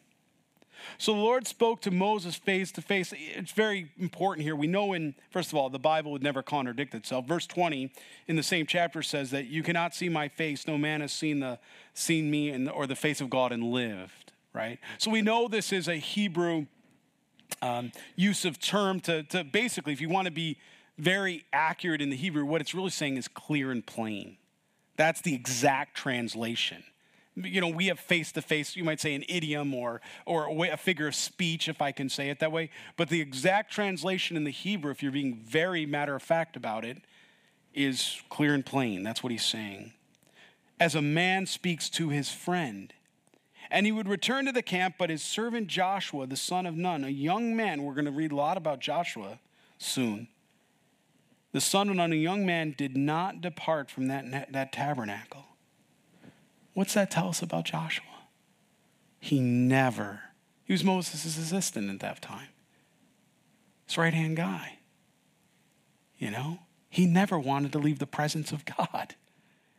So 0.98 1.14
the 1.14 1.20
Lord 1.20 1.48
spoke 1.48 1.82
to 1.82 1.92
Moses 1.92 2.36
face 2.36 2.72
to 2.74 2.82
face. 2.82 3.14
It's 3.16 3.52
very 3.52 3.92
important 3.98 4.44
here. 4.44 4.56
We 4.56 4.68
know 4.68 4.94
in, 4.94 5.16
first 5.32 5.52
of 5.52 5.58
all, 5.58 5.70
the 5.70 5.80
Bible 5.80 6.12
would 6.12 6.24
never 6.24 6.44
contradict 6.44 6.94
itself. 6.94 7.26
Verse 7.26 7.48
20 7.48 7.92
in 8.28 8.36
the 8.36 8.44
same 8.44 8.66
chapter 8.66 9.02
says 9.02 9.32
that 9.32 9.48
you 9.48 9.64
cannot 9.64 9.96
see 9.96 10.10
my 10.10 10.28
face. 10.28 10.68
No 10.68 10.78
man 10.78 11.02
has 11.02 11.12
seen, 11.12 11.40
the, 11.40 11.60
seen 11.94 12.30
me 12.30 12.50
and, 12.50 12.70
or 12.70 12.88
the 12.88 12.96
face 12.96 13.22
of 13.22 13.30
God 13.30 13.52
and 13.52 13.64
lived, 13.64 14.32
right? 14.54 14.80
So 14.98 15.12
we 15.12 15.22
know 15.22 15.48
this 15.48 15.74
is 15.74 15.88
a 15.88 15.96
Hebrew 15.96 16.68
um, 17.62 17.92
use 18.16 18.46
of 18.46 18.60
term 18.60 19.00
to, 19.02 19.24
to 19.24 19.44
basically, 19.44 19.94
if 19.94 20.02
you 20.02 20.10
want 20.10 20.26
to 20.26 20.32
be 20.32 20.58
very 20.98 21.46
accurate 21.52 22.02
in 22.02 22.10
the 22.10 22.16
Hebrew, 22.16 22.46
what 22.46 22.62
it's 22.62 22.74
really 22.74 22.90
saying 22.90 23.18
is 23.18 23.28
clear 23.28 23.72
and 23.72 23.86
plain. 23.86 24.38
That's 24.98 25.22
the 25.22 25.34
exact 25.34 25.98
translation 25.98 26.84
you 27.36 27.60
know, 27.60 27.68
we 27.68 27.88
have 27.88 28.00
face 28.00 28.32
to 28.34 28.42
face, 28.42 28.76
you 28.76 28.84
might 28.84 29.02
say 29.02 29.14
an 29.14 29.24
idiom 29.28 29.74
or, 29.74 30.02
or 30.26 30.48
a 30.66 30.78
figure 30.78 31.08
of 31.08 31.16
speech, 31.16 31.68
if 31.68 31.82
I 31.82 31.92
can 31.92 32.10
say 32.10 32.30
it 32.30 32.40
that 32.40 32.52
way. 32.52 32.70
But 32.96 33.10
the 33.10 33.22
exact 33.22 33.72
translation 33.72 34.38
in 34.38 34.46
the 34.46 34.52
Hebrew, 34.52 34.92
if 34.92 35.04
you're 35.04 35.12
being 35.12 35.36
very 35.36 35.86
matter 35.86 36.16
of 36.16 36.24
fact 36.24 36.56
about 36.56 36.86
it, 36.86 37.02
is 37.74 38.22
clear 38.30 38.54
and 38.54 38.66
plain. 38.66 39.04
That's 39.04 39.22
what 39.22 39.32
he's 39.32 39.46
saying. 39.46 39.94
As 40.80 40.96
a 40.96 41.02
man 41.02 41.46
speaks 41.46 41.90
to 41.92 42.10
his 42.10 42.30
friend. 42.30 42.94
And 43.72 43.86
he 43.86 43.92
would 43.92 44.08
return 44.08 44.46
to 44.46 44.52
the 44.52 44.62
camp, 44.62 44.96
but 45.00 45.10
his 45.10 45.24
servant 45.24 45.68
Joshua, 45.68 46.28
the 46.28 46.36
son 46.36 46.68
of 46.68 46.76
Nun, 46.76 47.04
a 47.04 47.10
young 47.10 47.56
man, 47.56 47.82
we're 47.82 47.96
going 47.96 48.06
to 48.06 48.12
read 48.12 48.32
a 48.32 48.36
lot 48.36 48.58
about 48.58 48.80
Joshua 48.80 49.40
soon. 49.80 50.28
The 51.56 51.62
son 51.62 51.88
of 51.88 52.12
a 52.12 52.16
young 52.18 52.46
man, 52.46 52.76
did 52.78 52.98
not 52.98 53.40
depart 53.40 53.90
from 53.90 54.10
that, 54.10 54.52
that 54.52 54.74
tabernacle 54.74 55.46
What's 56.74 56.96
that 56.96 57.10
tell 57.10 57.30
us 57.30 57.42
about 57.42 57.64
Joshua? 57.64 58.04
He 59.22 59.40
never, 59.40 60.20
he 60.66 60.74
was 60.74 60.84
Moses' 60.84 61.38
assistant 61.38 61.90
at 61.90 62.02
that 62.02 62.22
time, 62.22 62.50
his 63.88 63.98
right 63.98 64.14
hand 64.14 64.36
guy. 64.36 64.80
You 66.18 66.30
know, 66.30 66.60
he 66.90 67.06
never 67.06 67.40
wanted 67.40 67.72
to 67.72 67.80
leave 67.80 68.00
the 68.00 68.06
presence 68.06 68.52
of 68.52 68.66
God. 68.66 69.16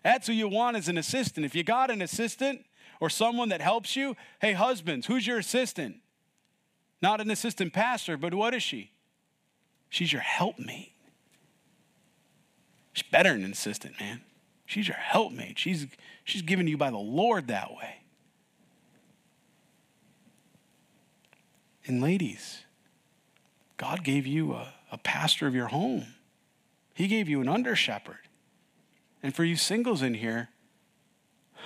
That's 0.03 0.29
who 0.29 0.33
you 0.33 0.49
want 0.49 0.79
as 0.79 0.89
an 0.89 0.97
assistant. 0.97 1.45
If 1.45 1.55
you 1.55 1.63
got 1.63 1.91
an 1.91 2.01
assistant 2.01 2.65
or 3.01 3.11
someone 3.11 3.51
that 3.51 3.61
helps 3.61 3.97
you, 3.97 4.17
hey, 4.41 4.55
husbands, 4.55 5.09
who's 5.09 5.27
your 5.27 5.37
assistant? 5.37 5.97
Not 7.03 7.21
an 7.21 7.31
assistant 7.31 7.75
pastor, 7.75 8.17
but 8.17 8.33
what 8.33 8.55
is 8.55 8.63
she? 8.63 8.93
She's 9.91 10.11
your 10.11 10.23
helpmate. 10.23 10.96
She's 12.97 13.03
better 13.11 13.35
than 13.35 13.45
an 13.45 13.53
assistant, 13.53 14.01
man. 14.01 14.23
She's 14.65 14.89
your 14.89 14.97
helpmate. 14.97 15.59
She's, 15.59 15.87
she's 16.25 16.41
given 16.41 16.67
you 16.67 16.79
by 16.79 16.89
the 16.91 16.97
Lord 16.97 17.49
that 17.49 17.73
way. 17.73 17.97
And 21.85 22.03
ladies, 22.03 22.63
God 23.77 24.03
gave 24.03 24.27
you 24.27 24.55
a, 24.55 24.73
a 24.91 24.97
pastor 24.97 25.47
of 25.47 25.55
your 25.55 25.67
home. 25.67 26.07
He 26.95 27.07
gave 27.07 27.29
you 27.29 27.43
an 27.43 27.51
under 27.51 27.77
shepherd. 27.77 28.29
And 29.23 29.35
for 29.35 29.45
you 29.45 29.57
singles 29.57 30.01
in 30.01 30.15
here, 30.15 30.49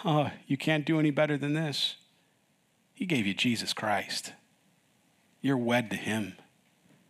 oh, 0.04 0.32
you 0.48 0.56
can't 0.56 0.84
do 0.84 0.98
any 0.98 1.12
better 1.12 1.38
than 1.38 1.54
this. 1.54 1.94
He 2.92 3.06
gave 3.06 3.24
you 3.24 3.34
Jesus 3.34 3.72
Christ. 3.72 4.32
You're 5.40 5.56
wed 5.56 5.90
to 5.90 5.96
Him 5.96 6.34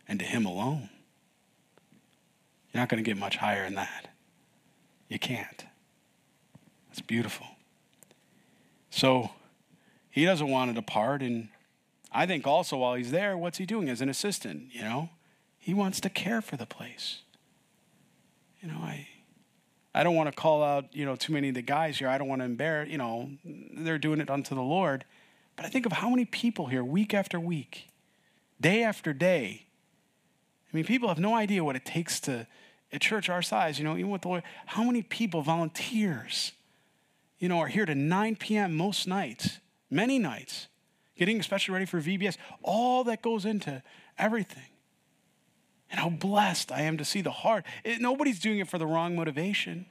and 0.07 0.19
to 0.19 0.25
Him 0.25 0.45
alone. 0.45 0.91
You're 2.71 2.81
not 2.81 2.87
going 2.87 3.03
to 3.03 3.09
get 3.09 3.17
much 3.17 3.37
higher 3.37 3.65
than 3.65 3.73
that. 3.73 4.10
You 5.11 5.19
can't. 5.19 5.65
It's 6.89 7.01
beautiful. 7.01 7.45
So 8.89 9.31
he 10.09 10.23
doesn't 10.23 10.47
want 10.47 10.69
to 10.71 10.73
depart. 10.73 11.21
And 11.21 11.49
I 12.13 12.25
think 12.25 12.47
also 12.47 12.77
while 12.77 12.95
he's 12.95 13.11
there, 13.11 13.37
what's 13.37 13.57
he 13.57 13.65
doing 13.65 13.89
as 13.89 13.99
an 13.99 14.07
assistant? 14.07 14.73
You 14.73 14.83
know, 14.83 15.09
he 15.59 15.73
wants 15.73 15.99
to 16.01 16.09
care 16.09 16.41
for 16.41 16.55
the 16.55 16.65
place. 16.65 17.23
You 18.61 18.69
know, 18.69 18.77
I. 18.77 19.09
I 19.93 20.03
don't 20.03 20.15
want 20.15 20.29
to 20.29 20.31
call 20.31 20.63
out, 20.63 20.85
you 20.95 21.05
know, 21.05 21.17
too 21.17 21.33
many 21.33 21.49
of 21.49 21.55
the 21.55 21.61
guys 21.61 21.97
here. 21.97 22.07
I 22.07 22.17
don't 22.17 22.29
want 22.29 22.39
to 22.39 22.45
embarrass, 22.45 22.89
you 22.89 22.97
know, 22.97 23.29
they're 23.43 23.97
doing 23.97 24.21
it 24.21 24.29
unto 24.29 24.55
the 24.55 24.61
Lord. 24.61 25.03
But 25.57 25.65
I 25.65 25.69
think 25.69 25.85
of 25.85 25.91
how 25.91 26.09
many 26.09 26.23
people 26.23 26.67
here, 26.67 26.81
week 26.81 27.13
after 27.13 27.37
week, 27.37 27.89
day 28.61 28.81
after 28.81 29.11
day. 29.11 29.65
I 30.71 30.77
mean, 30.77 30.85
people 30.85 31.09
have 31.09 31.19
no 31.19 31.35
idea 31.35 31.65
what 31.65 31.75
it 31.75 31.83
takes 31.83 32.21
to, 32.21 32.47
a 32.93 32.99
church 32.99 33.29
our 33.29 33.41
size, 33.41 33.79
you 33.79 33.85
know, 33.85 33.97
even 33.97 34.09
with 34.11 34.21
the 34.21 34.27
Lord, 34.27 34.43
how 34.65 34.83
many 34.83 35.01
people, 35.01 35.41
volunteers, 35.41 36.51
you 37.39 37.49
know, 37.49 37.59
are 37.59 37.67
here 37.67 37.85
to 37.85 37.95
9 37.95 38.35
p.m. 38.35 38.75
most 38.75 39.07
nights, 39.07 39.59
many 39.89 40.19
nights, 40.19 40.67
getting 41.15 41.39
especially 41.39 41.73
ready 41.73 41.85
for 41.85 42.01
VBS, 42.01 42.37
all 42.61 43.03
that 43.05 43.21
goes 43.21 43.45
into 43.45 43.81
everything. 44.17 44.63
And 45.89 45.99
how 45.99 46.09
blessed 46.09 46.71
I 46.71 46.83
am 46.83 46.97
to 46.97 47.05
see 47.05 47.21
the 47.21 47.31
heart. 47.31 47.65
It, 47.83 47.99
nobody's 47.99 48.39
doing 48.39 48.59
it 48.59 48.69
for 48.69 48.77
the 48.77 48.87
wrong 48.87 49.15
motivation. 49.15 49.85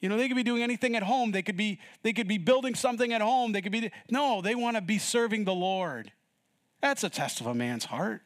You 0.00 0.08
know, 0.08 0.16
they 0.16 0.28
could 0.28 0.36
be 0.36 0.42
doing 0.42 0.62
anything 0.62 0.96
at 0.96 1.02
home. 1.02 1.32
They 1.32 1.42
could 1.42 1.56
be, 1.56 1.80
they 2.02 2.12
could 2.12 2.28
be 2.28 2.38
building 2.38 2.74
something 2.74 3.12
at 3.12 3.20
home. 3.20 3.52
They 3.52 3.60
could 3.60 3.72
be, 3.72 3.90
no, 4.10 4.40
they 4.40 4.54
want 4.54 4.76
to 4.76 4.80
be 4.80 4.98
serving 4.98 5.44
the 5.44 5.54
Lord. 5.54 6.12
That's 6.80 7.04
a 7.04 7.10
test 7.10 7.40
of 7.40 7.46
a 7.46 7.54
man's 7.54 7.84
heart. 7.84 8.22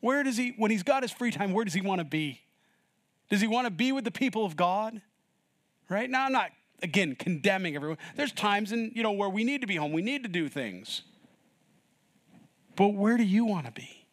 Where 0.00 0.22
does 0.22 0.36
he, 0.36 0.54
when 0.56 0.70
he's 0.70 0.82
got 0.82 1.02
his 1.02 1.12
free 1.12 1.30
time, 1.30 1.52
where 1.52 1.64
does 1.64 1.74
he 1.74 1.80
want 1.80 2.00
to 2.00 2.04
be? 2.04 2.42
Does 3.28 3.40
he 3.40 3.46
want 3.46 3.66
to 3.66 3.70
be 3.70 3.92
with 3.92 4.04
the 4.04 4.10
people 4.10 4.44
of 4.44 4.56
God? 4.56 5.00
Right? 5.88 6.08
Now, 6.08 6.26
I'm 6.26 6.32
not 6.32 6.50
again 6.82 7.14
condemning 7.16 7.76
everyone. 7.76 7.98
There's 8.16 8.32
times 8.32 8.72
in, 8.72 8.92
you 8.94 9.02
know, 9.02 9.12
where 9.12 9.28
we 9.28 9.44
need 9.44 9.60
to 9.62 9.66
be 9.66 9.76
home. 9.76 9.92
We 9.92 10.02
need 10.02 10.22
to 10.22 10.28
do 10.28 10.48
things. 10.48 11.02
But 12.76 12.88
where 12.88 13.16
do 13.16 13.22
you 13.22 13.44
want 13.44 13.66
to 13.66 13.72
be? 13.72 14.06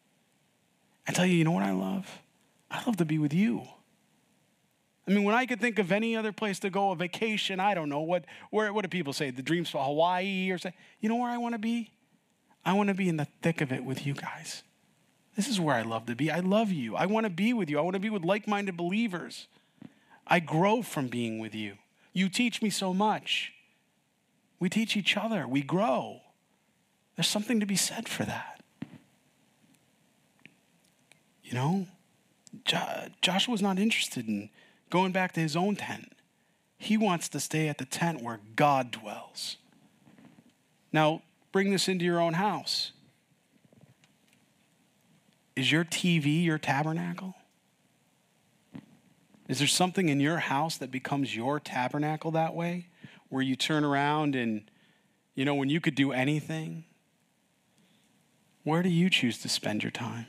I 1.06 1.12
tell 1.12 1.26
you, 1.26 1.36
you 1.36 1.44
know 1.44 1.52
what 1.52 1.62
I 1.62 1.72
love? 1.72 2.20
I 2.70 2.82
love 2.86 2.96
to 2.96 3.04
be 3.04 3.18
with 3.18 3.34
you. 3.34 3.62
I 5.06 5.10
mean, 5.10 5.24
when 5.24 5.34
I 5.34 5.44
could 5.44 5.60
think 5.60 5.78
of 5.78 5.92
any 5.92 6.16
other 6.16 6.32
place 6.32 6.58
to 6.60 6.70
go, 6.70 6.90
a 6.90 6.96
vacation, 6.96 7.60
I 7.60 7.74
don't 7.74 7.90
know 7.90 8.00
what. 8.00 8.24
Where 8.50 8.72
what 8.72 8.82
do 8.82 8.88
people 8.88 9.12
say? 9.12 9.30
The 9.30 9.42
dreams 9.42 9.68
for 9.68 9.84
Hawaii 9.84 10.50
or 10.50 10.56
something. 10.56 10.80
You 11.00 11.10
know 11.10 11.16
where 11.16 11.30
I 11.30 11.36
want 11.36 11.54
to 11.54 11.58
be? 11.58 11.92
I 12.64 12.72
want 12.72 12.88
to 12.88 12.94
be 12.94 13.08
in 13.10 13.18
the 13.18 13.26
thick 13.42 13.60
of 13.60 13.70
it 13.70 13.84
with 13.84 14.06
you 14.06 14.14
guys. 14.14 14.62
This 15.36 15.48
is 15.48 15.60
where 15.60 15.74
I 15.74 15.82
love 15.82 16.06
to 16.06 16.14
be. 16.14 16.30
I 16.30 16.40
love 16.40 16.70
you. 16.70 16.94
I 16.96 17.06
want 17.06 17.24
to 17.24 17.30
be 17.30 17.52
with 17.52 17.68
you. 17.68 17.78
I 17.78 17.82
want 17.82 17.94
to 17.94 18.00
be 18.00 18.10
with 18.10 18.24
like-minded 18.24 18.76
believers. 18.76 19.48
I 20.26 20.40
grow 20.40 20.82
from 20.82 21.08
being 21.08 21.38
with 21.38 21.54
you. 21.54 21.74
You 22.12 22.28
teach 22.28 22.62
me 22.62 22.70
so 22.70 22.94
much. 22.94 23.52
We 24.60 24.68
teach 24.70 24.96
each 24.96 25.16
other, 25.16 25.46
we 25.46 25.60
grow. 25.62 26.20
There's 27.16 27.28
something 27.28 27.60
to 27.60 27.66
be 27.66 27.76
said 27.76 28.08
for 28.08 28.24
that. 28.24 28.62
You 31.42 31.52
know, 31.52 31.86
jo- 32.64 33.08
Joshua's 33.20 33.60
not 33.60 33.78
interested 33.78 34.26
in 34.26 34.48
going 34.88 35.12
back 35.12 35.32
to 35.32 35.40
his 35.40 35.54
own 35.54 35.76
tent. 35.76 36.12
He 36.78 36.96
wants 36.96 37.28
to 37.28 37.40
stay 37.40 37.68
at 37.68 37.78
the 37.78 37.84
tent 37.84 38.22
where 38.22 38.40
God 38.56 38.90
dwells. 38.90 39.56
Now, 40.92 41.22
bring 41.52 41.70
this 41.70 41.88
into 41.88 42.04
your 42.04 42.20
own 42.20 42.34
house. 42.34 42.92
Is 45.56 45.70
your 45.70 45.84
TV 45.84 46.44
your 46.44 46.58
tabernacle? 46.58 47.34
Is 49.48 49.58
there 49.58 49.68
something 49.68 50.08
in 50.08 50.20
your 50.20 50.38
house 50.38 50.76
that 50.78 50.90
becomes 50.90 51.36
your 51.36 51.60
tabernacle 51.60 52.30
that 52.32 52.54
way? 52.54 52.88
Where 53.28 53.42
you 53.42 53.56
turn 53.56 53.84
around 53.84 54.34
and, 54.34 54.62
you 55.34 55.44
know, 55.44 55.54
when 55.54 55.68
you 55.68 55.80
could 55.80 55.94
do 55.94 56.12
anything? 56.12 56.84
Where 58.62 58.82
do 58.82 58.88
you 58.88 59.10
choose 59.10 59.38
to 59.38 59.48
spend 59.48 59.82
your 59.82 59.90
time? 59.90 60.26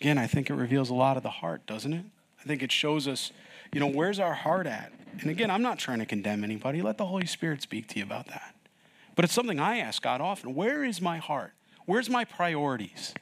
Again, 0.00 0.18
I 0.18 0.26
think 0.26 0.50
it 0.50 0.54
reveals 0.54 0.90
a 0.90 0.94
lot 0.94 1.16
of 1.16 1.22
the 1.22 1.30
heart, 1.30 1.64
doesn't 1.66 1.92
it? 1.92 2.04
I 2.40 2.42
think 2.42 2.62
it 2.62 2.72
shows 2.72 3.08
us, 3.08 3.32
you 3.72 3.80
know, 3.80 3.86
where's 3.86 4.18
our 4.18 4.34
heart 4.34 4.66
at? 4.66 4.92
And 5.20 5.30
again, 5.30 5.50
I'm 5.50 5.62
not 5.62 5.78
trying 5.78 6.00
to 6.00 6.06
condemn 6.06 6.44
anybody. 6.44 6.82
Let 6.82 6.98
the 6.98 7.06
Holy 7.06 7.26
Spirit 7.26 7.62
speak 7.62 7.88
to 7.88 7.98
you 7.98 8.04
about 8.04 8.26
that. 8.26 8.54
But 9.14 9.24
it's 9.24 9.32
something 9.32 9.58
I 9.58 9.78
ask 9.78 10.02
God 10.02 10.20
often 10.20 10.54
where 10.54 10.84
is 10.84 11.00
my 11.00 11.18
heart? 11.18 11.52
Where's 11.86 12.10
my 12.10 12.24
priorities? 12.24 13.14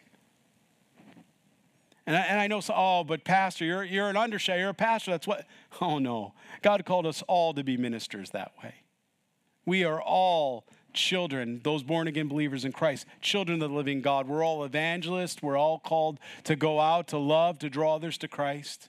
And 2.06 2.16
I, 2.16 2.20
and 2.20 2.40
I 2.40 2.46
know, 2.48 2.60
so, 2.60 2.74
oh, 2.76 3.04
but 3.04 3.24
pastor, 3.24 3.64
you're, 3.64 3.84
you're 3.84 4.08
an 4.08 4.16
undershepherd, 4.16 4.58
you're 4.58 4.70
a 4.70 4.74
pastor. 4.74 5.12
That's 5.12 5.26
what. 5.26 5.46
Oh, 5.80 5.98
no. 5.98 6.34
God 6.62 6.84
called 6.84 7.06
us 7.06 7.22
all 7.28 7.54
to 7.54 7.64
be 7.64 7.76
ministers 7.76 8.30
that 8.30 8.52
way. 8.62 8.74
We 9.64 9.84
are 9.84 10.02
all 10.02 10.66
children, 10.92 11.60
those 11.64 11.82
born 11.82 12.06
again 12.06 12.28
believers 12.28 12.64
in 12.64 12.72
Christ, 12.72 13.06
children 13.20 13.62
of 13.62 13.70
the 13.70 13.76
living 13.76 14.02
God. 14.02 14.28
We're 14.28 14.44
all 14.44 14.64
evangelists. 14.64 15.42
We're 15.42 15.56
all 15.56 15.78
called 15.78 16.18
to 16.44 16.56
go 16.56 16.78
out, 16.80 17.08
to 17.08 17.18
love, 17.18 17.58
to 17.60 17.70
draw 17.70 17.96
others 17.96 18.18
to 18.18 18.28
Christ. 18.28 18.88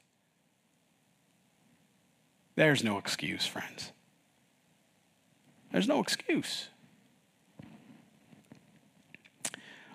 There's 2.56 2.84
no 2.84 2.98
excuse, 2.98 3.46
friends. 3.46 3.92
There's 5.72 5.88
no 5.88 6.00
excuse. 6.00 6.70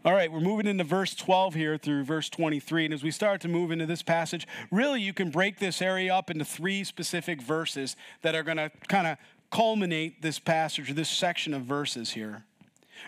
All 0.02 0.14
right, 0.14 0.32
we're 0.32 0.40
moving 0.40 0.66
into 0.66 0.82
verse 0.82 1.14
12 1.14 1.52
here 1.52 1.76
through 1.76 2.04
verse 2.04 2.30
23. 2.30 2.86
And 2.86 2.94
as 2.94 3.02
we 3.02 3.10
start 3.10 3.42
to 3.42 3.48
move 3.48 3.70
into 3.70 3.84
this 3.84 4.02
passage, 4.02 4.48
really 4.70 5.02
you 5.02 5.12
can 5.12 5.28
break 5.28 5.58
this 5.58 5.82
area 5.82 6.14
up 6.14 6.30
into 6.30 6.42
three 6.42 6.84
specific 6.84 7.42
verses 7.42 7.96
that 8.22 8.34
are 8.34 8.42
going 8.42 8.56
to 8.56 8.70
kind 8.88 9.06
of 9.06 9.18
culminate 9.50 10.22
this 10.22 10.38
passage 10.38 10.90
or 10.90 10.94
this 10.94 11.10
section 11.10 11.52
of 11.52 11.64
verses 11.64 12.12
here. 12.12 12.44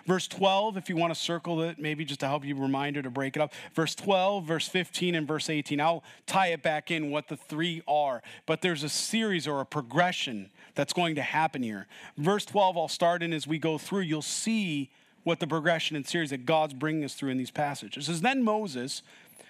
Verse 0.04 0.28
12, 0.28 0.76
if 0.76 0.90
you 0.90 0.96
want 0.96 1.14
to 1.14 1.18
circle 1.18 1.62
it, 1.62 1.78
maybe 1.78 2.04
just 2.04 2.20
to 2.20 2.28
help 2.28 2.44
you 2.44 2.54
reminder 2.54 3.00
to 3.00 3.10
break 3.10 3.36
it 3.36 3.40
up. 3.40 3.54
Verse 3.72 3.94
12, 3.94 4.44
verse 4.44 4.68
15, 4.68 5.14
and 5.14 5.26
verse 5.26 5.48
18. 5.48 5.80
I'll 5.80 6.04
tie 6.26 6.48
it 6.48 6.62
back 6.62 6.90
in 6.90 7.10
what 7.10 7.26
the 7.26 7.38
three 7.38 7.82
are, 7.88 8.22
but 8.44 8.60
there's 8.60 8.82
a 8.82 8.90
series 8.90 9.48
or 9.48 9.62
a 9.62 9.66
progression 9.66 10.50
that's 10.74 10.92
going 10.92 11.14
to 11.14 11.22
happen 11.22 11.62
here. 11.62 11.86
Verse 12.18 12.44
12, 12.44 12.76
I'll 12.76 12.88
start 12.88 13.22
in 13.22 13.32
as 13.32 13.46
we 13.46 13.58
go 13.58 13.78
through. 13.78 14.02
You'll 14.02 14.20
see 14.20 14.90
what 15.24 15.40
the 15.40 15.46
progression 15.46 15.96
and 15.96 16.06
series 16.06 16.30
that 16.30 16.46
God's 16.46 16.74
bringing 16.74 17.04
us 17.04 17.14
through 17.14 17.30
in 17.30 17.38
these 17.38 17.50
passages. 17.50 18.04
It 18.04 18.12
says, 18.12 18.20
Then 18.20 18.42
Moses 18.42 19.02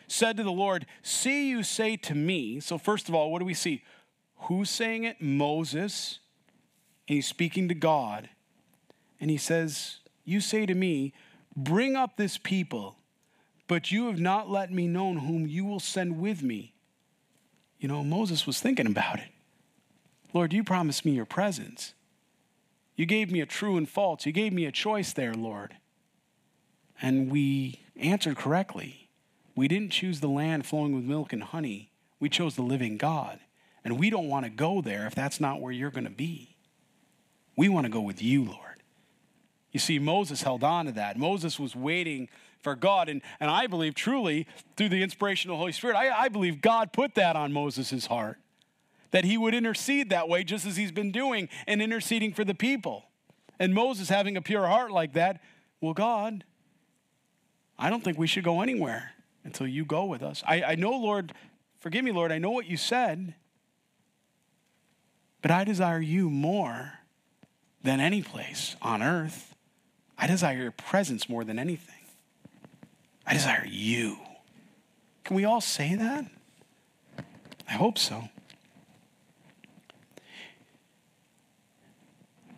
said 0.06 0.36
to 0.36 0.42
the 0.42 0.52
Lord, 0.52 0.86
See, 1.02 1.48
you 1.48 1.62
say 1.62 1.96
to 1.96 2.14
me. 2.14 2.60
So, 2.60 2.78
first 2.78 3.08
of 3.08 3.14
all, 3.14 3.30
what 3.30 3.38
do 3.38 3.44
we 3.44 3.54
see? 3.54 3.82
Who's 4.42 4.70
saying 4.70 5.04
it? 5.04 5.20
Moses. 5.20 6.18
And 7.08 7.16
he's 7.16 7.26
speaking 7.26 7.68
to 7.68 7.74
God. 7.74 8.28
And 9.20 9.30
he 9.30 9.36
says, 9.36 9.98
You 10.24 10.40
say 10.40 10.66
to 10.66 10.74
me, 10.74 11.12
Bring 11.56 11.96
up 11.96 12.16
this 12.16 12.38
people, 12.38 12.96
but 13.68 13.90
you 13.90 14.06
have 14.06 14.20
not 14.20 14.50
let 14.50 14.72
me 14.72 14.86
know 14.86 15.12
whom 15.14 15.46
you 15.46 15.64
will 15.64 15.80
send 15.80 16.18
with 16.18 16.42
me. 16.42 16.74
You 17.78 17.88
know, 17.88 18.02
Moses 18.02 18.46
was 18.46 18.60
thinking 18.60 18.86
about 18.86 19.18
it. 19.18 19.28
Lord, 20.32 20.52
you 20.52 20.64
promised 20.64 21.04
me 21.04 21.12
your 21.12 21.26
presence. 21.26 21.92
You 23.02 23.06
gave 23.06 23.32
me 23.32 23.40
a 23.40 23.46
true 23.46 23.76
and 23.76 23.88
false. 23.88 24.26
You 24.26 24.30
gave 24.30 24.52
me 24.52 24.64
a 24.64 24.70
choice 24.70 25.12
there, 25.12 25.34
Lord. 25.34 25.74
And 27.02 27.32
we 27.32 27.80
answered 27.96 28.36
correctly. 28.36 29.08
We 29.56 29.66
didn't 29.66 29.90
choose 29.90 30.20
the 30.20 30.28
land 30.28 30.66
flowing 30.66 30.94
with 30.94 31.02
milk 31.02 31.32
and 31.32 31.42
honey. 31.42 31.90
We 32.20 32.28
chose 32.28 32.54
the 32.54 32.62
living 32.62 32.98
God. 32.98 33.40
And 33.82 33.98
we 33.98 34.08
don't 34.08 34.28
want 34.28 34.44
to 34.44 34.50
go 34.50 34.80
there 34.80 35.04
if 35.08 35.16
that's 35.16 35.40
not 35.40 35.60
where 35.60 35.72
you're 35.72 35.90
going 35.90 36.04
to 36.04 36.10
be. 36.10 36.54
We 37.56 37.68
want 37.68 37.86
to 37.86 37.90
go 37.90 38.02
with 38.02 38.22
you, 38.22 38.44
Lord. 38.44 38.84
You 39.72 39.80
see, 39.80 39.98
Moses 39.98 40.42
held 40.42 40.62
on 40.62 40.86
to 40.86 40.92
that. 40.92 41.18
Moses 41.18 41.58
was 41.58 41.74
waiting 41.74 42.28
for 42.60 42.76
God. 42.76 43.08
And, 43.08 43.20
and 43.40 43.50
I 43.50 43.66
believe 43.66 43.96
truly, 43.96 44.46
through 44.76 44.90
the 44.90 45.02
inspiration 45.02 45.50
of 45.50 45.54
the 45.54 45.58
Holy 45.58 45.72
Spirit, 45.72 45.96
I, 45.96 46.10
I 46.16 46.28
believe 46.28 46.60
God 46.60 46.92
put 46.92 47.16
that 47.16 47.34
on 47.34 47.52
Moses' 47.52 48.06
heart 48.06 48.38
that 49.12 49.24
he 49.24 49.38
would 49.38 49.54
intercede 49.54 50.10
that 50.10 50.28
way, 50.28 50.42
just 50.42 50.66
as 50.66 50.76
he's 50.76 50.92
been 50.92 51.12
doing 51.12 51.48
and 51.66 51.80
interceding 51.80 52.34
for 52.34 52.44
the 52.44 52.54
people. 52.54 53.04
And 53.58 53.72
Moses 53.72 54.08
having 54.08 54.36
a 54.36 54.42
pure 54.42 54.66
heart 54.66 54.90
like 54.90 55.12
that, 55.12 55.40
well, 55.80 55.94
God, 55.94 56.44
I 57.78 57.90
don't 57.90 58.02
think 58.02 58.18
we 58.18 58.26
should 58.26 58.44
go 58.44 58.60
anywhere 58.60 59.12
until 59.44 59.66
you 59.66 59.84
go 59.84 60.04
with 60.04 60.22
us. 60.22 60.42
I, 60.46 60.62
I 60.62 60.74
know, 60.74 60.92
Lord, 60.92 61.32
forgive 61.80 62.04
me, 62.04 62.12
Lord, 62.12 62.32
I 62.32 62.38
know 62.38 62.50
what 62.50 62.66
you 62.66 62.76
said, 62.76 63.34
but 65.42 65.50
I 65.50 65.64
desire 65.64 66.00
you 66.00 66.30
more 66.30 66.94
than 67.82 68.00
any 68.00 68.22
place 68.22 68.76
on 68.80 69.02
earth. 69.02 69.54
I 70.16 70.26
desire 70.26 70.62
your 70.62 70.70
presence 70.70 71.28
more 71.28 71.44
than 71.44 71.58
anything. 71.58 71.94
I 73.26 73.34
desire 73.34 73.66
you. 73.68 74.18
Can 75.24 75.36
we 75.36 75.44
all 75.44 75.60
say 75.60 75.94
that? 75.96 76.24
I 77.68 77.72
hope 77.72 77.98
so. 77.98 78.28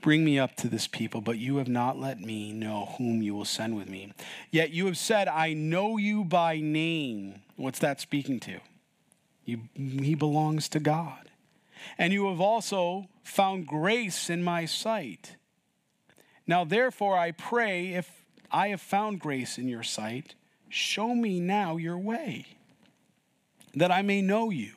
Bring 0.04 0.22
me 0.22 0.38
up 0.38 0.54
to 0.56 0.68
this 0.68 0.86
people, 0.86 1.22
but 1.22 1.38
you 1.38 1.56
have 1.56 1.66
not 1.66 1.98
let 1.98 2.20
me 2.20 2.52
know 2.52 2.92
whom 2.98 3.22
you 3.22 3.34
will 3.34 3.46
send 3.46 3.74
with 3.74 3.88
me. 3.88 4.12
Yet 4.50 4.68
you 4.68 4.84
have 4.84 4.98
said, 4.98 5.28
I 5.28 5.54
know 5.54 5.96
you 5.96 6.24
by 6.24 6.60
name. 6.60 7.40
What's 7.56 7.78
that 7.78 8.02
speaking 8.02 8.38
to? 8.40 8.60
You, 9.46 9.60
he 9.74 10.14
belongs 10.14 10.68
to 10.68 10.78
God. 10.78 11.30
And 11.96 12.12
you 12.12 12.28
have 12.28 12.38
also 12.38 13.08
found 13.22 13.66
grace 13.66 14.28
in 14.28 14.42
my 14.42 14.66
sight. 14.66 15.36
Now, 16.46 16.64
therefore, 16.64 17.16
I 17.16 17.30
pray, 17.30 17.94
if 17.94 18.26
I 18.50 18.68
have 18.68 18.82
found 18.82 19.20
grace 19.20 19.56
in 19.56 19.68
your 19.68 19.82
sight, 19.82 20.34
show 20.68 21.14
me 21.14 21.40
now 21.40 21.78
your 21.78 21.96
way, 21.96 22.44
that 23.74 23.90
I 23.90 24.02
may 24.02 24.20
know 24.20 24.50
you, 24.50 24.72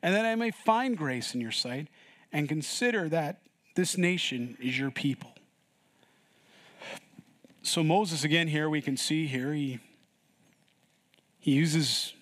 and 0.00 0.14
that 0.14 0.24
I 0.24 0.36
may 0.36 0.52
find 0.52 0.96
grace 0.96 1.34
in 1.34 1.40
your 1.40 1.50
sight, 1.50 1.88
and 2.32 2.48
consider 2.48 3.08
that 3.08 3.40
this 3.74 3.98
nation 3.98 4.56
is 4.60 4.78
your 4.78 4.90
people. 4.90 5.34
So, 7.62 7.82
Moses, 7.82 8.24
again, 8.24 8.48
here 8.48 8.68
we 8.68 8.82
can 8.82 8.96
see 8.96 9.26
here, 9.26 9.52
he, 9.52 9.80
he 11.40 11.52
uses, 11.52 12.12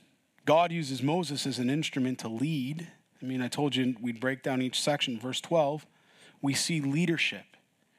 God 0.45 0.71
uses 0.71 1.03
Moses 1.03 1.47
as 1.47 1.59
an 1.59 1.69
instrument 1.69 2.21
to 2.21 2.29
lead. 2.29 2.87
I 3.21 3.25
mean, 3.25 3.43
I 3.43 3.49
told 3.49 3.75
you 3.75 3.97
we'd 4.01 4.21
break 4.21 4.43
down 4.43 4.63
each 4.63 4.81
section. 4.81 5.19
Verse 5.19 5.41
12, 5.41 5.85
we 6.41 6.55
see 6.55 6.81
leadership, 6.81 7.57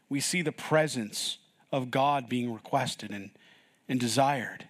we 0.09 0.19
see 0.19 0.41
the 0.41 0.51
presence 0.51 1.37
of 1.71 1.91
God 1.91 2.29
being 2.29 2.53
requested 2.53 3.11
and, 3.11 3.31
and 3.89 3.99
desired, 3.99 4.67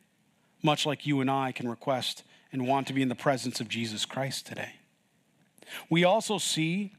much 0.63 0.85
like 0.85 1.05
you 1.05 1.21
and 1.21 1.29
I 1.29 1.51
can 1.51 1.69
request 1.69 2.23
and 2.51 2.67
want 2.67 2.87
to 2.87 2.93
be 2.93 3.01
in 3.01 3.09
the 3.09 3.15
presence 3.15 3.59
of 3.59 3.67
Jesus 3.67 4.05
Christ 4.05 4.47
today. 4.47 4.73
We 5.89 6.03
also 6.03 6.37
see 6.37 6.93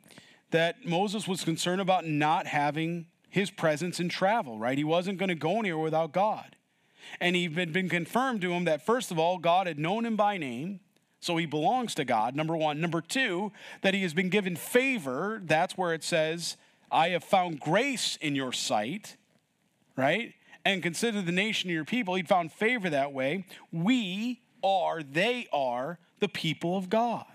that 0.54 0.86
Moses 0.86 1.26
was 1.26 1.42
concerned 1.42 1.80
about 1.80 2.06
not 2.06 2.46
having 2.46 3.06
his 3.28 3.50
presence 3.50 3.98
in 3.98 4.08
travel, 4.08 4.56
right? 4.56 4.78
He 4.78 4.84
wasn't 4.84 5.18
going 5.18 5.28
to 5.28 5.34
go 5.34 5.58
anywhere 5.58 5.82
without 5.82 6.12
God. 6.12 6.54
And 7.20 7.34
he 7.34 7.48
had 7.52 7.72
been 7.72 7.88
confirmed 7.88 8.40
to 8.42 8.52
him 8.52 8.64
that, 8.64 8.86
first 8.86 9.10
of 9.10 9.18
all, 9.18 9.38
God 9.38 9.66
had 9.66 9.80
known 9.80 10.06
him 10.06 10.14
by 10.14 10.38
name, 10.38 10.78
so 11.18 11.36
he 11.38 11.44
belongs 11.44 11.92
to 11.96 12.04
God, 12.04 12.36
number 12.36 12.56
one. 12.56 12.80
Number 12.80 13.00
two, 13.00 13.50
that 13.82 13.94
he 13.94 14.02
has 14.02 14.14
been 14.14 14.28
given 14.28 14.54
favor. 14.54 15.42
That's 15.44 15.76
where 15.76 15.92
it 15.92 16.04
says, 16.04 16.56
I 16.88 17.08
have 17.08 17.24
found 17.24 17.58
grace 17.58 18.16
in 18.20 18.36
your 18.36 18.52
sight, 18.52 19.16
right? 19.96 20.34
And 20.64 20.84
consider 20.84 21.20
the 21.20 21.32
nation 21.32 21.68
of 21.68 21.74
your 21.74 21.84
people. 21.84 22.14
He'd 22.14 22.28
found 22.28 22.52
favor 22.52 22.88
that 22.90 23.12
way. 23.12 23.44
We 23.72 24.40
are, 24.62 25.02
they 25.02 25.48
are 25.52 25.98
the 26.20 26.28
people 26.28 26.76
of 26.76 26.88
God. 26.88 27.26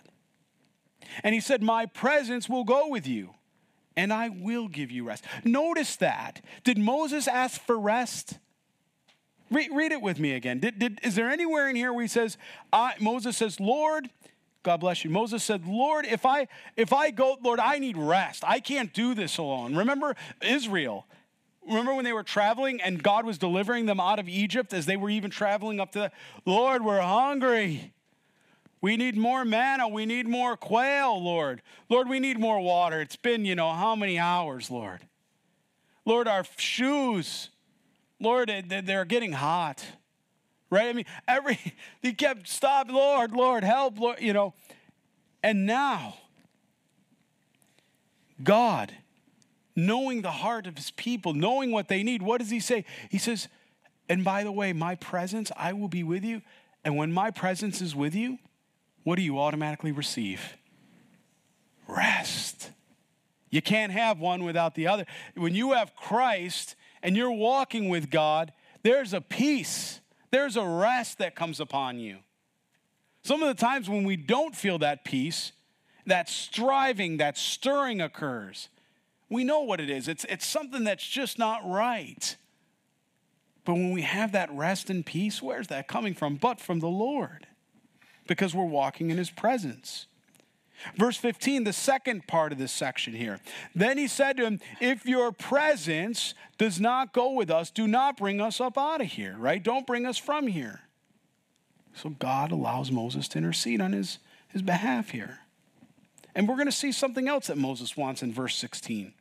And 1.24 1.34
he 1.34 1.42
said, 1.42 1.62
My 1.62 1.86
presence 1.86 2.50
will 2.50 2.64
go 2.64 2.88
with 2.88 3.08
you, 3.08 3.36
and 3.96 4.12
I 4.14 4.30
will 4.30 4.68
give 4.68 4.92
you 4.92 5.04
rest. 5.04 5.24
Notice 5.44 5.96
that. 5.98 6.42
Did 6.64 6.78
Moses 6.78 7.28
ask 7.28 7.62
for 7.62 7.80
rest? 7.80 8.38
Re- 9.52 9.70
read 9.72 9.92
it 9.92 10.02
with 10.02 10.20
me 10.20 10.34
again. 10.34 10.60
Did, 10.60 10.80
did, 10.80 11.00
is 11.04 11.16
there 11.16 11.30
anywhere 11.30 11.70
in 11.70 11.76
here 11.76 11.92
where 11.92 12.04
he 12.04 12.08
says, 12.08 12.38
Moses 13.00 13.38
says, 13.38 13.60
Lord, 13.60 14.10
God 14.64 14.82
bless 14.82 15.04
you. 15.04 15.10
Moses 15.10 15.44
said, 15.44 15.66
Lord, 15.66 16.06
if 16.06 16.26
I 16.26 16.48
if 16.76 16.92
I 16.92 17.12
go, 17.12 17.38
Lord, 17.42 17.60
I 17.60 17.80
need 17.80 17.98
rest. 17.98 18.44
I 18.46 18.60
can't 18.60 18.94
do 18.94 19.16
this 19.16 19.38
alone. 19.38 19.76
Remember 19.76 20.16
Israel. 20.42 21.08
Remember 21.66 21.94
when 21.94 22.04
they 22.04 22.14
were 22.14 22.24
traveling 22.24 22.82
and 22.82 23.02
God 23.02 23.26
was 23.26 23.38
delivering 23.38 23.86
them 23.86 24.00
out 24.00 24.20
of 24.20 24.28
Egypt 24.28 24.74
as 24.74 24.86
they 24.86 24.98
were 24.98 25.10
even 25.10 25.30
traveling 25.30 25.80
up 25.80 25.92
to, 25.92 26.00
the, 26.00 26.12
Lord, 26.46 26.84
we're 26.84 27.02
hungry. 27.02 27.94
We 28.82 28.96
need 28.96 29.18
more 29.18 29.44
manna. 29.44 29.88
We 29.88 30.06
need 30.06 30.28
more 30.28 30.56
quail, 30.56 31.22
Lord. 31.22 31.62
Lord, 31.90 32.08
we 32.08 32.20
need 32.20 32.40
more 32.40 32.60
water. 32.62 33.02
It's 33.02 33.18
been, 33.18 33.44
you 33.46 33.56
know, 33.56 33.72
how 33.72 33.96
many 33.96 34.18
hours, 34.18 34.72
Lord? 34.72 35.02
Lord, 36.06 36.28
our 36.28 36.46
shoes, 36.58 37.50
Lord, 38.20 38.52
they're 38.68 39.06
getting 39.06 39.34
hot, 39.34 39.86
right? 40.70 40.88
I 40.88 40.94
mean, 40.94 41.06
every, 41.28 41.60
he 42.02 42.14
kept 42.14 42.48
stopping, 42.48 42.96
Lord, 42.96 43.32
Lord, 43.32 43.64
help, 43.64 44.00
Lord, 44.00 44.22
you 44.22 44.34
know. 44.34 44.54
And 45.44 45.66
now, 45.66 46.16
God, 48.42 48.94
knowing 49.76 50.22
the 50.22 50.32
heart 50.32 50.68
of 50.68 50.78
his 50.78 50.92
people, 50.92 51.34
knowing 51.34 51.72
what 51.72 51.90
they 51.90 52.04
need, 52.04 52.22
what 52.22 52.40
does 52.40 52.50
he 52.50 52.60
say? 52.60 52.86
He 53.10 53.18
says, 53.18 53.48
and 54.08 54.24
by 54.24 54.44
the 54.44 54.52
way, 54.52 54.74
my 54.74 54.96
presence, 54.96 55.52
I 55.56 55.74
will 55.74 55.88
be 55.88 56.04
with 56.04 56.24
you. 56.24 56.42
And 56.84 56.96
when 56.96 57.12
my 57.12 57.30
presence 57.30 57.82
is 57.82 57.96
with 57.96 58.16
you, 58.16 58.40
what 59.04 59.16
do 59.16 59.22
you 59.22 59.40
automatically 59.40 59.92
receive? 59.92 60.58
Rest. 61.88 62.72
You 63.50 63.62
can't 63.62 63.92
have 63.92 64.20
one 64.20 64.44
without 64.44 64.76
the 64.76 64.88
other. 64.88 65.06
When 65.36 65.56
you 65.56 65.74
have 65.74 65.96
Christ 65.96 66.76
and 67.02 67.18
you're 67.18 67.32
walking 67.32 67.90
with 67.90 68.10
God, 68.10 68.54
there's 68.84 69.14
a 69.14 69.22
peace, 69.22 70.00
there's 70.32 70.56
a 70.56 70.66
rest 70.66 71.18
that 71.18 71.36
comes 71.36 71.60
upon 71.60 72.00
you. 72.00 72.18
Some 73.24 73.42
of 73.42 73.48
the 73.48 73.60
times 73.60 73.90
when 73.90 74.04
we 74.04 74.16
don't 74.16 74.56
feel 74.56 74.78
that 74.80 75.04
peace, 75.04 75.52
that 76.06 76.30
striving, 76.30 77.18
that 77.18 77.38
stirring 77.38 78.02
occurs. 78.02 78.70
We 79.30 79.44
know 79.44 79.62
what 79.62 79.80
it 79.80 79.90
is. 79.90 80.08
It's, 80.08 80.26
it's 80.26 80.46
something 80.46 80.84
that's 80.84 81.08
just 81.08 81.38
not 81.38 81.68
right. 81.68 82.36
But 83.66 83.74
when 83.74 83.92
we 83.92 84.02
have 84.02 84.32
that 84.32 84.52
rest 84.52 84.90
and 84.90 85.06
peace, 85.06 85.42
where's 85.42 85.68
that 85.68 85.88
coming 85.88 86.14
from? 86.14 86.36
But 86.36 86.60
from 86.60 86.80
the 86.80 86.88
Lord 86.88 87.46
because 88.30 88.54
we're 88.54 88.64
walking 88.64 89.10
in 89.10 89.18
his 89.18 89.32
presence. 89.32 90.06
Verse 90.96 91.18
15, 91.18 91.66
the 91.66 91.74
second 91.74 92.28
part 92.28 92.54
of 92.54 92.58
this 92.58 92.72
section 92.72 93.14
here. 93.14 93.40
Then 93.76 93.98
he 93.98 94.08
said 94.08 94.38
to 94.38 94.46
him, 94.46 94.60
If 94.80 95.06
your 95.06 95.34
presence 95.34 96.36
does 96.58 96.80
not 96.80 97.12
go 97.12 97.34
with 97.34 97.52
us, 97.52 97.70
do 97.70 97.88
not 97.88 98.16
bring 98.16 98.40
us 98.40 98.62
up 98.62 98.78
out 98.78 99.02
of 99.02 99.08
here, 99.08 99.36
right? 99.38 99.62
Don't 99.62 99.86
bring 99.86 100.06
us 100.06 100.18
from 100.18 100.48
here. 100.48 100.82
So 101.94 102.12
God 102.12 102.52
allows 102.52 102.92
Moses 102.92 103.28
to 103.30 103.40
intercede 103.40 103.82
on 103.82 103.92
his, 103.92 104.20
his 104.48 104.62
behalf 104.62 105.10
here. 105.10 105.40
And 106.34 106.48
we're 106.48 106.56
going 106.56 106.68
to 106.68 106.72
see 106.72 106.94
something 106.94 107.28
else 107.28 107.48
that 107.48 107.58
Moses 107.58 107.98
wants 107.98 108.24
in 108.24 108.32
verse 108.32 108.56
16. 108.56 109.14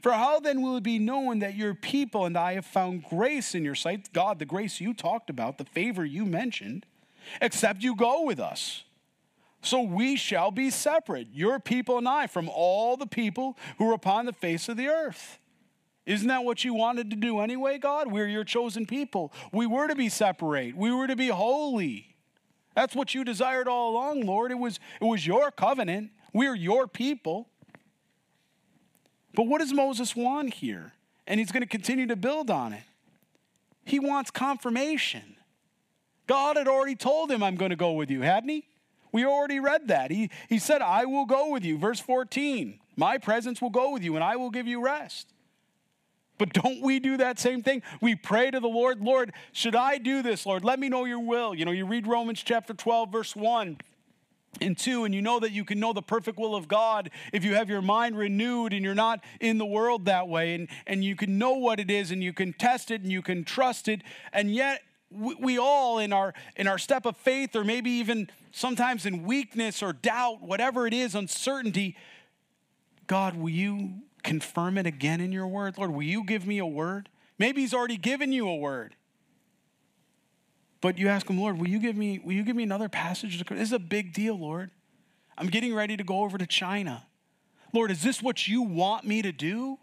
For 0.00 0.12
how 0.12 0.38
then 0.38 0.62
will 0.62 0.76
it 0.76 0.84
be 0.84 0.98
known 1.00 1.40
that 1.40 1.56
your 1.56 1.74
people 1.74 2.26
and 2.26 2.36
I 2.36 2.52
have 2.52 2.66
found 2.66 3.02
grace 3.02 3.54
in 3.54 3.64
your 3.64 3.74
sight, 3.74 4.12
God, 4.12 4.38
the 4.38 4.44
grace 4.44 4.80
you 4.80 4.94
talked 4.94 5.30
about, 5.30 5.58
the 5.58 5.64
favor 5.64 6.04
you 6.04 6.24
mentioned, 6.24 6.86
except 7.40 7.82
you 7.82 7.94
go 7.94 8.22
with 8.22 8.40
us? 8.40 8.84
So 9.62 9.80
we 9.80 10.16
shall 10.16 10.50
be 10.50 10.70
separate, 10.70 11.28
your 11.32 11.60
people 11.60 11.96
and 11.96 12.08
I, 12.08 12.26
from 12.26 12.48
all 12.48 12.96
the 12.96 13.06
people 13.06 13.56
who 13.78 13.90
are 13.90 13.94
upon 13.94 14.26
the 14.26 14.32
face 14.32 14.68
of 14.68 14.76
the 14.76 14.88
earth. 14.88 15.38
Isn't 16.04 16.26
that 16.28 16.44
what 16.44 16.64
you 16.64 16.74
wanted 16.74 17.10
to 17.10 17.16
do 17.16 17.38
anyway, 17.38 17.78
God? 17.78 18.10
We're 18.10 18.26
your 18.26 18.42
chosen 18.42 18.86
people. 18.86 19.32
We 19.52 19.66
were 19.66 19.86
to 19.86 19.94
be 19.94 20.08
separate. 20.08 20.76
We 20.76 20.90
were 20.90 21.06
to 21.06 21.14
be 21.14 21.28
holy. 21.28 22.16
That's 22.74 22.96
what 22.96 23.14
you 23.14 23.22
desired 23.22 23.68
all 23.68 23.92
along, 23.92 24.22
Lord. 24.22 24.50
It 24.50 24.58
was, 24.58 24.80
it 25.00 25.04
was 25.04 25.24
your 25.24 25.52
covenant. 25.52 26.10
We're 26.32 26.56
your 26.56 26.88
people. 26.88 27.48
But 29.34 29.44
what 29.44 29.60
does 29.60 29.72
Moses 29.72 30.16
want 30.16 30.54
here? 30.54 30.92
And 31.28 31.38
he's 31.38 31.52
going 31.52 31.62
to 31.62 31.68
continue 31.68 32.06
to 32.08 32.16
build 32.16 32.50
on 32.50 32.72
it. 32.72 32.82
He 33.84 34.00
wants 34.00 34.30
confirmation. 34.30 35.36
God 36.32 36.56
had 36.56 36.66
already 36.66 36.96
told 36.96 37.30
him, 37.30 37.42
I'm 37.42 37.56
going 37.56 37.72
to 37.72 37.76
go 37.76 37.92
with 37.92 38.10
you, 38.10 38.22
hadn't 38.22 38.48
he? 38.48 38.64
We 39.12 39.26
already 39.26 39.60
read 39.60 39.88
that. 39.88 40.10
He, 40.10 40.30
he 40.48 40.58
said, 40.58 40.80
I 40.80 41.04
will 41.04 41.26
go 41.26 41.50
with 41.50 41.62
you. 41.62 41.76
Verse 41.76 42.00
14, 42.00 42.80
my 42.96 43.18
presence 43.18 43.60
will 43.60 43.68
go 43.68 43.90
with 43.92 44.02
you 44.02 44.14
and 44.14 44.24
I 44.24 44.36
will 44.36 44.48
give 44.48 44.66
you 44.66 44.82
rest. 44.82 45.28
But 46.38 46.54
don't 46.54 46.80
we 46.80 47.00
do 47.00 47.18
that 47.18 47.38
same 47.38 47.62
thing? 47.62 47.82
We 48.00 48.14
pray 48.14 48.50
to 48.50 48.60
the 48.60 48.66
Lord, 48.66 49.02
Lord, 49.02 49.34
should 49.52 49.76
I 49.76 49.98
do 49.98 50.22
this, 50.22 50.46
Lord? 50.46 50.64
Let 50.64 50.78
me 50.78 50.88
know 50.88 51.04
your 51.04 51.20
will. 51.20 51.54
You 51.54 51.66
know, 51.66 51.70
you 51.70 51.84
read 51.84 52.06
Romans 52.06 52.42
chapter 52.42 52.72
12, 52.72 53.12
verse 53.12 53.36
1 53.36 53.76
and 54.62 54.78
2, 54.78 55.04
and 55.04 55.14
you 55.14 55.20
know 55.20 55.38
that 55.38 55.52
you 55.52 55.66
can 55.66 55.78
know 55.80 55.92
the 55.92 56.00
perfect 56.00 56.38
will 56.38 56.54
of 56.54 56.66
God 56.66 57.10
if 57.34 57.44
you 57.44 57.56
have 57.56 57.68
your 57.68 57.82
mind 57.82 58.16
renewed 58.16 58.72
and 58.72 58.82
you're 58.82 58.94
not 58.94 59.22
in 59.38 59.58
the 59.58 59.66
world 59.66 60.06
that 60.06 60.28
way. 60.28 60.54
And, 60.54 60.68
and 60.86 61.04
you 61.04 61.14
can 61.14 61.36
know 61.36 61.52
what 61.52 61.78
it 61.78 61.90
is 61.90 62.10
and 62.10 62.24
you 62.24 62.32
can 62.32 62.54
test 62.54 62.90
it 62.90 63.02
and 63.02 63.12
you 63.12 63.20
can 63.20 63.44
trust 63.44 63.86
it. 63.86 64.00
And 64.32 64.50
yet, 64.54 64.80
we, 65.14 65.34
we 65.34 65.58
all 65.58 65.98
in 65.98 66.12
our 66.12 66.34
in 66.56 66.66
our 66.66 66.78
step 66.78 67.06
of 67.06 67.16
faith 67.16 67.54
or 67.56 67.64
maybe 67.64 67.90
even 67.90 68.28
sometimes 68.50 69.06
in 69.06 69.24
weakness 69.24 69.82
or 69.82 69.92
doubt 69.92 70.42
whatever 70.42 70.86
it 70.86 70.94
is 70.94 71.14
uncertainty 71.14 71.96
god 73.06 73.36
will 73.36 73.50
you 73.50 74.02
confirm 74.22 74.78
it 74.78 74.86
again 74.86 75.20
in 75.20 75.32
your 75.32 75.46
word? 75.46 75.76
Lord 75.78 75.90
will 75.90 76.02
you 76.02 76.24
give 76.24 76.46
me 76.46 76.58
a 76.58 76.66
word? 76.66 77.08
Maybe 77.38 77.62
he's 77.62 77.74
already 77.74 77.96
given 77.96 78.32
you 78.32 78.48
a 78.48 78.56
word. 78.56 78.94
But 80.80 80.98
you 80.98 81.08
ask 81.08 81.28
him 81.28 81.38
lord 81.38 81.58
will 81.58 81.68
you 81.68 81.78
give 81.78 81.96
me 81.96 82.20
will 82.24 82.32
you 82.32 82.42
give 82.42 82.56
me 82.56 82.62
another 82.62 82.88
passage 82.88 83.42
this 83.44 83.60
is 83.60 83.72
a 83.72 83.78
big 83.78 84.12
deal 84.12 84.38
lord. 84.38 84.70
I'm 85.36 85.48
getting 85.48 85.74
ready 85.74 85.96
to 85.96 86.04
go 86.04 86.22
over 86.22 86.38
to 86.38 86.46
china. 86.46 87.06
Lord 87.72 87.90
is 87.90 88.02
this 88.02 88.22
what 88.22 88.46
you 88.46 88.62
want 88.62 89.04
me 89.04 89.22
to 89.22 89.32
do 89.32 89.78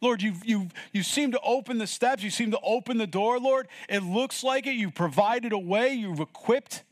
Lord, 0.00 0.22
you 0.22 0.34
you 0.44 0.68
you 0.92 1.02
seem 1.02 1.32
to 1.32 1.40
open 1.40 1.78
the 1.78 1.86
steps, 1.86 2.22
you 2.22 2.30
seem 2.30 2.50
to 2.52 2.60
open 2.62 2.98
the 2.98 3.06
door, 3.06 3.38
Lord. 3.38 3.68
It 3.88 4.02
looks 4.02 4.44
like 4.44 4.66
it. 4.66 4.74
You've 4.74 4.94
provided 4.94 5.52
a 5.52 5.58
way, 5.58 5.94
you've 5.94 6.20
equipped. 6.20 6.84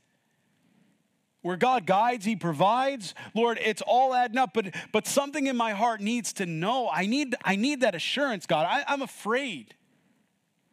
Where 1.42 1.56
God 1.56 1.86
guides, 1.86 2.24
He 2.24 2.34
provides. 2.34 3.14
Lord, 3.32 3.60
it's 3.62 3.80
all 3.80 4.12
adding 4.12 4.38
up, 4.38 4.50
but 4.52 4.74
but 4.90 5.06
something 5.06 5.46
in 5.46 5.56
my 5.56 5.72
heart 5.72 6.00
needs 6.00 6.32
to 6.34 6.46
know. 6.46 6.88
I 6.92 7.06
need 7.06 7.36
I 7.44 7.54
need 7.54 7.82
that 7.82 7.94
assurance, 7.94 8.46
God. 8.46 8.66
I, 8.68 8.84
I'm 8.88 9.02
afraid. 9.02 9.74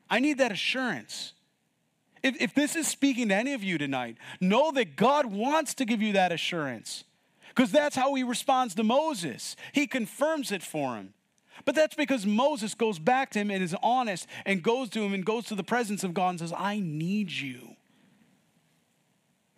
I 0.09 0.19
need 0.19 0.39
that 0.39 0.51
assurance. 0.51 1.34
If, 2.23 2.41
if 2.41 2.53
this 2.55 2.75
is 2.75 2.88
speaking 2.88 3.29
to 3.29 3.36
any 3.36 3.53
of 3.53 3.63
you 3.63 3.77
tonight, 3.77 4.17
know 4.39 4.71
that 4.71 4.95
God 4.95 5.25
wants 5.25 5.73
to 5.75 5.86
give 5.86 6.01
you 6.01 6.13
that 6.13 6.31
assurance. 6.31 7.03
Because 7.49 7.71
that's 7.71 7.95
how 7.95 8.15
he 8.15 8.23
responds 8.23 8.73
to 8.75 8.84
Moses. 8.84 9.55
He 9.73 9.86
confirms 9.86 10.51
it 10.51 10.63
for 10.63 10.95
him. 10.95 11.13
But 11.66 11.76
that's 11.76 11.95
because 11.95 12.26
Moses 12.26 12.74
goes 12.74 12.99
back 12.99 13.32
to 13.32 13.39
him 13.39 13.51
and 13.51 13.64
is 13.64 13.76
honest 13.82 14.28
and 14.45 14.62
goes 14.64 14.89
to 14.89 15.04
him 15.04 15.14
and 15.14 15.26
goes 15.26 15.45
to 15.45 15.56
the 15.56 15.64
presence 15.64 16.04
of 16.04 16.14
God 16.14 16.30
and 16.32 16.39
says, 16.39 16.54
I 16.56 16.80
need 16.80 17.32
you. 17.32 17.76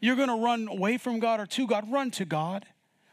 You're 0.01 0.15
going 0.15 0.29
to 0.29 0.35
run 0.35 0.67
away 0.67 0.97
from 0.97 1.19
God 1.19 1.39
or 1.39 1.45
to 1.45 1.67
God, 1.67 1.91
run 1.91 2.11
to 2.11 2.25
God. 2.25 2.65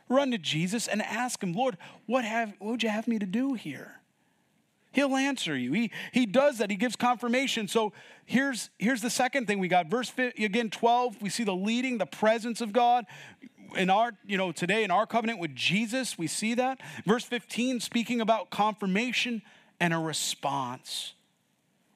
Run 0.08 0.30
to 0.32 0.38
Jesus 0.38 0.88
and 0.88 1.00
ask 1.00 1.42
him, 1.42 1.54
Lord, 1.54 1.78
what, 2.06 2.24
have, 2.24 2.52
what 2.58 2.72
would 2.72 2.82
you 2.82 2.90
have 2.90 3.08
me 3.08 3.18
to 3.18 3.24
do 3.24 3.54
here? 3.54 4.02
He'll 4.92 5.16
answer 5.16 5.56
you. 5.56 5.72
He, 5.72 5.90
he 6.12 6.26
does 6.26 6.58
that. 6.58 6.68
He 6.68 6.76
gives 6.76 6.96
confirmation. 6.96 7.66
So 7.66 7.94
here's, 8.26 8.68
here's 8.78 9.00
the 9.00 9.08
second 9.08 9.46
thing 9.46 9.58
we 9.58 9.68
got. 9.68 9.86
Verse 9.86 10.12
again, 10.18 10.68
12, 10.68 11.22
we 11.22 11.30
see 11.30 11.44
the 11.44 11.54
leading, 11.54 11.96
the 11.96 12.04
presence 12.04 12.60
of 12.60 12.74
God 12.74 13.06
in 13.76 13.90
our, 13.90 14.12
you 14.26 14.36
know, 14.36 14.52
today 14.52 14.84
in 14.84 14.90
our 14.90 15.06
covenant 15.06 15.38
with 15.38 15.54
Jesus, 15.54 16.18
we 16.18 16.26
see 16.26 16.54
that. 16.54 16.80
Verse 17.06 17.24
15, 17.24 17.80
speaking 17.80 18.20
about 18.20 18.50
confirmation 18.50 19.42
and 19.80 19.92
a 19.92 19.98
response. 19.98 21.14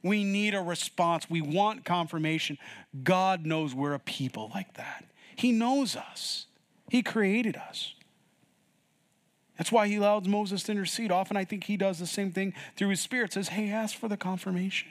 We 0.02 0.24
need 0.24 0.54
a 0.54 0.60
response. 0.60 1.28
We 1.28 1.40
want 1.40 1.84
confirmation. 1.84 2.58
God 3.02 3.46
knows 3.46 3.74
we're 3.74 3.94
a 3.94 3.98
people 3.98 4.50
like 4.54 4.74
that. 4.74 5.04
He 5.34 5.52
knows 5.52 5.96
us, 5.96 6.46
He 6.90 7.02
created 7.02 7.56
us. 7.56 7.94
That's 9.58 9.72
why 9.72 9.88
He 9.88 9.96
allows 9.96 10.28
Moses 10.28 10.62
to 10.64 10.72
intercede. 10.72 11.10
Often 11.10 11.36
I 11.36 11.44
think 11.44 11.64
He 11.64 11.76
does 11.76 11.98
the 11.98 12.06
same 12.06 12.30
thing 12.30 12.54
through 12.76 12.90
His 12.90 13.00
Spirit, 13.00 13.32
says, 13.32 13.48
Hey, 13.48 13.70
ask 13.70 13.96
for 13.96 14.08
the 14.08 14.16
confirmation. 14.16 14.88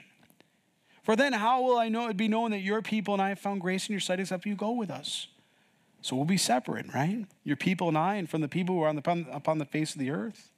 For 1.02 1.14
then, 1.14 1.34
how 1.34 1.62
will 1.62 1.78
I 1.78 1.88
know 1.88 2.08
it 2.08 2.16
be 2.16 2.26
known 2.26 2.50
that 2.50 2.62
your 2.62 2.82
people 2.82 3.14
and 3.14 3.22
I 3.22 3.28
have 3.28 3.38
found 3.38 3.60
grace 3.60 3.88
in 3.88 3.92
your 3.92 4.00
sight 4.00 4.18
except 4.18 4.44
you 4.44 4.56
go 4.56 4.72
with 4.72 4.90
us? 4.90 5.28
So 6.06 6.14
we'll 6.14 6.24
be 6.24 6.36
separate, 6.36 6.94
right? 6.94 7.26
Your 7.42 7.56
people 7.56 7.88
and 7.88 7.98
I, 7.98 8.14
and 8.14 8.30
from 8.30 8.40
the 8.40 8.46
people 8.46 8.76
who 8.76 8.82
are 8.82 8.88
on 8.88 8.94
the, 8.94 9.00
upon, 9.00 9.26
upon 9.32 9.58
the 9.58 9.64
face 9.64 9.92
of 9.92 9.98
the 9.98 10.12
earth. 10.12 10.52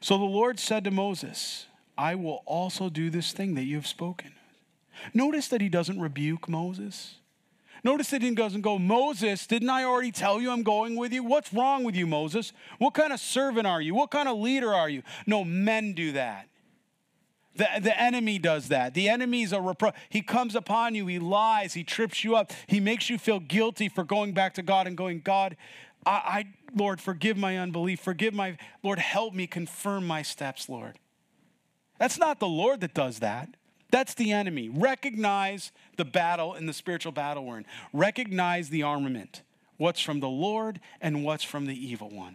So 0.00 0.16
the 0.16 0.22
Lord 0.22 0.60
said 0.60 0.84
to 0.84 0.92
Moses, 0.92 1.66
I 1.98 2.14
will 2.14 2.44
also 2.46 2.88
do 2.88 3.10
this 3.10 3.32
thing 3.32 3.56
that 3.56 3.64
you 3.64 3.74
have 3.74 3.88
spoken. 3.88 4.34
Notice 5.12 5.48
that 5.48 5.60
he 5.60 5.68
doesn't 5.68 6.00
rebuke 6.00 6.48
Moses. 6.48 7.16
Notice 7.82 8.10
that 8.10 8.22
he 8.22 8.32
doesn't 8.32 8.60
go, 8.60 8.78
Moses, 8.78 9.48
didn't 9.48 9.68
I 9.68 9.82
already 9.82 10.12
tell 10.12 10.40
you 10.40 10.52
I'm 10.52 10.62
going 10.62 10.94
with 10.94 11.12
you? 11.12 11.24
What's 11.24 11.52
wrong 11.52 11.82
with 11.82 11.96
you, 11.96 12.06
Moses? 12.06 12.52
What 12.78 12.94
kind 12.94 13.12
of 13.12 13.18
servant 13.18 13.66
are 13.66 13.82
you? 13.82 13.96
What 13.96 14.12
kind 14.12 14.28
of 14.28 14.38
leader 14.38 14.72
are 14.72 14.88
you? 14.88 15.02
No, 15.26 15.42
men 15.42 15.92
do 15.94 16.12
that. 16.12 16.46
The, 17.56 17.68
the 17.80 18.00
enemy 18.00 18.38
does 18.38 18.68
that. 18.68 18.94
The 18.94 19.08
enemy's 19.08 19.52
a 19.52 19.58
repro. 19.58 19.94
He 20.08 20.22
comes 20.22 20.54
upon 20.54 20.94
you, 20.94 21.06
he 21.06 21.18
lies, 21.18 21.74
he 21.74 21.84
trips 21.84 22.24
you 22.24 22.34
up, 22.34 22.52
he 22.66 22.80
makes 22.80 23.08
you 23.08 23.18
feel 23.18 23.40
guilty 23.40 23.88
for 23.88 24.02
going 24.02 24.32
back 24.32 24.54
to 24.54 24.62
God 24.62 24.86
and 24.86 24.96
going, 24.96 25.20
God, 25.20 25.56
I, 26.04 26.10
I 26.10 26.46
Lord, 26.74 27.00
forgive 27.00 27.36
my 27.36 27.58
unbelief, 27.58 28.00
forgive 28.00 28.34
my, 28.34 28.56
Lord, 28.82 28.98
help 28.98 29.34
me 29.34 29.46
confirm 29.46 30.06
my 30.06 30.22
steps, 30.22 30.68
Lord. 30.68 30.98
That's 31.98 32.18
not 32.18 32.40
the 32.40 32.48
Lord 32.48 32.80
that 32.80 32.94
does 32.94 33.20
that. 33.20 33.48
That's 33.90 34.14
the 34.14 34.32
enemy. 34.32 34.68
Recognize 34.68 35.70
the 35.96 36.04
battle 36.04 36.54
and 36.54 36.68
the 36.68 36.72
spiritual 36.72 37.12
battle 37.12 37.44
we're 37.44 37.58
in. 37.58 37.66
Recognize 37.92 38.68
the 38.68 38.82
armament. 38.82 39.42
What's 39.76 40.00
from 40.00 40.18
the 40.18 40.28
Lord 40.28 40.80
and 41.00 41.24
what's 41.24 41.44
from 41.44 41.66
the 41.66 41.74
evil 41.74 42.10
one. 42.10 42.34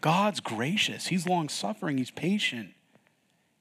God's 0.00 0.40
gracious. 0.40 1.08
He's 1.08 1.26
long 1.26 1.50
suffering. 1.50 1.98
He's 1.98 2.10
patient. 2.10 2.70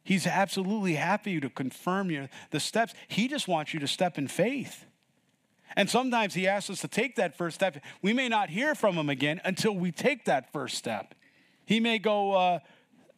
He's 0.03 0.25
absolutely 0.25 0.95
happy 0.95 1.39
to 1.39 1.49
confirm 1.49 2.09
your, 2.09 2.29
the 2.49 2.59
steps. 2.59 2.93
He 3.07 3.27
just 3.27 3.47
wants 3.47 3.73
you 3.73 3.79
to 3.79 3.87
step 3.87 4.17
in 4.17 4.27
faith. 4.27 4.85
And 5.75 5.89
sometimes 5.89 6.33
he 6.33 6.47
asks 6.47 6.69
us 6.69 6.81
to 6.81 6.87
take 6.87 7.15
that 7.15 7.37
first 7.37 7.55
step. 7.55 7.77
We 8.01 8.13
may 8.13 8.27
not 8.27 8.49
hear 8.49 8.75
from 8.75 8.95
him 8.95 9.09
again 9.09 9.39
until 9.45 9.73
we 9.73 9.91
take 9.91 10.25
that 10.25 10.51
first 10.51 10.77
step. 10.77 11.15
He 11.65 11.79
may 11.79 11.99
go 11.99 12.33
uh, 12.33 12.59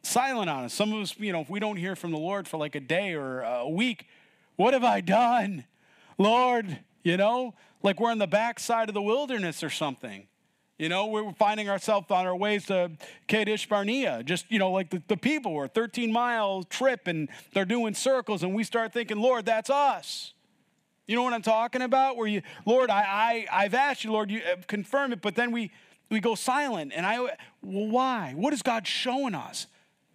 silent 0.03 0.49
on 0.49 0.65
us. 0.65 0.73
Some 0.73 0.93
of 0.93 1.01
us, 1.01 1.15
you 1.17 1.31
know, 1.31 1.41
if 1.41 1.49
we 1.49 1.59
don't 1.59 1.77
hear 1.77 1.95
from 1.95 2.11
the 2.11 2.17
Lord 2.17 2.47
for 2.47 2.57
like 2.57 2.75
a 2.75 2.79
day 2.79 3.13
or 3.13 3.41
a 3.41 3.67
week, 3.67 4.07
what 4.55 4.73
have 4.73 4.83
I 4.83 5.01
done? 5.01 5.65
Lord, 6.17 6.79
you 7.01 7.17
know, 7.17 7.55
like 7.81 7.99
we're 7.99 8.11
on 8.11 8.19
the 8.19 8.27
backside 8.27 8.89
of 8.89 8.93
the 8.93 9.01
wilderness 9.01 9.63
or 9.63 9.69
something. 9.69 10.27
You 10.83 10.89
know, 10.89 11.05
we're 11.05 11.31
finding 11.31 11.69
ourselves 11.69 12.07
on 12.11 12.25
our 12.25 12.35
ways 12.35 12.65
to 12.65 12.91
Kadesh 13.29 13.69
Barnea, 13.69 14.21
just, 14.21 14.51
you 14.51 14.59
know, 14.59 14.69
like 14.69 14.89
the, 14.89 15.01
the 15.07 15.15
people 15.15 15.53
were 15.53 15.63
a 15.63 15.69
13 15.69 16.11
mile 16.11 16.63
trip 16.63 17.07
and 17.07 17.29
they're 17.53 17.63
doing 17.63 17.93
circles, 17.93 18.43
and 18.43 18.53
we 18.53 18.65
start 18.65 18.91
thinking, 18.91 19.17
Lord, 19.17 19.45
that's 19.45 19.69
us. 19.69 20.33
You 21.07 21.15
know 21.15 21.23
what 21.23 21.31
I'm 21.31 21.41
talking 21.41 21.81
about? 21.81 22.17
Where 22.17 22.27
you, 22.27 22.41
Lord, 22.65 22.89
I, 22.89 23.45
I, 23.49 23.63
I've 23.63 23.73
asked 23.73 24.03
you, 24.03 24.11
Lord, 24.11 24.29
you 24.29 24.41
uh, 24.41 24.57
confirm 24.67 25.13
it, 25.13 25.21
but 25.21 25.35
then 25.35 25.53
we, 25.53 25.71
we 26.11 26.19
go 26.19 26.35
silent. 26.35 26.91
And 26.93 27.05
I, 27.05 27.17
well, 27.17 27.31
why? 27.61 28.33
What 28.35 28.51
is 28.51 28.61
God 28.61 28.85
showing 28.85 29.35
us? 29.35 29.67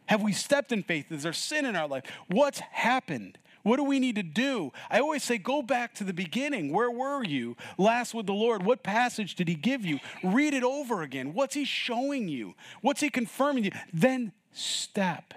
Have 0.04 0.20
we 0.20 0.34
stepped 0.34 0.70
in 0.70 0.82
faith? 0.82 1.10
Is 1.10 1.22
there 1.22 1.32
sin 1.32 1.64
in 1.64 1.76
our 1.76 1.88
life? 1.88 2.04
What's 2.26 2.60
happened? 2.60 3.38
What 3.68 3.76
do 3.76 3.84
we 3.84 4.00
need 4.00 4.16
to 4.16 4.22
do? 4.22 4.72
I 4.90 4.98
always 5.00 5.22
say, 5.22 5.36
go 5.36 5.60
back 5.60 5.94
to 5.96 6.04
the 6.04 6.14
beginning. 6.14 6.72
Where 6.72 6.90
were 6.90 7.22
you 7.22 7.54
last 7.76 8.14
with 8.14 8.24
the 8.24 8.32
Lord? 8.32 8.62
What 8.62 8.82
passage 8.82 9.34
did 9.34 9.46
He 9.46 9.54
give 9.54 9.84
you? 9.84 9.98
Read 10.24 10.54
it 10.54 10.64
over 10.64 11.02
again. 11.02 11.34
What's 11.34 11.54
He 11.54 11.66
showing 11.66 12.28
you? 12.28 12.54
What's 12.80 13.02
He 13.02 13.10
confirming 13.10 13.64
you? 13.64 13.72
Then 13.92 14.32
step 14.52 15.34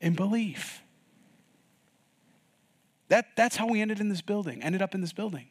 in 0.00 0.14
belief. 0.14 0.82
That, 3.08 3.26
that's 3.36 3.56
how 3.56 3.66
we 3.66 3.82
ended 3.82 4.00
in 4.00 4.08
this 4.08 4.22
building, 4.22 4.62
ended 4.62 4.80
up 4.80 4.94
in 4.94 5.02
this 5.02 5.12
building. 5.12 5.48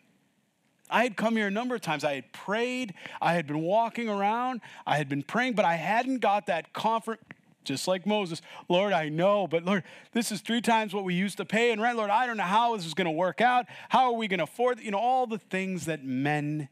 I 0.89 1.03
had 1.03 1.15
come 1.15 1.37
here 1.37 1.47
a 1.47 1.51
number 1.51 1.75
of 1.75 1.81
times. 1.81 2.03
I 2.03 2.15
had 2.15 2.33
prayed. 2.33 2.95
I 3.21 3.33
had 3.33 3.45
been 3.45 3.61
walking 3.61 4.09
around. 4.09 4.61
I 4.87 4.97
had 4.97 5.07
been 5.07 5.21
praying, 5.21 5.53
but 5.53 5.65
I 5.65 5.75
hadn't 5.75 6.17
got 6.17 6.47
that 6.47 6.73
comfort, 6.73 7.19
just 7.63 7.87
like 7.87 8.05
Moses. 8.05 8.41
Lord, 8.69 8.93
I 8.93 9.09
know, 9.09 9.47
but 9.47 9.63
Lord, 9.63 9.83
this 10.13 10.31
is 10.31 10.41
three 10.41 10.61
times 10.61 10.93
what 10.93 11.03
we 11.03 11.13
used 11.13 11.37
to 11.37 11.45
pay 11.45 11.71
in 11.71 11.79
rent. 11.79 11.97
Lord, 11.97 12.09
I 12.09 12.25
don't 12.25 12.37
know 12.37 12.43
how 12.43 12.75
this 12.75 12.85
is 12.85 12.93
going 12.93 13.05
to 13.05 13.11
work 13.11 13.41
out. 13.41 13.65
How 13.89 14.05
are 14.05 14.13
we 14.13 14.27
going 14.27 14.39
to 14.39 14.45
afford, 14.45 14.79
you 14.79 14.91
know, 14.91 14.99
all 14.99 15.27
the 15.27 15.37
things 15.37 15.85
that 15.85 16.03
men 16.03 16.69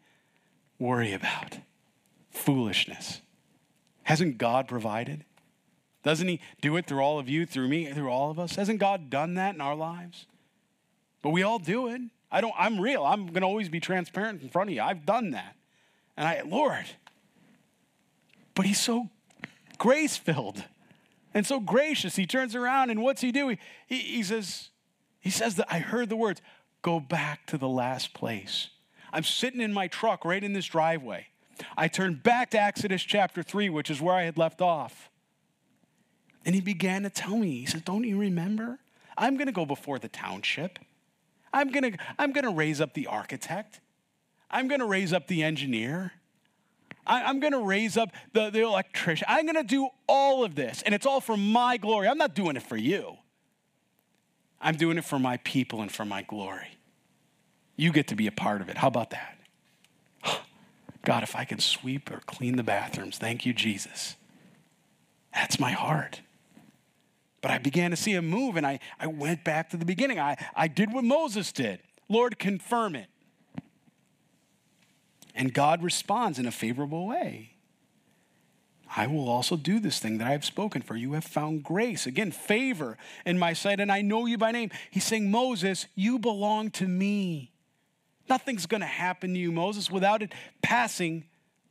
worry 0.79 1.13
about. 1.13 1.59
Foolishness. 2.31 3.21
Hasn't 4.03 4.37
God 4.37 4.67
provided? 4.67 5.25
Doesn't 6.03 6.27
He 6.27 6.39
do 6.61 6.77
it 6.77 6.87
through 6.87 7.01
all 7.01 7.19
of 7.19 7.27
you, 7.29 7.45
through 7.45 7.67
me, 7.67 7.85
through 7.91 8.09
all 8.09 8.31
of 8.31 8.39
us? 8.39 8.55
Hasn't 8.55 8.79
God 8.79 9.09
done 9.09 9.35
that 9.35 9.53
in 9.53 9.61
our 9.61 9.75
lives? 9.75 10.25
But 11.21 11.31
we 11.31 11.43
all 11.43 11.59
do 11.59 11.89
it. 11.89 12.01
I 12.31 12.41
don't, 12.41 12.53
I'm 12.57 12.79
real. 12.79 13.03
I'm 13.03 13.27
going 13.27 13.41
to 13.41 13.47
always 13.47 13.69
be 13.69 13.79
transparent 13.79 14.41
in 14.41 14.49
front 14.49 14.69
of 14.69 14.75
you. 14.75 14.81
I've 14.81 15.05
done 15.05 15.31
that. 15.31 15.55
And 16.15 16.27
I, 16.27 16.41
Lord, 16.41 16.85
but 18.55 18.65
he's 18.65 18.79
so 18.79 19.09
grace 19.77 20.17
filled 20.17 20.63
and 21.39 21.47
so 21.47 21.61
gracious. 21.61 22.17
He 22.17 22.25
turns 22.25 22.53
around 22.53 22.89
and 22.89 23.01
what's 23.01 23.21
he 23.21 23.31
do? 23.31 23.47
He, 23.47 23.59
he, 23.87 23.97
he, 23.99 24.23
says, 24.23 24.71
he 25.21 25.29
says 25.29 25.55
that 25.55 25.67
I 25.73 25.79
heard 25.79 26.09
the 26.09 26.17
words, 26.17 26.41
go 26.81 26.99
back 26.99 27.45
to 27.45 27.57
the 27.57 27.69
last 27.69 28.13
place. 28.13 28.67
I'm 29.13 29.23
sitting 29.23 29.61
in 29.61 29.71
my 29.71 29.87
truck 29.87 30.25
right 30.25 30.43
in 30.43 30.51
this 30.51 30.65
driveway. 30.65 31.27
I 31.77 31.87
turned 31.87 32.23
back 32.23 32.49
to 32.49 32.61
Exodus 32.61 33.03
chapter 33.03 33.41
3, 33.41 33.69
which 33.69 33.89
is 33.89 34.01
where 34.01 34.15
I 34.15 34.23
had 34.23 34.37
left 34.37 34.61
off. 34.61 35.09
And 36.43 36.55
he 36.55 36.59
began 36.59 37.03
to 37.03 37.09
tell 37.09 37.37
me, 37.37 37.61
he 37.61 37.65
said, 37.65 37.85
Don't 37.85 38.03
you 38.03 38.19
remember? 38.19 38.79
I'm 39.17 39.35
going 39.35 39.47
to 39.47 39.53
go 39.53 39.65
before 39.65 39.97
the 39.97 40.09
township. 40.09 40.77
I'm 41.53 41.71
going 41.71 41.93
to 41.93 41.97
I'm 42.17 42.33
going 42.33 42.43
to 42.43 42.51
raise 42.51 42.81
up 42.81 42.93
the 42.93 43.07
architect. 43.07 43.79
I'm 44.51 44.67
going 44.67 44.81
to 44.81 44.85
raise 44.85 45.13
up 45.13 45.27
the 45.27 45.41
engineer. 45.41 46.11
I, 47.05 47.29
am 47.29 47.39
going 47.39 47.53
to 47.53 47.63
raise 47.63 47.97
up 47.97 48.09
the, 48.33 48.49
the 48.49 48.61
electrician. 48.61 49.25
I'm 49.29 49.45
going 49.45 49.55
to 49.55 49.63
do 49.63 49.89
all 50.07 50.43
of 50.43 50.55
this, 50.55 50.81
and 50.83 50.93
it's 50.93 51.05
all 51.05 51.21
for 51.21 51.37
my 51.37 51.77
glory. 51.77 52.07
I'm 52.07 52.17
not 52.17 52.35
doing 52.35 52.55
it 52.55 52.63
for 52.63 52.77
you. 52.77 53.17
I'm 54.61 54.75
doing 54.75 54.97
it 54.97 55.05
for 55.05 55.19
my 55.19 55.37
people 55.37 55.81
and 55.81 55.91
for 55.91 56.05
my 56.05 56.21
glory. 56.21 56.77
You 57.75 57.91
get 57.91 58.07
to 58.09 58.15
be 58.15 58.27
a 58.27 58.31
part 58.31 58.61
of 58.61 58.69
it. 58.69 58.77
How 58.77 58.89
about 58.89 59.11
that? 59.11 59.37
God, 61.05 61.23
if 61.23 61.35
I 61.35 61.45
can 61.45 61.59
sweep 61.59 62.11
or 62.11 62.19
clean 62.25 62.57
the 62.57 62.63
bathrooms, 62.63 63.17
thank 63.17 63.45
you, 63.45 63.53
Jesus. 63.53 64.15
That's 65.33 65.59
my 65.59 65.71
heart. 65.71 66.21
But 67.41 67.51
I 67.51 67.57
began 67.57 67.91
to 67.91 67.97
see 67.97 68.15
a 68.15 68.21
move 68.21 68.57
and 68.57 68.67
I, 68.67 68.79
I 68.99 69.07
went 69.07 69.45
back 69.45 69.69
to 69.69 69.77
the 69.77 69.85
beginning. 69.85 70.19
I, 70.19 70.35
I 70.55 70.67
did 70.67 70.91
what 70.91 71.05
Moses 71.05 71.51
did. 71.51 71.79
Lord, 72.09 72.37
confirm 72.37 72.95
it. 72.95 73.07
And 75.39 75.53
God 75.53 75.81
responds 75.81 76.37
in 76.37 76.45
a 76.45 76.51
favorable 76.51 77.07
way. 77.07 77.53
I 78.93 79.07
will 79.07 79.29
also 79.29 79.55
do 79.55 79.79
this 79.79 79.97
thing 79.97 80.17
that 80.17 80.27
I 80.27 80.31
have 80.31 80.43
spoken 80.43 80.81
for. 80.81 80.97
You 80.97 81.13
have 81.13 81.23
found 81.23 81.63
grace. 81.63 82.05
Again, 82.05 82.31
favor 82.31 82.97
in 83.25 83.39
my 83.39 83.53
sight, 83.53 83.79
and 83.79 83.89
I 83.89 84.01
know 84.01 84.25
you 84.25 84.37
by 84.37 84.51
name. 84.51 84.69
He's 84.91 85.05
saying, 85.05 85.31
Moses, 85.31 85.85
you 85.95 86.19
belong 86.19 86.71
to 86.71 86.87
me. 86.87 87.53
Nothing's 88.27 88.65
going 88.65 88.81
to 88.81 88.87
happen 88.87 89.33
to 89.33 89.39
you, 89.39 89.53
Moses, 89.53 89.89
without 89.89 90.21
it 90.21 90.33
passing 90.61 91.23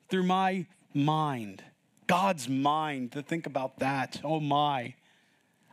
through 0.09 0.23
my 0.23 0.65
mind. 0.95 1.63
God's 2.07 2.49
mind, 2.49 3.13
to 3.13 3.23
think 3.23 3.47
about 3.47 3.81
that. 3.81 4.23
Oh 4.25 4.41
my. 4.41 4.95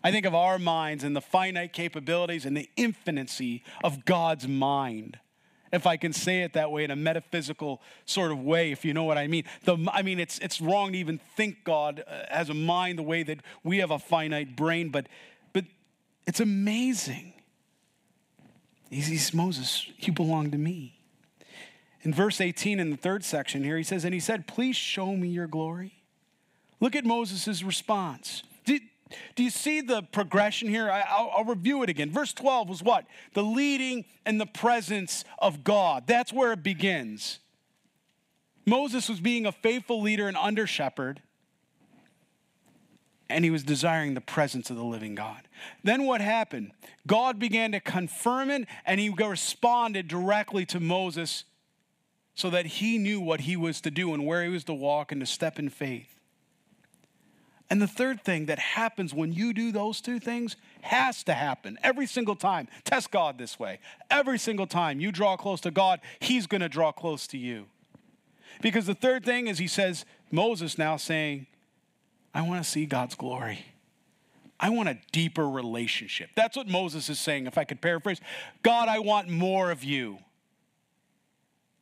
I 0.03 0.11
think 0.11 0.25
of 0.25 0.35
our 0.35 0.59
minds 0.59 1.05
and 1.05 1.15
the 1.15 1.21
finite 1.21 1.71
capabilities 1.71 2.45
and 2.45 2.57
the 2.57 2.69
infinity 2.75 3.63
of 3.85 4.03
God's 4.03 4.49
mind. 4.49 5.17
If 5.71 5.87
I 5.87 5.97
can 5.97 6.13
say 6.13 6.41
it 6.41 6.53
that 6.53 6.71
way 6.71 6.83
in 6.83 6.91
a 6.91 6.95
metaphysical 6.95 7.81
sort 8.05 8.31
of 8.31 8.39
way, 8.39 8.71
if 8.71 8.85
you 8.85 8.93
know 8.93 9.03
what 9.03 9.17
I 9.17 9.27
mean. 9.27 9.43
The, 9.63 9.77
I 9.91 10.01
mean, 10.01 10.19
it's, 10.19 10.39
it's 10.39 10.61
wrong 10.61 10.93
to 10.93 10.97
even 10.97 11.19
think 11.35 11.63
God 11.63 12.03
uh, 12.07 12.23
has 12.29 12.49
a 12.49 12.53
mind 12.53 12.99
the 12.99 13.03
way 13.03 13.23
that 13.23 13.39
we 13.63 13.79
have 13.79 13.91
a 13.91 13.99
finite 13.99 14.55
brain, 14.55 14.89
but, 14.89 15.07
but 15.53 15.65
it's 16.25 16.39
amazing. 16.39 17.33
He 18.89 19.01
says, 19.01 19.33
Moses, 19.33 19.87
you 19.97 20.13
belong 20.13 20.51
to 20.51 20.57
me. 20.57 20.99
In 22.03 22.13
verse 22.13 22.39
18 22.39 22.79
in 22.79 22.91
the 22.91 22.97
third 22.97 23.23
section 23.23 23.63
here, 23.63 23.77
he 23.77 23.83
says, 23.83 24.05
And 24.05 24.13
he 24.13 24.19
said, 24.19 24.47
Please 24.47 24.75
show 24.75 25.15
me 25.15 25.27
your 25.27 25.47
glory. 25.47 26.03
Look 26.79 26.95
at 26.95 27.03
Moses' 27.03 27.63
response. 27.63 28.43
Do 29.35 29.43
you 29.43 29.49
see 29.49 29.81
the 29.81 30.01
progression 30.01 30.67
here? 30.67 30.89
I, 30.89 31.29
will 31.37 31.45
review 31.45 31.83
it 31.83 31.89
again. 31.89 32.11
Verse 32.11 32.33
12 32.33 32.69
was 32.69 32.83
what? 32.83 33.05
The 33.33 33.43
leading 33.43 34.05
and 34.25 34.41
the 34.41 34.47
presence 34.47 35.23
of 35.37 35.63
God. 35.63 36.05
That's 36.07 36.33
where 36.33 36.53
it 36.53 36.63
begins. 36.63 37.39
Moses 38.65 39.07
was 39.07 39.19
being 39.19 39.45
a 39.45 39.51
faithful 39.51 40.01
leader 40.01 40.27
and 40.27 40.35
undershepherd, 40.35 41.17
and 43.29 43.45
he 43.45 43.51
was 43.51 43.63
desiring 43.63 44.15
the 44.15 44.21
presence 44.21 44.71
of 44.71 44.75
the 44.75 44.83
living 44.83 45.13
God. 45.13 45.47
Then 45.83 46.05
what 46.05 46.21
happened? 46.21 46.71
God 47.05 47.37
began 47.37 47.71
to 47.73 47.79
confirm 47.79 48.49
it, 48.49 48.67
and 48.85 48.99
he 48.99 49.09
responded 49.09 50.07
directly 50.07 50.65
to 50.67 50.79
Moses 50.79 51.43
so 52.33 52.49
that 52.49 52.65
he 52.65 52.97
knew 52.97 53.21
what 53.21 53.41
he 53.41 53.55
was 53.55 53.81
to 53.81 53.91
do 53.91 54.13
and 54.13 54.25
where 54.25 54.43
he 54.43 54.49
was 54.49 54.63
to 54.65 54.73
walk 54.73 55.11
and 55.11 55.21
to 55.21 55.27
step 55.27 55.59
in 55.59 55.69
faith. 55.69 56.14
And 57.69 57.81
the 57.81 57.87
third 57.87 58.23
thing 58.23 58.45
that 58.45 58.59
happens 58.59 59.13
when 59.13 59.33
you 59.33 59.51
do 59.53 59.71
those 59.71 59.99
two 59.99 60.19
things 60.19 60.55
has 60.81 61.23
to 61.23 61.33
happen 61.33 61.79
every 61.81 62.05
single 62.05 62.35
time. 62.35 62.67
Test 62.83 63.09
God 63.09 63.37
this 63.37 63.57
way. 63.57 63.79
Every 64.11 64.37
single 64.37 64.67
time 64.67 64.99
you 64.99 65.11
draw 65.11 65.35
close 65.35 65.61
to 65.61 65.71
God, 65.71 65.99
He's 66.19 66.45
going 66.45 66.61
to 66.61 66.69
draw 66.69 66.91
close 66.91 67.25
to 67.27 67.37
you. 67.37 67.65
Because 68.61 68.85
the 68.85 68.93
third 68.93 69.25
thing 69.25 69.47
is 69.47 69.57
He 69.57 69.67
says, 69.67 70.05
Moses 70.31 70.77
now 70.77 70.95
saying, 70.95 71.47
I 72.33 72.41
want 72.43 72.63
to 72.63 72.69
see 72.69 72.85
God's 72.85 73.15
glory. 73.15 73.65
I 74.59 74.69
want 74.69 74.89
a 74.89 74.97
deeper 75.11 75.47
relationship. 75.49 76.29
That's 76.35 76.55
what 76.55 76.67
Moses 76.67 77.09
is 77.09 77.19
saying, 77.19 77.47
if 77.47 77.57
I 77.57 77.63
could 77.63 77.81
paraphrase. 77.81 78.21
God, 78.61 78.87
I 78.87 78.99
want 78.99 79.27
more 79.27 79.71
of 79.71 79.83
you. 79.83 80.19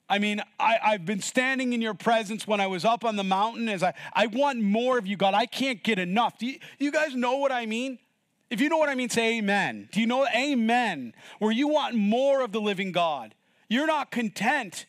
I 0.10 0.20
mean, 0.20 0.42
I, 0.60 0.92
have 0.92 1.06
been 1.06 1.22
standing 1.22 1.74
in 1.74 1.82
your 1.82 1.94
presence 1.94 2.46
when 2.46 2.60
I 2.60 2.68
was 2.68 2.84
up 2.84 3.06
on 3.06 3.16
the 3.16 3.24
mountain 3.24 3.70
as 3.70 3.84
I, 3.84 3.94
I 4.14 4.28
want 4.28 4.62
more 4.62 4.98
of 4.98 5.08
you, 5.08 5.16
God. 5.16 5.34
I 5.34 5.46
can't 5.46 5.82
get 5.82 5.98
enough. 5.98 6.38
Do 6.38 6.46
you, 6.46 6.60
you 6.78 6.92
guys 6.92 7.16
know 7.16 7.38
what 7.38 7.52
I 7.52 7.66
mean? 7.66 8.00
If 8.50 8.62
you 8.62 8.70
know 8.70 8.78
what 8.78 8.90
I 8.90 8.96
mean, 8.96 9.10
say 9.10 9.38
amen. 9.38 9.90
Do 9.92 10.02
you 10.02 10.06
know 10.06 10.28
amen? 10.28 11.14
Where 11.40 11.52
you 11.52 11.68
want 11.68 11.96
more 11.96 12.42
of 12.42 12.52
the 12.52 12.62
living 12.62 12.92
God. 12.92 13.34
You're 13.70 13.88
not 13.88 14.12
content. 14.12 14.86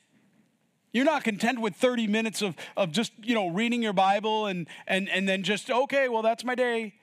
You're 0.92 1.04
not 1.04 1.24
content 1.24 1.60
with 1.60 1.74
30 1.74 2.06
minutes 2.06 2.42
of, 2.42 2.56
of 2.76 2.92
just, 2.92 3.12
you 3.22 3.34
know, 3.34 3.48
reading 3.48 3.82
your 3.82 3.92
Bible 3.92 4.46
and, 4.46 4.68
and, 4.86 5.08
and 5.08 5.28
then 5.28 5.42
just, 5.42 5.70
okay, 5.70 6.08
well, 6.08 6.22
that's 6.22 6.44
my 6.44 6.54
day. 6.54 6.94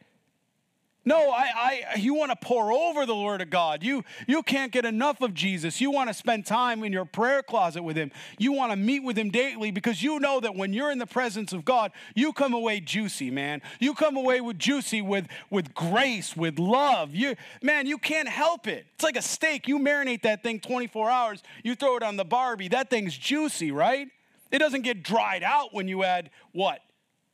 No, 1.04 1.32
I, 1.32 1.84
I, 1.96 1.96
you 1.98 2.14
want 2.14 2.30
to 2.30 2.36
pour 2.36 2.72
over 2.72 3.08
the 3.08 3.16
Word 3.16 3.42
of 3.42 3.50
God. 3.50 3.82
You, 3.82 4.04
you 4.28 4.44
can't 4.44 4.72
get 4.72 4.86
enough 4.86 5.22
of 5.22 5.34
Jesus. 5.34 5.82
You 5.82 5.90
want 5.90 6.10
to 6.10 6.14
spend 6.14 6.46
time 6.46 6.84
in 6.84 6.94
your 6.94 7.06
prayer 7.06 7.42
closet 7.42 7.82
with 7.82 7.98
Him. 7.98 8.12
You 8.38 8.52
want 8.52 8.72
to 8.72 8.76
meet 8.76 9.04
with 9.04 9.18
Him 9.18 9.32
daily 9.32 9.72
because 9.72 10.04
you 10.04 10.20
know 10.20 10.40
that 10.40 10.56
when 10.56 10.74
you're 10.74 10.92
in 10.92 11.00
the 11.00 11.08
presence 11.08 11.54
of 11.54 11.66
God, 11.66 11.92
you 12.14 12.32
come 12.34 12.54
away 12.54 12.82
juicy, 12.82 13.32
man. 13.32 13.64
You 13.80 13.96
come 13.96 14.16
away 14.16 14.42
with 14.42 14.60
juicy, 14.60 15.02
with, 15.02 15.26
with 15.50 15.74
grace, 15.74 16.38
with 16.38 16.60
love. 16.60 17.16
You, 17.16 17.36
man, 17.64 17.88
you 17.88 17.98
can't 17.98 18.30
help 18.30 18.68
it. 18.68 18.86
It's 18.94 19.04
like 19.04 19.18
a 19.18 19.24
steak. 19.24 19.68
You 19.68 19.80
marinate 19.80 20.22
that 20.22 20.44
thing 20.44 20.60
24 20.60 21.10
hours, 21.10 21.42
you 21.64 21.74
throw 21.74 21.98
it 21.98 22.04
on 22.04 22.16
the 22.16 22.26
Barbie. 22.26 22.68
That 22.68 22.92
thing's 22.92 23.18
juicy, 23.18 23.72
right? 23.72 24.08
It 24.52 24.60
doesn't 24.60 24.84
get 24.84 25.02
dried 25.02 25.42
out 25.42 25.74
when 25.74 25.88
you 25.88 26.04
add 26.04 26.30
what? 26.52 26.80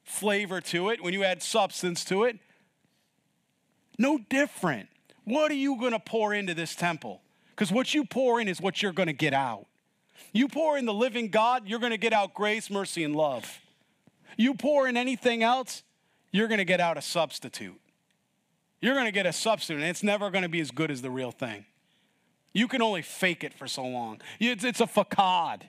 Flavor 0.06 0.62
to 0.62 0.90
it, 0.90 1.04
when 1.04 1.14
you 1.14 1.26
add 1.26 1.44
substance 1.44 2.06
to 2.06 2.24
it. 2.24 2.40
No 3.98 4.20
different. 4.30 4.90
What 5.24 5.52
are 5.52 5.56
you 5.56 5.78
going 5.78 5.92
to 5.92 6.00
pour 6.00 6.34
into 6.34 6.54
this 6.54 6.76
temple? 6.76 7.22
Because 7.52 7.72
what 7.72 7.94
you 7.94 8.06
pour 8.06 8.40
in 8.40 8.48
is 8.48 8.62
what 8.62 8.82
you're 8.82 8.94
going 8.94 9.08
to 9.08 9.14
get 9.14 9.34
out. 9.34 9.66
You 10.32 10.48
pour 10.48 10.78
in 10.78 10.86
the 10.86 10.94
living 10.94 11.30
God, 11.30 11.68
you're 11.68 11.80
going 11.80 11.92
to 11.92 11.98
get 11.98 12.14
out 12.14 12.34
grace, 12.34 12.70
mercy, 12.70 13.04
and 13.04 13.16
love. 13.16 13.60
You 14.38 14.54
pour 14.54 14.88
in 14.88 14.96
anything 14.96 15.42
else, 15.42 15.84
you're 16.32 16.48
going 16.48 16.60
to 16.60 16.66
get 16.66 16.80
out 16.80 16.98
a 16.98 17.02
substitute. 17.02 17.80
You're 18.80 18.94
going 18.94 19.06
to 19.06 19.12
get 19.12 19.26
a 19.26 19.34
substitute, 19.34 19.82
and 19.82 19.90
it's 19.90 20.04
never 20.04 20.30
going 20.30 20.44
to 20.44 20.50
be 20.50 20.60
as 20.60 20.70
good 20.70 20.92
as 20.92 21.02
the 21.02 21.10
real 21.10 21.32
thing. 21.32 21.66
You 22.54 22.68
can 22.68 22.82
only 22.82 23.02
fake 23.02 23.44
it 23.44 23.54
for 23.54 23.68
so 23.68 23.86
long. 23.86 24.22
It's, 24.40 24.64
it's 24.64 24.80
a 24.80 24.88
facade. 24.88 25.66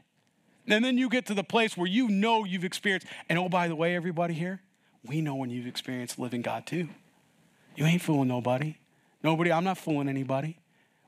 And 0.66 0.84
then 0.84 0.98
you 0.98 1.08
get 1.08 1.26
to 1.26 1.34
the 1.34 1.44
place 1.44 1.76
where 1.76 1.86
you 1.86 2.08
know 2.08 2.44
you've 2.44 2.64
experienced, 2.64 3.06
and 3.28 3.38
oh, 3.38 3.48
by 3.48 3.68
the 3.68 3.74
way, 3.74 3.96
everybody 3.96 4.34
here, 4.34 4.60
we 5.04 5.22
know 5.22 5.34
when 5.34 5.48
you've 5.48 5.66
experienced 5.66 6.18
living 6.18 6.42
God 6.42 6.66
too. 6.66 6.88
You 7.78 7.86
ain't 7.86 8.02
fooling 8.02 8.26
nobody. 8.26 8.74
Nobody, 9.22 9.52
I'm 9.52 9.62
not 9.62 9.78
fooling 9.78 10.08
anybody. 10.08 10.58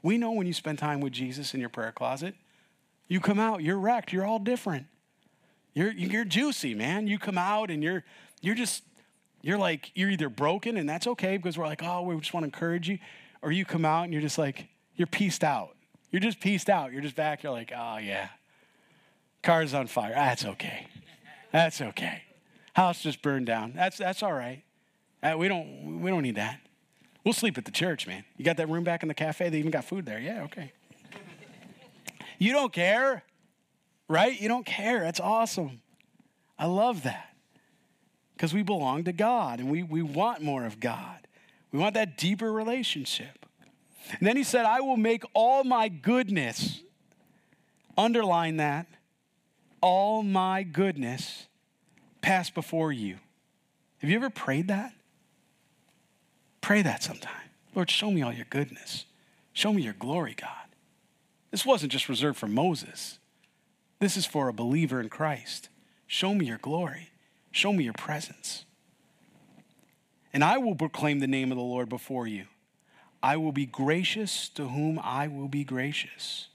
We 0.04 0.18
know 0.18 0.30
when 0.30 0.46
you 0.46 0.52
spend 0.52 0.78
time 0.78 1.00
with 1.00 1.12
Jesus 1.12 1.52
in 1.52 1.58
your 1.58 1.68
prayer 1.68 1.90
closet, 1.90 2.36
you 3.08 3.18
come 3.18 3.40
out, 3.40 3.60
you're 3.60 3.76
wrecked, 3.76 4.12
you're 4.12 4.24
all 4.24 4.38
different. 4.38 4.86
You're, 5.74 5.90
you're 5.90 6.24
juicy, 6.24 6.76
man. 6.76 7.08
You 7.08 7.18
come 7.18 7.36
out 7.36 7.72
and 7.72 7.82
you're, 7.82 8.04
you're 8.40 8.54
just, 8.54 8.84
you're 9.42 9.58
like, 9.58 9.90
you're 9.96 10.10
either 10.10 10.28
broken 10.28 10.76
and 10.76 10.88
that's 10.88 11.08
okay 11.08 11.36
because 11.36 11.58
we're 11.58 11.66
like, 11.66 11.82
oh, 11.82 12.02
we 12.02 12.16
just 12.20 12.32
want 12.32 12.44
to 12.44 12.46
encourage 12.46 12.88
you. 12.88 13.00
Or 13.42 13.50
you 13.50 13.64
come 13.64 13.84
out 13.84 14.04
and 14.04 14.12
you're 14.12 14.22
just 14.22 14.38
like, 14.38 14.68
you're 14.94 15.08
pieced 15.08 15.42
out. 15.42 15.74
You're 16.12 16.20
just 16.20 16.38
pieced 16.38 16.70
out. 16.70 16.92
You're 16.92 17.02
just 17.02 17.16
back. 17.16 17.42
You're 17.42 17.50
like, 17.50 17.72
oh, 17.76 17.96
yeah. 17.96 18.28
Car's 19.42 19.74
on 19.74 19.88
fire. 19.88 20.12
That's 20.14 20.44
okay. 20.44 20.86
That's 21.50 21.80
okay. 21.80 22.22
House 22.74 23.02
just 23.02 23.22
burned 23.22 23.46
down. 23.46 23.72
That's, 23.74 23.96
that's 23.96 24.22
all 24.22 24.32
right. 24.32 24.62
Uh, 25.22 25.34
we, 25.36 25.48
don't, 25.48 26.00
we 26.00 26.10
don't 26.10 26.22
need 26.22 26.36
that. 26.36 26.60
We'll 27.24 27.34
sleep 27.34 27.58
at 27.58 27.64
the 27.64 27.70
church, 27.70 28.06
man. 28.06 28.24
You 28.36 28.44
got 28.44 28.56
that 28.56 28.68
room 28.68 28.84
back 28.84 29.02
in 29.02 29.08
the 29.08 29.14
cafe? 29.14 29.48
They 29.50 29.58
even 29.58 29.70
got 29.70 29.84
food 29.84 30.06
there. 30.06 30.18
Yeah, 30.18 30.44
okay. 30.44 30.72
You 32.38 32.52
don't 32.54 32.72
care, 32.72 33.22
right? 34.08 34.40
You 34.40 34.48
don't 34.48 34.64
care. 34.64 35.00
That's 35.00 35.20
awesome. 35.20 35.82
I 36.58 36.64
love 36.64 37.02
that 37.02 37.34
because 38.34 38.54
we 38.54 38.62
belong 38.62 39.04
to 39.04 39.12
God 39.12 39.60
and 39.60 39.70
we, 39.70 39.82
we 39.82 40.00
want 40.00 40.40
more 40.40 40.64
of 40.64 40.80
God. 40.80 41.26
We 41.70 41.78
want 41.78 41.92
that 41.94 42.16
deeper 42.16 42.50
relationship. 42.50 43.44
And 44.18 44.26
then 44.26 44.38
he 44.38 44.42
said, 44.42 44.64
I 44.64 44.80
will 44.80 44.96
make 44.96 45.22
all 45.34 45.64
my 45.64 45.88
goodness, 45.88 46.80
underline 47.98 48.56
that, 48.56 48.86
all 49.82 50.22
my 50.22 50.62
goodness 50.62 51.46
pass 52.22 52.48
before 52.50 52.92
you. 52.92 53.18
Have 53.98 54.08
you 54.08 54.16
ever 54.16 54.30
prayed 54.30 54.68
that? 54.68 54.94
Pray 56.60 56.82
that 56.82 57.02
sometime. 57.02 57.50
Lord, 57.74 57.90
show 57.90 58.10
me 58.10 58.22
all 58.22 58.32
your 58.32 58.46
goodness. 58.50 59.06
Show 59.52 59.72
me 59.72 59.82
your 59.82 59.94
glory, 59.94 60.34
God. 60.38 60.50
This 61.50 61.66
wasn't 61.66 61.92
just 61.92 62.08
reserved 62.08 62.38
for 62.38 62.46
Moses. 62.46 63.18
This 63.98 64.16
is 64.16 64.26
for 64.26 64.48
a 64.48 64.52
believer 64.52 65.00
in 65.00 65.08
Christ. 65.08 65.68
Show 66.06 66.34
me 66.34 66.46
your 66.46 66.58
glory. 66.58 67.10
Show 67.50 67.72
me 67.72 67.84
your 67.84 67.92
presence. 67.92 68.64
And 70.32 70.44
I 70.44 70.58
will 70.58 70.74
proclaim 70.74 71.18
the 71.18 71.26
name 71.26 71.50
of 71.50 71.58
the 71.58 71.64
Lord 71.64 71.88
before 71.88 72.26
you. 72.26 72.46
I 73.22 73.36
will 73.36 73.52
be 73.52 73.66
gracious 73.66 74.48
to 74.50 74.68
whom 74.68 74.98
I 75.02 75.28
will 75.28 75.48
be 75.48 75.64
gracious. 75.64 76.48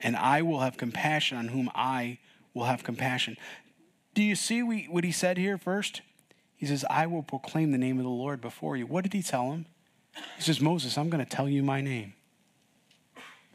And 0.00 0.16
I 0.16 0.42
will 0.42 0.60
have 0.60 0.76
compassion 0.76 1.36
on 1.36 1.48
whom 1.48 1.70
I 1.74 2.18
will 2.54 2.64
have 2.64 2.84
compassion. 2.84 3.36
Do 4.14 4.22
you 4.22 4.34
see 4.34 4.62
what 4.62 5.04
he 5.04 5.12
said 5.12 5.36
here 5.36 5.58
first? 5.58 6.00
He 6.58 6.66
says, 6.66 6.84
I 6.90 7.06
will 7.06 7.22
proclaim 7.22 7.70
the 7.70 7.78
name 7.78 7.98
of 7.98 8.04
the 8.04 8.10
Lord 8.10 8.40
before 8.40 8.76
you. 8.76 8.84
What 8.84 9.04
did 9.04 9.12
he 9.12 9.22
tell 9.22 9.52
him? 9.52 9.66
He 10.36 10.42
says, 10.42 10.60
Moses, 10.60 10.98
I'm 10.98 11.08
going 11.08 11.24
to 11.24 11.30
tell 11.30 11.48
you 11.48 11.62
my 11.62 11.80
name. 11.80 12.14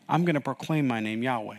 I'm 0.07 0.23
going 0.23 0.35
to 0.35 0.41
proclaim 0.41 0.87
my 0.87 1.01
name, 1.01 1.21
Yahweh. 1.21 1.57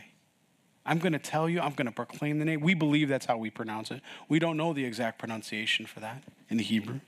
I'm 0.86 0.98
going 0.98 1.12
to 1.12 1.18
tell 1.18 1.48
you, 1.48 1.60
I'm 1.60 1.72
going 1.72 1.86
to 1.86 1.92
proclaim 1.92 2.38
the 2.38 2.44
name. 2.44 2.60
We 2.60 2.74
believe 2.74 3.08
that's 3.08 3.26
how 3.26 3.36
we 3.36 3.50
pronounce 3.50 3.90
it. 3.90 4.00
We 4.28 4.38
don't 4.38 4.56
know 4.56 4.72
the 4.72 4.84
exact 4.84 5.18
pronunciation 5.18 5.86
for 5.86 6.00
that 6.00 6.22
in 6.48 6.56
the 6.56 6.64
Hebrew. 6.64 7.00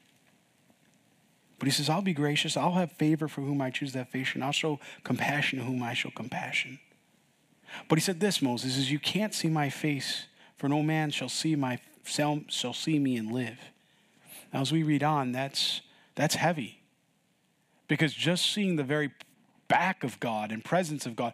But 1.58 1.66
he 1.66 1.72
says, 1.72 1.88
I'll 1.88 2.02
be 2.02 2.12
gracious. 2.12 2.56
I'll 2.56 2.72
have 2.72 2.92
favor 2.92 3.28
for 3.28 3.40
whom 3.40 3.62
I 3.62 3.70
choose 3.70 3.94
that 3.94 4.10
favor, 4.10 4.30
and 4.34 4.44
I'll 4.44 4.52
show 4.52 4.78
compassion 5.02 5.58
to 5.58 5.64
whom 5.64 5.82
I 5.82 5.94
show 5.94 6.10
compassion. 6.10 6.78
But 7.88 7.96
he 7.96 8.02
said 8.02 8.20
this, 8.20 8.42
Moses, 8.42 8.76
is 8.76 8.90
you 8.90 8.98
can't 8.98 9.34
see 9.34 9.48
my 9.48 9.70
face, 9.70 10.26
for 10.56 10.68
no 10.68 10.82
man 10.82 11.10
shall 11.10 11.28
see 11.28 11.56
my 11.56 11.78
shall, 12.04 12.42
shall 12.48 12.72
see 12.72 12.98
me 12.98 13.16
and 13.16 13.32
live. 13.32 13.58
Now, 14.52 14.60
as 14.60 14.72
we 14.72 14.82
read 14.82 15.02
on, 15.02 15.32
that's 15.32 15.80
that's 16.14 16.34
heavy. 16.34 16.82
Because 17.88 18.12
just 18.12 18.52
seeing 18.52 18.76
the 18.76 18.84
very 18.84 19.12
back 19.68 20.04
of 20.04 20.18
God 20.20 20.52
and 20.52 20.64
presence 20.64 21.06
of 21.06 21.16
God. 21.16 21.32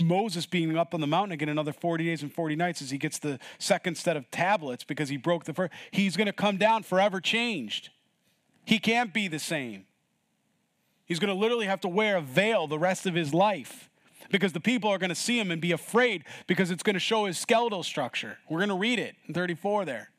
Moses 0.00 0.46
being 0.46 0.76
up 0.76 0.94
on 0.94 1.00
the 1.00 1.06
mountain 1.06 1.32
again 1.32 1.48
another 1.48 1.72
40 1.72 2.04
days 2.04 2.22
and 2.22 2.32
40 2.32 2.56
nights 2.56 2.82
as 2.82 2.90
he 2.90 2.98
gets 2.98 3.18
the 3.18 3.38
second 3.58 3.96
set 3.96 4.16
of 4.16 4.30
tablets 4.30 4.84
because 4.84 5.08
he 5.08 5.16
broke 5.16 5.44
the 5.44 5.54
first. 5.54 5.72
He's 5.90 6.16
going 6.16 6.26
to 6.26 6.32
come 6.32 6.56
down 6.56 6.82
forever 6.82 7.20
changed. 7.20 7.90
He 8.64 8.78
can't 8.78 9.12
be 9.12 9.28
the 9.28 9.38
same. 9.38 9.86
He's 11.04 11.18
going 11.18 11.34
to 11.34 11.38
literally 11.38 11.66
have 11.66 11.80
to 11.82 11.88
wear 11.88 12.16
a 12.16 12.22
veil 12.22 12.66
the 12.66 12.78
rest 12.78 13.06
of 13.06 13.14
his 13.14 13.34
life 13.34 13.90
because 14.30 14.52
the 14.52 14.60
people 14.60 14.90
are 14.90 14.98
going 14.98 15.10
to 15.10 15.14
see 15.14 15.38
him 15.38 15.50
and 15.50 15.60
be 15.60 15.72
afraid 15.72 16.24
because 16.46 16.70
it's 16.70 16.82
going 16.82 16.94
to 16.94 17.00
show 17.00 17.26
his 17.26 17.38
skeletal 17.38 17.82
structure. 17.82 18.38
We're 18.48 18.60
going 18.60 18.70
to 18.70 18.76
read 18.76 18.98
it 18.98 19.16
in 19.26 19.34
34 19.34 19.84
there. 19.84 20.10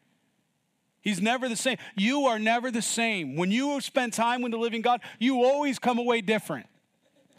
He's 1.06 1.22
never 1.22 1.47
the 1.47 1.56
same. 1.56 1.78
You 1.95 2.26
are 2.26 2.39
never 2.39 2.72
the 2.72 2.82
same. 2.82 3.36
When 3.36 3.51
you 3.51 3.80
spend 3.80 4.12
time 4.12 4.41
with 4.41 4.51
the 4.51 4.58
living 4.58 4.82
God, 4.82 5.01
you 5.20 5.43
always 5.43 5.78
come 5.78 5.99
away 5.99 6.20
different. 6.22 6.66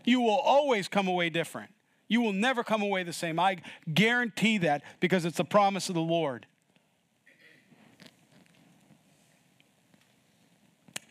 You 0.05 0.21
will 0.21 0.39
always 0.39 0.87
come 0.87 1.09
away 1.09 1.31
different. 1.31 1.71
You 2.07 2.21
will 2.21 2.33
never 2.33 2.63
come 2.63 2.81
away 2.81 3.03
the 3.03 3.13
same. 3.13 3.41
I 3.41 3.57
guarantee 3.93 4.59
that 4.59 4.83
because 5.01 5.25
it's 5.25 5.39
the 5.39 5.45
promise 5.45 5.89
of 5.89 5.97
the 5.97 6.01
Lord. 6.01 6.47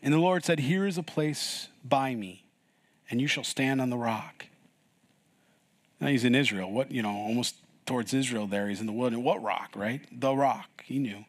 And 0.02 0.14
the 0.14 0.18
Lord 0.18 0.42
said, 0.42 0.60
Here 0.60 0.86
is 0.86 0.96
a 0.96 1.02
place 1.02 1.68
by 1.84 2.14
me, 2.14 2.46
and 3.10 3.20
you 3.20 3.26
shall 3.26 3.44
stand 3.44 3.82
on 3.82 3.90
the 3.90 3.98
rock. 3.98 4.46
Now 6.00 6.06
he's 6.06 6.24
in 6.24 6.34
Israel. 6.34 6.72
What, 6.72 6.90
you 6.90 7.02
know, 7.02 7.10
almost 7.10 7.56
towards 7.84 8.14
Israel 8.14 8.46
there. 8.46 8.70
He's 8.70 8.80
in 8.80 8.86
the 8.86 8.92
wilderness. 8.92 9.22
What 9.22 9.42
rock, 9.42 9.72
right? 9.76 10.00
The 10.10 10.34
rock. 10.34 10.84
He 10.86 10.98
knew. 10.98 11.26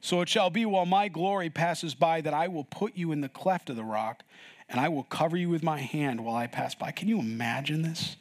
So 0.00 0.20
it 0.20 0.28
shall 0.28 0.50
be 0.50 0.64
while 0.64 0.86
my 0.86 1.08
glory 1.08 1.50
passes 1.50 1.94
by 1.94 2.20
that 2.20 2.34
I 2.34 2.48
will 2.48 2.64
put 2.64 2.96
you 2.96 3.12
in 3.12 3.20
the 3.20 3.28
cleft 3.28 3.68
of 3.68 3.76
the 3.76 3.84
rock, 3.84 4.22
and 4.68 4.80
I 4.80 4.88
will 4.88 5.04
cover 5.04 5.36
you 5.36 5.48
with 5.48 5.62
my 5.62 5.78
hand 5.78 6.24
while 6.24 6.36
I 6.36 6.46
pass 6.46 6.74
by. 6.74 6.92
Can 6.92 7.08
you 7.08 7.18
imagine 7.18 7.82
this? 7.82 8.16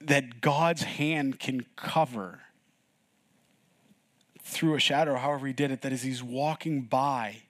That 0.00 0.40
God's 0.40 0.82
hand 0.82 1.38
can 1.38 1.66
cover 1.76 2.40
through 4.42 4.74
a 4.74 4.80
shadow, 4.80 5.16
however 5.16 5.46
he 5.46 5.52
did 5.52 5.70
it, 5.70 5.82
that 5.82 5.92
as 5.92 6.02
he's 6.02 6.22
walking 6.22 6.82
by, 6.82 7.42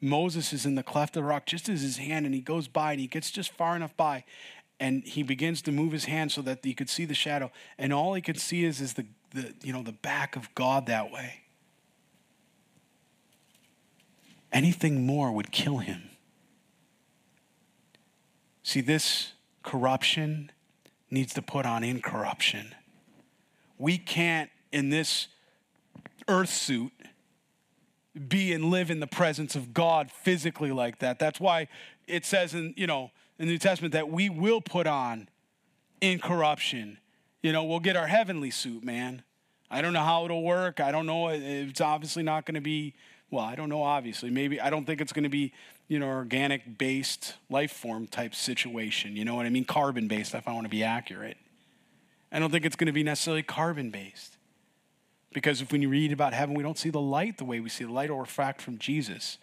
Moses 0.00 0.52
is 0.52 0.66
in 0.66 0.74
the 0.74 0.82
cleft 0.82 1.16
of 1.16 1.22
the 1.22 1.28
rock, 1.28 1.46
just 1.46 1.68
as 1.68 1.80
his 1.80 1.96
hand, 1.96 2.26
and 2.26 2.34
he 2.34 2.40
goes 2.40 2.68
by 2.68 2.92
and 2.92 3.00
he 3.00 3.06
gets 3.06 3.30
just 3.30 3.50
far 3.50 3.74
enough 3.74 3.96
by, 3.96 4.24
and 4.78 5.02
he 5.04 5.22
begins 5.22 5.62
to 5.62 5.72
move 5.72 5.92
his 5.92 6.04
hand 6.04 6.30
so 6.30 6.42
that 6.42 6.60
he 6.62 6.74
could 6.74 6.90
see 6.90 7.06
the 7.06 7.14
shadow, 7.14 7.50
and 7.78 7.92
all 7.92 8.12
he 8.14 8.20
could 8.20 8.38
see 8.38 8.64
is, 8.64 8.80
is 8.80 8.94
the, 8.94 9.06
the 9.34 9.52
you 9.62 9.72
know 9.72 9.82
the 9.82 9.92
back 9.92 10.36
of 10.36 10.54
God 10.54 10.86
that 10.86 11.12
way. 11.12 11.40
Anything 14.52 15.04
more 15.04 15.32
would 15.32 15.50
kill 15.50 15.78
him. 15.78 16.10
See, 18.62 18.80
this 18.80 19.32
corruption 19.62 20.52
needs 21.10 21.34
to 21.34 21.42
put 21.42 21.66
on 21.66 21.82
incorruption. 21.82 22.74
We 23.78 23.98
can't, 23.98 24.48
in 24.72 24.90
this 24.90 25.26
earth 26.28 26.50
suit, 26.50 26.92
be 28.28 28.52
and 28.52 28.66
live 28.66 28.90
in 28.90 29.00
the 29.00 29.06
presence 29.08 29.56
of 29.56 29.74
God 29.74 30.10
physically 30.10 30.70
like 30.70 31.00
that. 31.00 31.18
That's 31.18 31.40
why 31.40 31.68
it 32.06 32.24
says 32.24 32.54
in, 32.54 32.74
you 32.76 32.86
know, 32.86 33.10
in 33.38 33.46
the 33.46 33.52
New 33.52 33.58
Testament 33.58 33.92
that 33.92 34.08
we 34.08 34.30
will 34.30 34.60
put 34.60 34.86
on 34.86 35.28
incorruption. 36.00 36.98
You 37.44 37.52
know, 37.52 37.62
we'll 37.64 37.78
get 37.78 37.94
our 37.94 38.06
heavenly 38.06 38.50
suit, 38.50 38.82
man. 38.82 39.22
I 39.70 39.82
don't 39.82 39.92
know 39.92 40.02
how 40.02 40.24
it'll 40.24 40.42
work. 40.42 40.80
I 40.80 40.90
don't 40.90 41.04
know. 41.04 41.28
It's 41.28 41.82
obviously 41.82 42.22
not 42.22 42.46
going 42.46 42.54
to 42.54 42.62
be 42.62 42.94
well, 43.30 43.44
I 43.44 43.54
don't 43.54 43.68
know, 43.68 43.82
obviously. 43.82 44.30
Maybe 44.30 44.58
I 44.58 44.70
don't 44.70 44.86
think 44.86 45.02
it's 45.02 45.12
going 45.12 45.24
to 45.24 45.28
be, 45.28 45.52
you 45.86 45.98
know, 45.98 46.06
organic 46.06 46.78
based 46.78 47.34
life 47.50 47.70
form 47.72 48.06
type 48.06 48.34
situation. 48.34 49.14
You 49.14 49.26
know 49.26 49.34
what 49.34 49.44
I 49.44 49.50
mean? 49.50 49.66
Carbon 49.66 50.08
based, 50.08 50.34
if 50.34 50.48
I 50.48 50.52
want 50.54 50.64
to 50.64 50.70
be 50.70 50.82
accurate. 50.82 51.36
I 52.32 52.38
don't 52.38 52.50
think 52.50 52.64
it's 52.64 52.76
going 52.76 52.86
to 52.86 52.92
be 52.92 53.02
necessarily 53.02 53.42
carbon 53.42 53.90
based. 53.90 54.38
Because 55.34 55.60
if 55.60 55.70
when 55.70 55.82
you 55.82 55.90
read 55.90 56.12
about 56.12 56.32
heaven, 56.32 56.54
we 56.54 56.62
don't 56.62 56.78
see 56.78 56.88
the 56.88 57.00
light 57.00 57.36
the 57.36 57.44
way 57.44 57.60
we 57.60 57.68
see 57.68 57.84
the 57.84 57.92
light 57.92 58.08
or 58.08 58.22
refract 58.22 58.62
from 58.62 58.78
Jesus. 58.78 59.36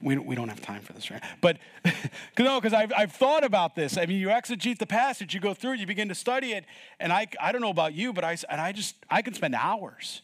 We 0.00 0.18
we 0.18 0.34
don't 0.34 0.48
have 0.48 0.60
time 0.60 0.82
for 0.82 0.92
this, 0.92 1.10
right? 1.10 1.22
But, 1.40 1.58
no, 2.38 2.60
because 2.60 2.74
I've, 2.74 2.92
I've 2.96 3.12
thought 3.12 3.44
about 3.44 3.74
this. 3.74 3.96
I 3.96 4.06
mean, 4.06 4.20
you 4.20 4.28
exegete 4.28 4.78
the 4.78 4.86
passage, 4.86 5.32
you 5.32 5.40
go 5.40 5.54
through 5.54 5.74
it, 5.74 5.80
you 5.80 5.86
begin 5.86 6.08
to 6.08 6.14
study 6.14 6.52
it, 6.52 6.64
and 7.00 7.12
I, 7.12 7.28
I 7.40 7.50
don't 7.50 7.62
know 7.62 7.70
about 7.70 7.94
you, 7.94 8.12
but 8.12 8.22
I, 8.22 8.36
and 8.50 8.60
I 8.60 8.72
just, 8.72 8.96
I 9.08 9.22
can 9.22 9.34
spend 9.34 9.54
hours 9.54 10.22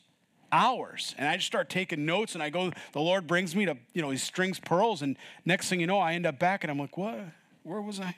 hours. 0.53 1.15
And 1.19 1.27
I 1.27 1.37
just 1.37 1.47
start 1.47 1.71
taking 1.71 2.05
notes 2.05 2.35
and 2.35 2.43
I 2.43 2.51
go, 2.51 2.71
the 2.93 3.01
Lord 3.01 3.27
brings 3.27 3.57
me 3.57 3.65
to, 3.65 3.77
you 3.95 4.03
know, 4.03 4.11
he 4.11 4.19
strings 4.19 4.61
pearls. 4.61 5.03
And 5.03 5.17
next 5.45 5.69
thing 5.69 5.81
you 5.81 5.87
know, 5.87 5.99
I 5.99 6.13
end 6.13 6.27
up 6.27 6.39
back 6.39 6.63
and 6.63 6.71
I'm 6.71 6.79
like, 6.79 6.97
what? 6.97 7.19
Where 7.63 7.81
was 7.81 7.99
I? 7.99 8.15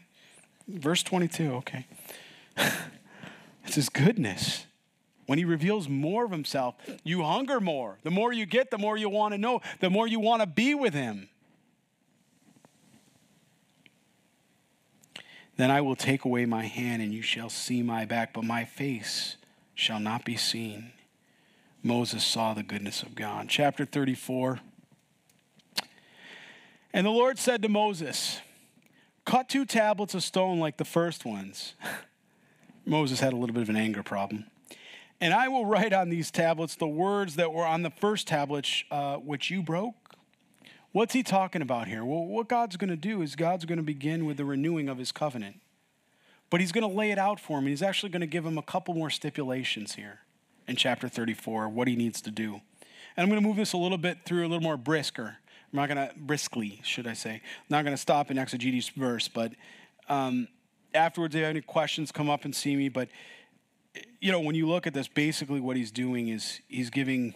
Verse 0.66 1.02
22, 1.02 1.52
okay. 1.54 1.86
it's 3.64 3.76
his 3.76 3.88
goodness. 3.88 4.66
When 5.26 5.38
he 5.38 5.44
reveals 5.44 5.88
more 5.88 6.24
of 6.24 6.30
himself, 6.30 6.74
you 7.02 7.22
hunger 7.22 7.60
more. 7.60 7.98
The 8.02 8.10
more 8.10 8.32
you 8.32 8.44
get, 8.44 8.70
the 8.70 8.78
more 8.78 8.96
you 8.96 9.08
want 9.08 9.32
to 9.32 9.38
know, 9.38 9.62
the 9.80 9.88
more 9.88 10.06
you 10.06 10.20
want 10.20 10.42
to 10.42 10.46
be 10.46 10.74
with 10.74 10.92
him. 10.92 11.28
Then 15.56 15.70
I 15.70 15.80
will 15.80 15.96
take 15.96 16.24
away 16.24 16.46
my 16.46 16.64
hand, 16.64 17.02
and 17.02 17.12
you 17.12 17.22
shall 17.22 17.48
see 17.48 17.82
my 17.82 18.04
back, 18.04 18.32
but 18.32 18.44
my 18.44 18.64
face 18.64 19.36
shall 19.74 20.00
not 20.00 20.24
be 20.24 20.36
seen. 20.36 20.92
Moses 21.82 22.24
saw 22.24 22.54
the 22.54 22.62
goodness 22.62 23.02
of 23.02 23.14
God. 23.14 23.48
Chapter 23.48 23.84
34. 23.84 24.60
And 26.92 27.06
the 27.06 27.10
Lord 27.10 27.38
said 27.38 27.62
to 27.62 27.68
Moses, 27.68 28.40
Cut 29.24 29.48
two 29.48 29.64
tablets 29.64 30.14
of 30.14 30.22
stone 30.22 30.60
like 30.60 30.76
the 30.76 30.84
first 30.84 31.24
ones. 31.24 31.74
Moses 32.86 33.20
had 33.20 33.32
a 33.32 33.36
little 33.36 33.54
bit 33.54 33.62
of 33.62 33.68
an 33.68 33.76
anger 33.76 34.02
problem. 34.02 34.46
And 35.20 35.32
I 35.32 35.48
will 35.48 35.64
write 35.64 35.92
on 35.92 36.10
these 36.10 36.30
tablets 36.30 36.74
the 36.74 36.86
words 36.86 37.36
that 37.36 37.52
were 37.52 37.64
on 37.64 37.82
the 37.82 37.90
first 37.90 38.26
tablets, 38.26 38.84
uh, 38.90 39.16
which 39.16 39.50
you 39.50 39.62
broke. 39.62 39.94
What's 40.94 41.12
he 41.12 41.24
talking 41.24 41.60
about 41.60 41.88
here? 41.88 42.04
Well, 42.04 42.24
what 42.24 42.48
God's 42.48 42.76
going 42.76 42.88
to 42.88 42.96
do 42.96 43.20
is 43.20 43.34
God's 43.34 43.64
going 43.64 43.78
to 43.78 43.82
begin 43.82 44.26
with 44.26 44.36
the 44.36 44.44
renewing 44.44 44.88
of 44.88 44.96
his 44.96 45.10
covenant. 45.10 45.56
But 46.50 46.60
he's 46.60 46.70
going 46.70 46.88
to 46.88 46.96
lay 46.96 47.10
it 47.10 47.18
out 47.18 47.40
for 47.40 47.58
him. 47.58 47.66
He's 47.66 47.82
actually 47.82 48.10
going 48.10 48.20
to 48.20 48.28
give 48.28 48.46
him 48.46 48.58
a 48.58 48.62
couple 48.62 48.94
more 48.94 49.10
stipulations 49.10 49.96
here 49.96 50.20
in 50.68 50.76
chapter 50.76 51.08
34, 51.08 51.68
what 51.68 51.88
he 51.88 51.96
needs 51.96 52.20
to 52.20 52.30
do. 52.30 52.60
And 53.16 53.24
I'm 53.24 53.28
going 53.28 53.42
to 53.42 53.46
move 53.46 53.56
this 53.56 53.72
a 53.72 53.76
little 53.76 53.98
bit 53.98 54.18
through 54.24 54.42
a 54.42 54.46
little 54.46 54.60
more 54.60 54.76
brisker. 54.76 55.36
I'm 55.72 55.76
not 55.76 55.88
going 55.88 56.08
to, 56.08 56.14
briskly, 56.16 56.80
should 56.84 57.08
I 57.08 57.14
say. 57.14 57.32
I'm 57.32 57.40
not 57.70 57.82
going 57.82 57.96
to 57.96 58.00
stop 58.00 58.30
in 58.30 58.38
exegetes 58.38 58.90
verse, 58.90 59.26
but 59.26 59.50
um, 60.08 60.46
afterwards, 60.94 61.34
if 61.34 61.40
you 61.40 61.44
have 61.44 61.50
any 61.50 61.60
questions, 61.60 62.12
come 62.12 62.30
up 62.30 62.44
and 62.44 62.54
see 62.54 62.76
me. 62.76 62.88
But, 62.88 63.08
you 64.20 64.30
know, 64.30 64.38
when 64.38 64.54
you 64.54 64.68
look 64.68 64.86
at 64.86 64.94
this, 64.94 65.08
basically 65.08 65.58
what 65.58 65.76
he's 65.76 65.90
doing 65.90 66.28
is 66.28 66.60
he's 66.68 66.90
giving 66.90 67.34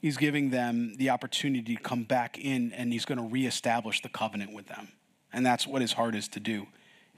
he's 0.00 0.16
giving 0.16 0.50
them 0.50 0.94
the 0.96 1.10
opportunity 1.10 1.76
to 1.76 1.82
come 1.82 2.04
back 2.04 2.38
in 2.38 2.72
and 2.72 2.92
he's 2.92 3.04
going 3.04 3.18
to 3.18 3.24
reestablish 3.24 4.02
the 4.02 4.08
covenant 4.08 4.52
with 4.52 4.66
them. 4.66 4.88
And 5.32 5.46
that's 5.46 5.66
what 5.66 5.80
his 5.80 5.92
heart 5.92 6.14
is 6.14 6.28
to 6.28 6.40
do. 6.40 6.66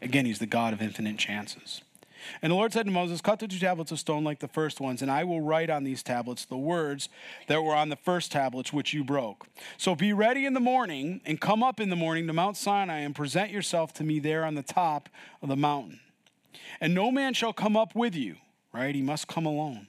Again, 0.01 0.27
he's 0.27 0.39
the 0.39 0.47
God 0.47 0.73
of 0.73 0.83
infinite 0.83 1.17
chances. 1.17 1.83
And 2.41 2.53
the 2.53 2.57
Lord 2.57 2.73
said 2.73 2.87
to 2.87 2.93
Moses, 2.93 3.21
Cut 3.21 3.39
the 3.39 3.49
two 3.49 3.59
tablets 3.59 3.91
of 3.91 3.99
stone 3.99 4.25
like 4.25 4.39
the 4.39 4.49
first 4.49 4.81
ones, 4.81 5.03
and 5.03 5.11
I 5.11 5.25
will 5.25 5.41
write 5.41 5.71
on 5.71 5.85
these 5.85 6.03
tablets 6.03 6.45
the 6.45 6.57
words 6.57 7.09
that 7.49 7.63
were 7.63 7.75
on 7.75 7.89
the 7.89 7.97
first 7.97 8.31
tablets 8.31 8.73
which 8.73 8.93
you 8.93 9.05
broke. 9.05 9.47
So 9.77 9.95
be 9.95 10.13
ready 10.13 10.47
in 10.47 10.55
the 10.55 10.61
morning, 10.61 11.21
and 11.25 11.41
come 11.41 11.63
up 11.63 11.81
in 11.81 11.91
the 11.91 11.97
morning 11.97 12.27
to 12.29 12.33
Mount 12.33 12.57
Sinai, 12.57 12.99
and 13.01 13.15
present 13.15 13.51
yourself 13.51 13.93
to 13.95 14.05
me 14.05 14.19
there 14.19 14.45
on 14.45 14.55
the 14.55 14.63
top 14.63 15.09
of 15.41 15.49
the 15.49 15.57
mountain. 15.57 16.01
And 16.81 16.95
no 16.95 17.11
man 17.11 17.35
shall 17.35 17.53
come 17.53 17.77
up 17.77 17.95
with 17.95 18.15
you, 18.15 18.37
right? 18.73 18.95
He 18.95 19.03
must 19.03 19.29
come 19.29 19.47
alone. 19.47 19.87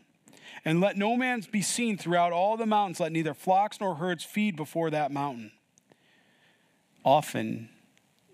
And 0.66 0.80
let 0.80 0.98
no 0.98 1.18
man 1.18 1.44
be 1.52 1.62
seen 1.62 1.98
throughout 1.98 2.32
all 2.32 2.56
the 2.56 2.66
mountains. 2.66 3.00
Let 3.00 3.12
neither 3.12 3.34
flocks 3.34 3.80
nor 3.82 3.96
herds 3.96 4.24
feed 4.24 4.56
before 4.56 4.90
that 4.92 5.12
mountain. 5.12 5.52
Often, 7.04 7.70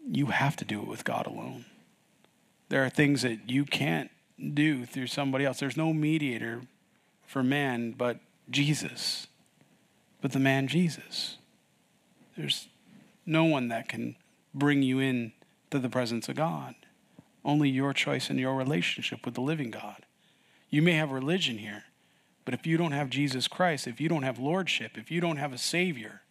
you 0.08 0.28
have 0.28 0.56
to 0.58 0.66
do 0.66 0.80
it 0.80 0.88
with 0.88 1.04
God 1.04 1.26
alone. 1.26 1.66
There 2.70 2.86
are 2.86 2.90
things 2.90 3.24
that 3.24 3.50
you 3.50 3.66
can't 3.66 4.12
do 4.54 4.86
through 4.86 5.08
somebody 5.08 5.44
else. 5.44 5.60
There's 5.60 5.78
no 5.78 5.92
mediator 5.92 6.62
for 7.26 7.44
man 7.44 7.92
but 7.92 8.20
Jesus, 8.50 9.28
but 10.22 10.32
the 10.32 10.40
man 10.40 10.68
Jesus. 10.68 11.38
There's 12.38 12.68
no 13.26 13.44
one 13.44 13.68
that 13.70 13.90
can 13.90 14.16
bring 14.54 14.82
you 14.82 15.00
in 15.00 15.34
to 15.72 15.80
the 15.80 15.90
presence 15.90 16.30
of 16.30 16.36
God. 16.36 16.76
Only 17.44 17.70
your 17.70 17.94
choice 17.94 18.30
and 18.30 18.40
your 18.40 18.56
relationship 18.56 19.26
with 19.26 19.34
the 19.34 19.42
living 19.42 19.72
God. 19.72 20.06
You 20.70 20.82
may 20.82 20.94
have 20.94 21.12
religion 21.12 21.58
here, 21.58 21.84
but 22.50 22.60
if 22.60 22.66
you 22.66 22.78
don't 22.78 22.94
have 22.94 23.12
Jesus 23.12 23.48
Christ, 23.48 23.86
if 23.86 24.02
you 24.02 24.10
don't 24.10 24.24
have 24.24 24.40
lordship, 24.40 24.98
if 24.98 25.12
you 25.12 25.22
don't 25.22 25.38
have 25.38 25.54
a 25.54 25.58
Savior, 25.60 26.24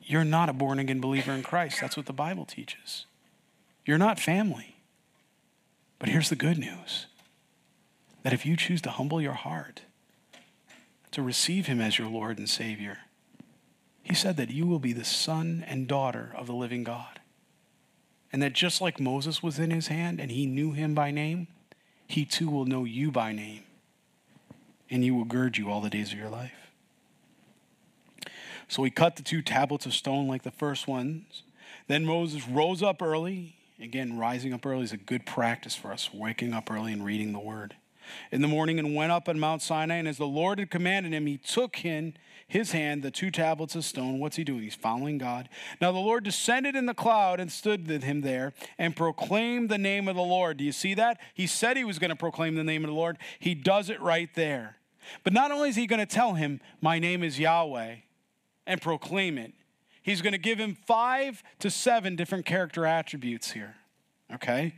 you're 0.00 0.22
not 0.22 0.48
a 0.48 0.52
born 0.52 0.78
again 0.78 1.00
believer 1.00 1.32
in 1.32 1.42
Christ. 1.42 1.80
That's 1.80 1.96
what 1.96 2.06
the 2.06 2.12
Bible 2.12 2.44
teaches. 2.44 3.06
You're 3.84 3.98
not 3.98 4.20
family. 4.20 4.76
But 5.98 6.08
here's 6.08 6.28
the 6.28 6.36
good 6.36 6.56
news 6.56 7.06
that 8.22 8.32
if 8.32 8.46
you 8.46 8.56
choose 8.56 8.80
to 8.82 8.90
humble 8.90 9.20
your 9.20 9.32
heart, 9.32 9.82
to 11.10 11.20
receive 11.20 11.66
Him 11.66 11.80
as 11.80 11.98
your 11.98 12.06
Lord 12.08 12.38
and 12.38 12.48
Savior, 12.48 12.98
He 14.04 14.14
said 14.14 14.36
that 14.36 14.50
you 14.50 14.68
will 14.68 14.78
be 14.78 14.92
the 14.92 15.04
son 15.04 15.64
and 15.66 15.88
daughter 15.88 16.30
of 16.36 16.46
the 16.46 16.54
living 16.54 16.84
God. 16.84 17.18
And 18.32 18.40
that 18.40 18.52
just 18.52 18.80
like 18.80 19.00
Moses 19.00 19.42
was 19.42 19.58
in 19.58 19.72
His 19.72 19.88
hand 19.88 20.20
and 20.20 20.30
He 20.30 20.46
knew 20.46 20.70
Him 20.70 20.94
by 20.94 21.10
name, 21.10 21.48
He 22.06 22.24
too 22.24 22.48
will 22.48 22.66
know 22.66 22.84
you 22.84 23.10
by 23.10 23.32
name. 23.32 23.64
And 24.92 25.02
He 25.02 25.10
will 25.10 25.24
gird 25.24 25.56
you 25.58 25.70
all 25.70 25.80
the 25.80 25.90
days 25.90 26.12
of 26.12 26.18
your 26.18 26.30
life. 26.30 26.52
So 28.68 28.84
he 28.84 28.90
cut 28.90 29.16
the 29.16 29.22
two 29.22 29.42
tablets 29.42 29.84
of 29.84 29.92
stone 29.92 30.28
like 30.28 30.44
the 30.44 30.50
first 30.50 30.88
ones. 30.88 31.42
Then 31.88 32.06
Moses 32.06 32.48
rose 32.48 32.82
up 32.82 33.02
early 33.02 33.54
Again, 33.82 34.16
rising 34.16 34.52
up 34.52 34.64
early 34.64 34.84
is 34.84 34.92
a 34.92 34.96
good 34.96 35.26
practice 35.26 35.74
for 35.74 35.92
us, 35.92 36.14
waking 36.14 36.52
up 36.52 36.70
early 36.70 36.92
and 36.92 37.04
reading 37.04 37.32
the 37.32 37.40
word. 37.40 37.74
In 38.30 38.40
the 38.40 38.48
morning 38.48 38.78
and 38.78 38.94
went 38.94 39.10
up 39.10 39.28
on 39.28 39.40
Mount 39.40 39.60
Sinai, 39.60 39.96
and 39.96 40.06
as 40.06 40.18
the 40.18 40.26
Lord 40.26 40.60
had 40.60 40.70
commanded 40.70 41.12
him, 41.12 41.26
he 41.26 41.36
took 41.36 41.84
in 41.84 42.14
his 42.46 42.70
hand 42.70 43.02
the 43.02 43.10
two 43.10 43.32
tablets 43.32 43.74
of 43.74 43.84
stone. 43.84 44.20
What's 44.20 44.36
he 44.36 44.44
doing? 44.44 44.62
He's 44.62 44.76
following 44.76 45.18
God. 45.18 45.48
Now 45.80 45.90
the 45.90 45.98
Lord 45.98 46.22
descended 46.22 46.76
in 46.76 46.86
the 46.86 46.94
cloud 46.94 47.40
and 47.40 47.50
stood 47.50 47.88
with 47.88 48.04
him 48.04 48.20
there 48.20 48.52
and 48.78 48.94
proclaimed 48.94 49.68
the 49.68 49.78
name 49.78 50.06
of 50.06 50.14
the 50.14 50.22
Lord. 50.22 50.58
Do 50.58 50.64
you 50.64 50.72
see 50.72 50.94
that? 50.94 51.20
He 51.34 51.48
said 51.48 51.76
he 51.76 51.84
was 51.84 51.98
going 51.98 52.10
to 52.10 52.16
proclaim 52.16 52.54
the 52.54 52.64
name 52.64 52.84
of 52.84 52.90
the 52.90 52.96
Lord. 52.96 53.18
He 53.40 53.54
does 53.54 53.90
it 53.90 54.00
right 54.00 54.30
there. 54.34 54.76
But 55.24 55.32
not 55.32 55.50
only 55.50 55.68
is 55.68 55.76
he 55.76 55.86
going 55.86 56.00
to 56.00 56.06
tell 56.06 56.34
him, 56.34 56.60
My 56.80 56.98
name 56.98 57.22
is 57.22 57.38
Yahweh, 57.38 57.96
and 58.66 58.80
proclaim 58.80 59.38
it, 59.38 59.52
he's 60.02 60.22
going 60.22 60.32
to 60.32 60.38
give 60.38 60.58
him 60.58 60.76
five 60.86 61.42
to 61.60 61.70
seven 61.70 62.16
different 62.16 62.46
character 62.46 62.86
attributes 62.86 63.52
here. 63.52 63.76
Okay? 64.34 64.74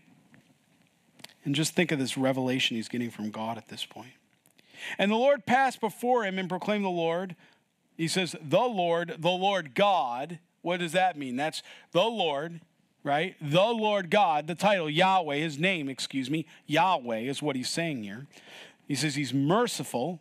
And 1.45 1.55
just 1.55 1.75
think 1.75 1.93
of 1.93 1.99
this 1.99 2.17
revelation 2.17 2.77
he's 2.77 2.89
getting 2.89 3.11
from 3.11 3.31
God 3.31 3.59
at 3.59 3.69
this 3.69 3.85
point. 3.85 4.13
And 4.99 5.11
the 5.11 5.17
Lord 5.17 5.47
passed 5.47 5.81
before 5.81 6.25
him 6.25 6.39
and 6.39 6.49
proclaimed 6.49 6.85
the 6.85 6.91
Lord. 6.91 7.37
He 7.97 8.09
says, 8.09 8.35
The 8.43 8.61
Lord, 8.61 9.17
the 9.19 9.31
Lord 9.31 9.75
God. 9.75 10.39
What 10.63 10.81
does 10.81 10.93
that 10.93 11.19
mean? 11.19 11.37
That's 11.37 11.63
the 11.93 12.05
Lord, 12.05 12.61
right? 13.03 13.37
The 13.41 13.67
Lord 13.67 14.11
God, 14.11 14.47
the 14.47 14.55
title, 14.55 14.89
Yahweh, 14.89 15.37
his 15.37 15.59
name, 15.59 15.91
excuse 15.91 16.31
me, 16.31 16.47
Yahweh 16.67 17.19
is 17.19 17.43
what 17.43 17.55
he's 17.55 17.69
saying 17.69 18.03
here. 18.03 18.27
He 18.87 18.95
says 18.95 19.15
he's 19.15 19.33
merciful, 19.33 20.21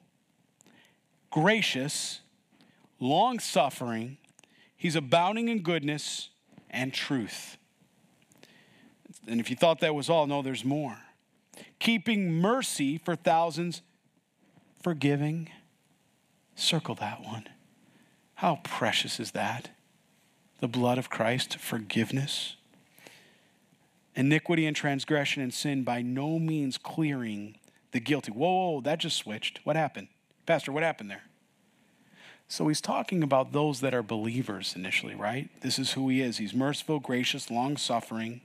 gracious, 1.30 2.22
long 3.00 3.40
suffering, 3.40 4.18
He's 4.84 4.98
abounding 4.98 5.48
in 5.48 5.62
goodness 5.62 6.28
and 6.70 6.94
truth. 6.94 7.56
And 9.26 9.40
if 9.40 9.50
you 9.50 9.56
thought 9.56 9.80
that 9.80 9.96
was 9.96 10.10
all, 10.10 10.28
no, 10.28 10.42
there's 10.42 10.66
more. 10.66 10.98
Keeping 11.80 12.34
mercy 12.34 12.98
for 12.98 13.16
thousands, 13.16 13.82
forgiving. 14.82 15.50
Circle 16.56 16.96
that 16.96 17.24
one. 17.24 17.48
How 18.36 18.60
precious 18.66 19.22
is 19.22 19.32
that? 19.32 19.70
The 20.60 20.68
blood 20.68 20.98
of 20.98 21.10
Christ, 21.10 21.58
forgiveness. 21.60 22.58
Iniquity 24.18 24.66
and 24.66 24.76
transgression 24.76 25.42
and 25.42 25.54
sin 25.54 25.84
by 25.84 26.02
no 26.02 26.40
means 26.40 26.78
clearing 26.78 27.56
the 27.94 28.00
guilty. 28.00 28.32
Whoa, 28.32 28.72
whoa, 28.72 28.82
that 28.82 29.00
just 29.00 29.16
switched. 29.18 29.62
What 29.64 29.76
happened? 29.78 30.10
Pastor, 30.46 30.74
what 30.74 30.84
happened 30.84 31.10
there? 31.10 31.24
So 32.50 32.68
he's 32.68 32.82
talking 32.82 33.24
about 33.24 33.54
those 33.54 33.80
that 33.80 33.94
are 33.94 34.04
believers 34.04 34.74
initially, 34.76 35.16
right? 35.16 35.50
This 35.62 35.80
is 35.80 35.94
who 35.94 36.10
he 36.10 36.22
is. 36.22 36.38
He's 36.38 36.54
merciful, 36.54 37.00
gracious, 37.00 37.50
long 37.50 37.78
suffering, 37.78 38.42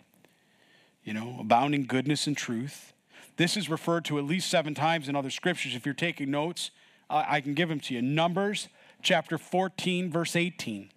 you 1.02 1.12
know, 1.12 1.36
abounding 1.40 1.84
goodness 1.84 2.26
and 2.26 2.36
truth. 2.36 2.92
This 3.36 3.56
is 3.56 3.68
referred 3.68 4.04
to 4.06 4.18
at 4.18 4.24
least 4.24 4.48
seven 4.48 4.74
times 4.74 5.08
in 5.08 5.16
other 5.16 5.30
scriptures. 5.30 5.74
If 5.74 5.84
you're 5.84 5.94
taking 5.94 6.30
notes, 6.30 6.70
I 7.10 7.40
can 7.40 7.54
give 7.54 7.68
them 7.68 7.80
to 7.80 7.94
you. 7.94 8.02
Numbers 8.02 8.68
chapter 9.02 9.38
14, 9.38 10.10
verse 10.10 10.36
18. 10.36 10.90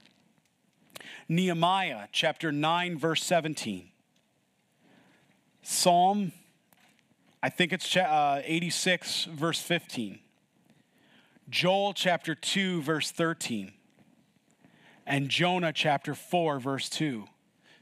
Nehemiah 1.28 2.08
chapter 2.12 2.52
9, 2.52 2.98
verse 2.98 3.24
17. 3.24 3.90
Psalm, 5.62 6.32
I 7.44 7.50
think 7.50 7.74
it's 7.74 7.96
uh, 7.96 8.42
86, 8.44 9.26
verse 9.26 9.62
15. 9.62 10.20
Joel 11.50 11.94
chapter 11.94 12.36
2, 12.36 12.82
verse 12.82 13.12
13, 13.12 13.74
and 15.06 15.28
Jonah 15.28 15.74
chapter 15.74 16.14
4, 16.14 16.60
verse 16.60 16.88
2. 16.88 17.26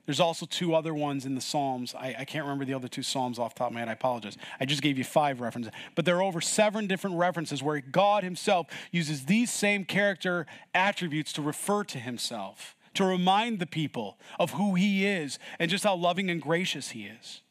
There's 0.05 0.19
also 0.19 0.47
two 0.47 0.73
other 0.73 0.95
ones 0.95 1.27
in 1.27 1.35
the 1.35 1.41
Psalms. 1.41 1.93
I, 1.93 2.15
I, 2.17 2.25
can't 2.25 2.43
remember 2.43 2.65
the 2.65 2.73
other 2.73 2.87
two 2.87 3.03
Psalms 3.03 3.37
off 3.37 3.53
the 3.53 3.59
top 3.59 3.67
of 3.67 3.73
my 3.75 3.81
head. 3.81 3.89
I 3.89 3.91
apologize. 3.91 4.37
I 4.59 4.65
just 4.65 4.81
gave 4.81 4.97
you 4.97 5.03
five 5.03 5.39
references. 5.39 5.71
But 5.93 6.05
there 6.05 6.15
are 6.15 6.23
over 6.23 6.41
seven 6.41 6.87
different 6.87 7.17
references 7.17 7.61
where 7.61 7.79
God 7.79 8.23
Himself 8.23 8.65
uses 8.91 9.25
these 9.25 9.51
same 9.51 9.85
character 9.85 10.47
attributes 10.73 11.31
to 11.33 11.43
refer 11.43 11.83
to 11.83 11.99
Himself, 11.99 12.75
to 12.95 13.05
remind 13.05 13.59
the 13.59 13.67
people 13.67 14.17
of 14.39 14.53
who 14.53 14.73
He 14.73 15.05
is 15.05 15.37
and 15.59 15.69
just 15.69 15.83
how 15.83 15.93
loving 15.93 16.31
and 16.31 16.41
gracious 16.41 16.89
He 16.89 17.03
is. 17.03 17.41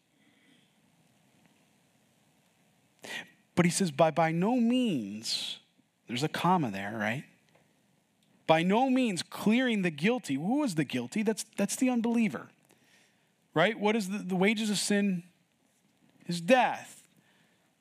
But 3.59 3.65
He 3.65 3.73
says, 3.73 3.91
by, 3.91 4.13
by 4.13 4.31
no 4.31 4.55
means 4.55 5.59
there's 6.07 6.23
a 6.23 6.29
comma 6.29 6.71
there, 6.71 6.97
right? 6.97 7.25
By 8.47 8.63
no 8.63 8.89
means 8.89 9.25
clearing 9.25 9.83
the 9.83 9.91
guilty. 9.91 10.37
Who 10.37 10.63
is 10.63 10.77
the 10.77 10.85
guilty? 10.85 11.25
That's, 11.25 11.45
that's 11.57 11.75
the 11.75 11.91
unbeliever, 11.91 12.47
right? 13.55 13.77
What 13.77 13.97
is 13.97 14.11
the, 14.11 14.19
the 14.19 14.37
wages 14.37 14.71
of 14.71 14.79
sin? 14.79 15.25
Is 16.29 16.41
death, 16.41 16.98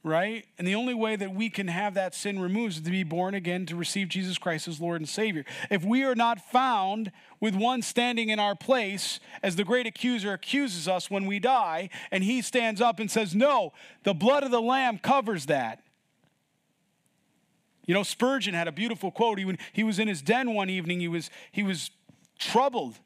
right? 0.08 0.46
And 0.58 0.68
the 0.68 0.76
only 0.76 0.94
way 0.94 1.16
that 1.16 1.34
we 1.34 1.50
can 1.50 1.68
have 1.68 1.94
that 1.96 2.16
sin 2.16 2.40
removed 2.40 2.76
is 2.76 2.82
to 2.82 2.90
be 2.90 3.04
born 3.04 3.34
again, 3.34 3.66
to 3.68 3.76
receive 3.76 4.08
Jesus 4.08 4.38
Christ 4.38 4.68
as 4.68 4.80
Lord 4.80 5.02
and 5.02 5.08
Savior. 5.08 5.46
If 5.70 5.84
we 5.84 6.04
are 6.04 6.16
not 6.16 6.40
found 6.40 7.12
with 7.40 7.54
one 7.54 7.82
standing 7.82 8.30
in 8.30 8.40
our 8.40 8.56
place, 8.56 9.20
as 9.44 9.56
the 9.56 9.64
great 9.64 9.86
accuser 9.86 10.34
accuses 10.34 10.88
us 10.88 11.12
when 11.12 11.26
we 11.26 11.40
die, 11.40 11.90
and 12.12 12.24
he 12.24 12.42
stands 12.42 12.82
up 12.82 13.00
and 13.00 13.12
says, 13.12 13.36
No, 13.36 13.74
the 14.04 14.14
blood 14.14 14.44
of 14.44 14.52
the 14.52 14.62
Lamb 14.62 14.98
covers 14.98 15.46
that. 15.48 15.84
You 17.86 17.94
know, 17.94 18.04
Spurgeon 18.04 18.54
had 18.54 18.68
a 18.68 18.72
beautiful 18.72 19.12
quote. 19.12 19.40
He, 19.40 19.58
he 19.72 19.84
was 19.84 20.00
in 20.00 20.08
his 20.08 20.22
den 20.22 20.54
one 20.54 20.70
evening, 20.70 21.00
he 21.00 21.08
was, 21.08 21.30
he 21.52 21.64
was 21.64 21.92
troubled 22.40 23.00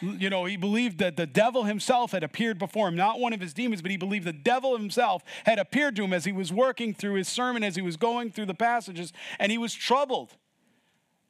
you 0.00 0.30
know, 0.30 0.44
he 0.44 0.56
believed 0.56 0.98
that 0.98 1.16
the 1.16 1.26
devil 1.26 1.64
himself 1.64 2.12
had 2.12 2.22
appeared 2.22 2.58
before 2.58 2.88
him, 2.88 2.96
not 2.96 3.18
one 3.18 3.32
of 3.32 3.40
his 3.40 3.54
demons, 3.54 3.82
but 3.82 3.90
he 3.90 3.96
believed 3.96 4.26
the 4.26 4.32
devil 4.32 4.76
himself 4.76 5.22
had 5.44 5.58
appeared 5.58 5.96
to 5.96 6.04
him 6.04 6.12
as 6.12 6.24
he 6.24 6.32
was 6.32 6.52
working 6.52 6.94
through 6.94 7.14
his 7.14 7.28
sermon, 7.28 7.62
as 7.62 7.76
he 7.76 7.82
was 7.82 7.96
going 7.96 8.30
through 8.30 8.46
the 8.46 8.54
passages, 8.54 9.12
and 9.38 9.50
he 9.50 9.58
was 9.58 9.72
troubled. 9.72 10.36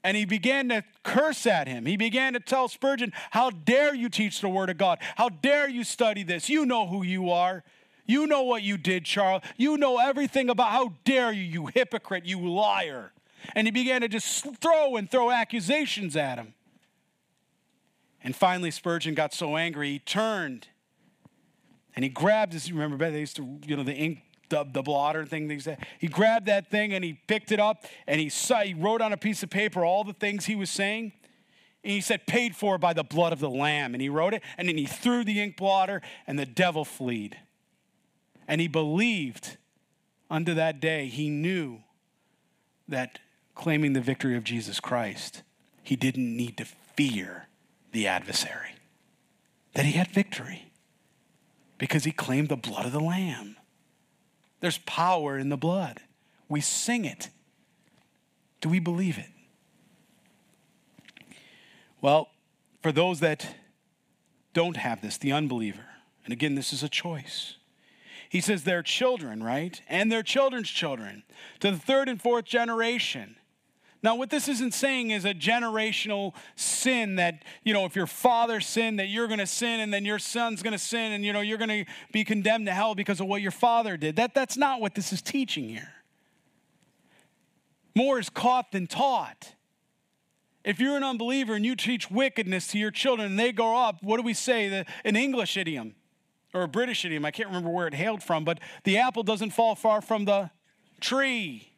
And 0.03 0.16
he 0.16 0.24
began 0.24 0.69
to 0.69 0.85
curse 1.03 1.47
at 1.47 1.66
him. 1.66 1.85
He 1.85 1.97
began 1.97 2.35
to 2.35 2.41
tell 2.41 2.69
Spurgeon, 2.69 3.12
How 3.31 3.51
dare 3.51 3.95
you 3.95 4.09
teach 4.09 4.41
the 4.41 4.49
word 4.49 4.70
of 4.70 4.78
God? 4.78 4.99
How 5.16 5.28
dare 5.28 5.69
you 5.69 5.83
study 5.83 6.23
this? 6.23 6.49
You 6.49 6.65
know 6.65 6.87
who 6.87 7.03
you 7.03 7.31
are. 7.31 7.65
You 8.07 8.28
know 8.28 8.43
what 8.43 8.62
you 8.62 8.77
did, 8.77 9.05
Charles. 9.05 9.43
You 9.57 9.77
know 9.77 9.99
everything 9.99 10.49
about 10.49 10.70
how 10.70 10.93
dare 11.05 11.33
you, 11.33 11.43
you 11.43 11.66
hypocrite, 11.74 12.24
you 12.24 12.39
liar. 12.39 13.11
And 13.55 13.66
he 13.66 13.73
began 13.73 14.03
to 14.03 14.09
just 14.09 14.47
throw 14.61 14.95
and 14.97 15.11
throw 15.11 15.31
accusations 15.31 16.15
at 16.15 16.39
him. 16.39 16.55
And 18.27 18.35
finally, 18.35 18.73
Spurgeon 18.73 19.15
got 19.15 19.32
so 19.32 19.57
angry, 19.57 19.93
he 19.93 19.98
turned 20.01 20.66
and 21.94 22.05
he 22.05 22.09
grabbed 22.09 22.55
his, 22.55 22.73
remember, 22.73 23.09
they 23.09 23.20
used 23.20 23.36
to, 23.36 23.61
you 23.65 23.77
know, 23.77 23.85
the 23.85 23.94
ink, 23.94 24.19
the, 24.48 24.66
the 24.69 24.82
blotter 24.82 25.24
thing, 25.24 25.47
they 25.47 25.61
said. 25.61 25.86
He 26.01 26.09
grabbed 26.09 26.47
that 26.47 26.69
thing 26.69 26.93
and 26.93 27.05
he 27.05 27.20
picked 27.28 27.53
it 27.53 27.61
up 27.61 27.85
and 28.05 28.20
he, 28.20 28.28
saw, 28.28 28.62
he 28.62 28.74
wrote 28.74 29.01
on 29.01 29.12
a 29.12 29.16
piece 29.16 29.44
of 29.44 29.51
paper 29.51 29.85
all 29.85 30.03
the 30.03 30.12
things 30.12 30.47
he 30.47 30.57
was 30.57 30.70
saying. 30.70 31.12
And 31.85 31.93
he 31.93 32.01
said, 32.01 32.27
paid 32.27 32.57
for 32.57 32.78
by 32.78 32.93
the 32.94 33.05
blood 33.05 33.32
of 33.32 33.39
the 33.39 33.48
Lamb. 33.48 33.94
And 33.94 34.03
he 34.03 34.09
wrote 34.09 34.35
it 34.35 34.43
and 34.59 34.69
then 34.69 34.77
he 34.77 34.86
threw 34.86 35.23
the 35.23 35.40
ink 35.40 35.57
blotter 35.57 36.03
and 36.27 36.36
the 36.36 36.47
devil 36.47 36.85
fled. 36.85 37.36
And 38.48 38.61
he 38.61 38.66
believed 38.66 39.57
unto 40.28 40.53
that 40.55 40.81
day, 40.81 41.07
he 41.07 41.31
knew 41.31 41.78
that 42.89 43.20
claiming 43.55 43.93
the 43.93 44.01
victory 44.01 44.36
of 44.36 44.43
Jesus 44.43 44.81
Christ, 44.81 45.44
he 45.85 45.94
didn't 45.94 46.36
need 46.36 46.57
to 46.57 46.65
fear 46.65 47.47
the 47.97 48.06
adversary, 48.06 48.74
that 49.73 49.86
he 49.86 49.93
had 49.93 50.09
victory 50.09 50.70
because 51.78 52.05
he 52.05 52.12
claimed 52.12 52.51
the 52.51 52.56
blood 52.56 52.85
of 52.85 52.93
the 52.93 53.01
Lamb. 53.01 53.56
There's 54.60 54.77
power 54.78 55.39
in 55.39 55.48
the 55.48 55.56
blood. 55.56 56.01
We 56.47 56.60
sing 56.60 57.06
it. 57.06 57.31
Do 58.60 58.68
we 58.68 58.81
believe 58.81 59.16
it? 59.16 59.31
Well, 62.02 62.28
for 62.82 62.93
those 62.93 63.20
that 63.20 63.56
don't 64.52 64.77
have 64.77 65.01
this, 65.01 65.16
the 65.16 65.32
unbeliever, 65.32 65.86
and 66.24 66.35
again, 66.35 66.55
this 66.55 66.74
is 66.74 66.82
a 66.82 66.90
choice. 66.90 67.56
He 68.28 68.43
says 68.43 68.64
their 68.64 68.82
children, 68.82 69.43
right? 69.43 69.81
And 69.89 70.12
their 70.12 70.23
children's 70.23 70.68
children 70.68 71.23
to 71.60 71.70
the 71.70 71.78
third 71.78 72.10
and 72.10 72.20
fourth 72.20 72.44
generation. 72.44 73.36
Now, 74.02 74.14
what 74.14 74.31
this 74.31 74.48
isn't 74.48 74.74
saying 74.74 75.10
is 75.10 75.24
a 75.24 75.35
generational 75.35 76.35
sin 76.55 77.16
that, 77.16 77.44
you 77.64 77.73
know, 77.73 77.85
if 77.86 77.97
your 77.97 78.06
father 78.06 78.60
sinned, 78.60 78.98
that 78.98 79.09
you're 79.09 79.27
going 79.27 79.39
to 79.40 79.47
sin 79.47 79.81
and 79.81 79.93
then 79.93 80.05
your 80.05 80.18
son's 80.18 80.62
going 80.62 80.73
to 80.73 80.78
sin 80.78 81.12
and, 81.12 81.24
you 81.24 81.32
know, 81.32 81.40
you're 81.40 81.59
going 81.59 81.85
to 81.85 81.90
be 82.12 82.23
condemned 82.23 82.66
to 82.66 82.73
hell 82.73 82.94
because 82.94 83.20
of 83.20 83.27
what 83.27 83.43
your 83.43 83.51
father 83.51 83.97
did. 83.97 84.16
That, 84.16 84.35
that's 84.35 84.56
not 84.56 84.81
what 84.81 84.94
this 84.94 85.12
is 85.12 85.23
teaching 85.23 85.68
here. 85.68 85.93
More 87.94 88.18
is 88.18 88.28
caught 88.28 88.73
than 88.73 88.86
taught. 88.86 89.55
If 90.62 90.81
you're 90.81 90.97
an 90.97 91.05
unbeliever 91.05 91.55
and 91.55 91.64
you 91.64 91.74
teach 91.77 92.10
wickedness 92.10 92.68
to 92.68 92.78
your 92.78 92.90
children 92.90 93.31
and 93.31 93.39
they 93.39 93.52
grow 93.52 93.77
up, 93.77 94.02
what 94.02 94.18
do 94.18 94.23
we 94.23 94.35
say? 94.35 94.68
The, 94.68 94.85
an 95.05 95.16
English 95.16 95.56
idiom 95.56 95.94
or 96.52 96.62
a 96.62 96.68
British 96.68 97.05
idiom, 97.05 97.24
I 97.24 97.31
can't 97.31 97.48
remember 97.48 97.70
where 97.70 97.86
it 97.86 97.94
hailed 97.94 98.23
from, 98.23 98.44
but 98.44 98.60
the 98.85 98.98
apple 98.98 99.23
doesn't 99.23 99.51
fall 99.51 99.74
far 99.74 100.02
from 100.02 100.27
the 100.27 100.51
tree. 101.01 101.73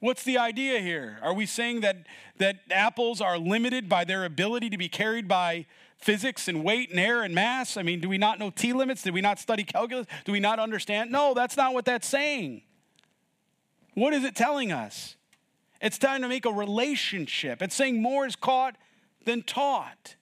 What's 0.00 0.24
the 0.24 0.38
idea 0.38 0.80
here? 0.80 1.18
Are 1.22 1.32
we 1.32 1.46
saying 1.46 1.80
that, 1.80 2.06
that 2.38 2.60
apples 2.70 3.20
are 3.20 3.38
limited 3.38 3.88
by 3.88 4.04
their 4.04 4.24
ability 4.24 4.70
to 4.70 4.78
be 4.78 4.88
carried 4.88 5.26
by 5.26 5.66
physics 5.96 6.48
and 6.48 6.62
weight 6.62 6.90
and 6.90 7.00
air 7.00 7.22
and 7.22 7.34
mass? 7.34 7.76
I 7.76 7.82
mean, 7.82 8.00
do 8.00 8.08
we 8.08 8.18
not 8.18 8.38
know 8.38 8.50
T 8.50 8.72
limits? 8.72 9.02
Did 9.02 9.14
we 9.14 9.22
not 9.22 9.38
study 9.38 9.64
calculus? 9.64 10.06
Do 10.24 10.32
we 10.32 10.40
not 10.40 10.58
understand? 10.58 11.10
No, 11.10 11.32
that's 11.34 11.56
not 11.56 11.72
what 11.72 11.86
that's 11.86 12.06
saying. 12.06 12.62
What 13.94 14.12
is 14.12 14.24
it 14.24 14.36
telling 14.36 14.70
us? 14.70 15.16
It's 15.80 15.98
time 15.98 16.22
to 16.22 16.28
make 16.28 16.44
a 16.44 16.52
relationship. 16.52 17.62
It's 17.62 17.74
saying 17.74 18.00
more 18.00 18.26
is 18.26 18.36
caught 18.36 18.76
than 19.24 19.42
taught. 19.42 20.16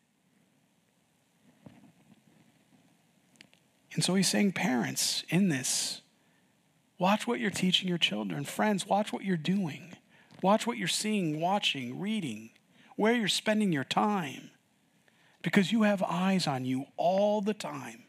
And 3.95 4.05
so 4.05 4.15
he's 4.15 4.29
saying, 4.29 4.53
parents, 4.53 5.25
in 5.29 5.49
this, 5.49 6.03
Watch 6.99 7.27
what 7.27 7.41
you're 7.41 7.51
teaching 7.51 7.89
your 7.89 7.99
children. 7.99 8.45
Friends, 8.45 8.87
watch 8.87 9.13
what 9.13 9.25
you're 9.25 9.37
doing. 9.37 9.97
Watch 10.43 10.67
what 10.67 10.77
you're 10.77 10.89
seeing, 10.89 11.41
watching, 11.41 11.99
reading, 11.99 12.51
where 12.97 13.15
you're 13.15 13.29
spending 13.29 13.73
your 13.73 13.85
time. 13.85 14.51
Because 15.43 15.73
you 15.73 15.83
have 15.83 16.03
eyes 16.03 16.47
on 16.47 16.65
you 16.65 16.87
all 16.97 17.41
the 17.41 17.55
time. 17.55 18.05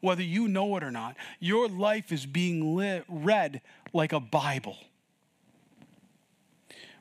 Whether 0.00 0.22
you 0.22 0.46
know 0.46 0.76
it 0.76 0.84
or 0.84 0.90
not, 0.90 1.16
your 1.40 1.68
life 1.68 2.12
is 2.12 2.24
being 2.24 2.76
lit, 2.76 3.04
read 3.08 3.60
like 3.92 4.12
a 4.12 4.20
Bible. 4.20 4.76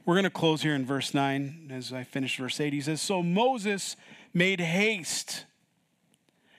We're 0.06 0.16
going 0.16 0.24
to 0.24 0.30
close 0.30 0.62
here 0.62 0.74
in 0.74 0.86
verse 0.86 1.14
9 1.14 1.70
as 1.72 1.92
I 1.92 2.04
finish 2.04 2.38
verse 2.38 2.60
8. 2.60 2.74
He 2.74 2.82
says, 2.82 3.02
So 3.02 3.22
Moses 3.22 3.98
made 4.34 4.62
haste 4.62 5.46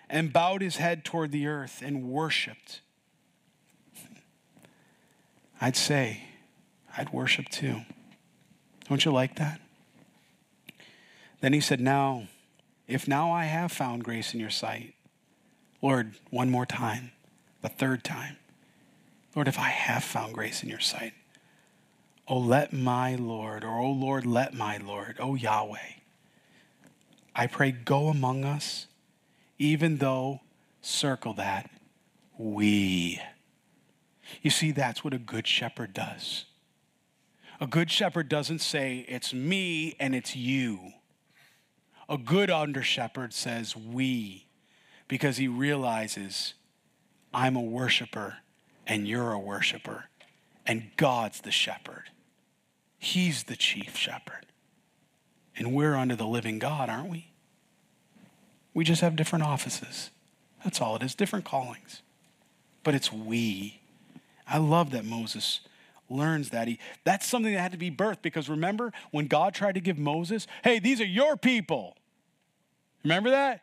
and 0.08 0.32
bowed 0.32 0.60
his 0.60 0.76
head 0.76 1.04
toward 1.04 1.32
the 1.32 1.46
earth 1.46 1.82
and 1.82 2.04
worshiped. 2.04 2.82
I'd 5.60 5.76
say, 5.76 6.24
I'd 6.96 7.12
worship 7.12 7.48
too. 7.48 7.82
Don't 8.88 9.04
you 9.04 9.10
like 9.10 9.36
that? 9.36 9.60
Then 11.40 11.52
he 11.52 11.60
said, 11.60 11.80
Now, 11.80 12.28
if 12.86 13.06
now 13.06 13.30
I 13.32 13.44
have 13.44 13.70
found 13.70 14.04
grace 14.04 14.34
in 14.34 14.40
your 14.40 14.50
sight, 14.50 14.94
Lord, 15.82 16.14
one 16.30 16.50
more 16.50 16.66
time, 16.66 17.12
the 17.62 17.68
third 17.68 18.02
time, 18.02 18.36
Lord, 19.34 19.46
if 19.46 19.58
I 19.58 19.68
have 19.68 20.02
found 20.02 20.34
grace 20.34 20.62
in 20.62 20.68
your 20.68 20.80
sight, 20.80 21.12
oh, 22.26 22.38
let 22.38 22.72
my 22.72 23.14
Lord, 23.14 23.62
or 23.62 23.78
oh, 23.78 23.90
Lord, 23.90 24.26
let 24.26 24.54
my 24.54 24.78
Lord, 24.78 25.16
oh, 25.20 25.34
Yahweh, 25.34 25.78
I 27.34 27.46
pray, 27.46 27.70
go 27.70 28.08
among 28.08 28.44
us, 28.44 28.86
even 29.58 29.98
though, 29.98 30.40
circle 30.80 31.34
that, 31.34 31.70
we 32.36 33.20
you 34.42 34.50
see, 34.50 34.70
that's 34.70 35.02
what 35.02 35.14
a 35.14 35.18
good 35.18 35.46
shepherd 35.46 35.92
does. 35.92 36.44
A 37.60 37.66
good 37.66 37.90
shepherd 37.90 38.28
doesn't 38.28 38.60
say, 38.60 39.04
it's 39.08 39.34
me 39.34 39.96
and 39.98 40.14
it's 40.14 40.36
you. 40.36 40.92
A 42.08 42.16
good 42.16 42.48
undershepherd 42.48 43.32
says, 43.32 43.76
we, 43.76 44.46
because 45.08 45.36
he 45.36 45.48
realizes 45.48 46.54
I'm 47.34 47.56
a 47.56 47.60
worshiper 47.60 48.38
and 48.86 49.06
you're 49.06 49.32
a 49.32 49.38
worshiper, 49.38 50.06
and 50.66 50.90
God's 50.96 51.42
the 51.42 51.50
shepherd. 51.50 52.04
He's 52.98 53.44
the 53.44 53.56
chief 53.56 53.96
shepherd. 53.96 54.46
And 55.56 55.74
we're 55.74 55.94
under 55.94 56.16
the 56.16 56.26
living 56.26 56.58
God, 56.58 56.88
aren't 56.88 57.10
we? 57.10 57.32
We 58.72 58.84
just 58.84 59.02
have 59.02 59.14
different 59.14 59.44
offices. 59.44 60.10
That's 60.64 60.80
all 60.80 60.96
it 60.96 61.02
is, 61.02 61.14
different 61.14 61.44
callings. 61.44 62.00
But 62.82 62.94
it's 62.94 63.12
we. 63.12 63.80
I 64.48 64.58
love 64.58 64.90
that 64.92 65.04
Moses 65.04 65.60
learns 66.08 66.50
that. 66.50 66.68
He, 66.68 66.78
that's 67.04 67.26
something 67.26 67.52
that 67.52 67.60
had 67.60 67.72
to 67.72 67.78
be 67.78 67.90
birthed 67.90 68.22
because 68.22 68.48
remember 68.48 68.92
when 69.10 69.26
God 69.26 69.54
tried 69.54 69.74
to 69.74 69.80
give 69.80 69.98
Moses, 69.98 70.46
hey, 70.64 70.78
these 70.78 71.00
are 71.00 71.06
your 71.06 71.36
people. 71.36 71.96
Remember 73.04 73.30
that? 73.30 73.62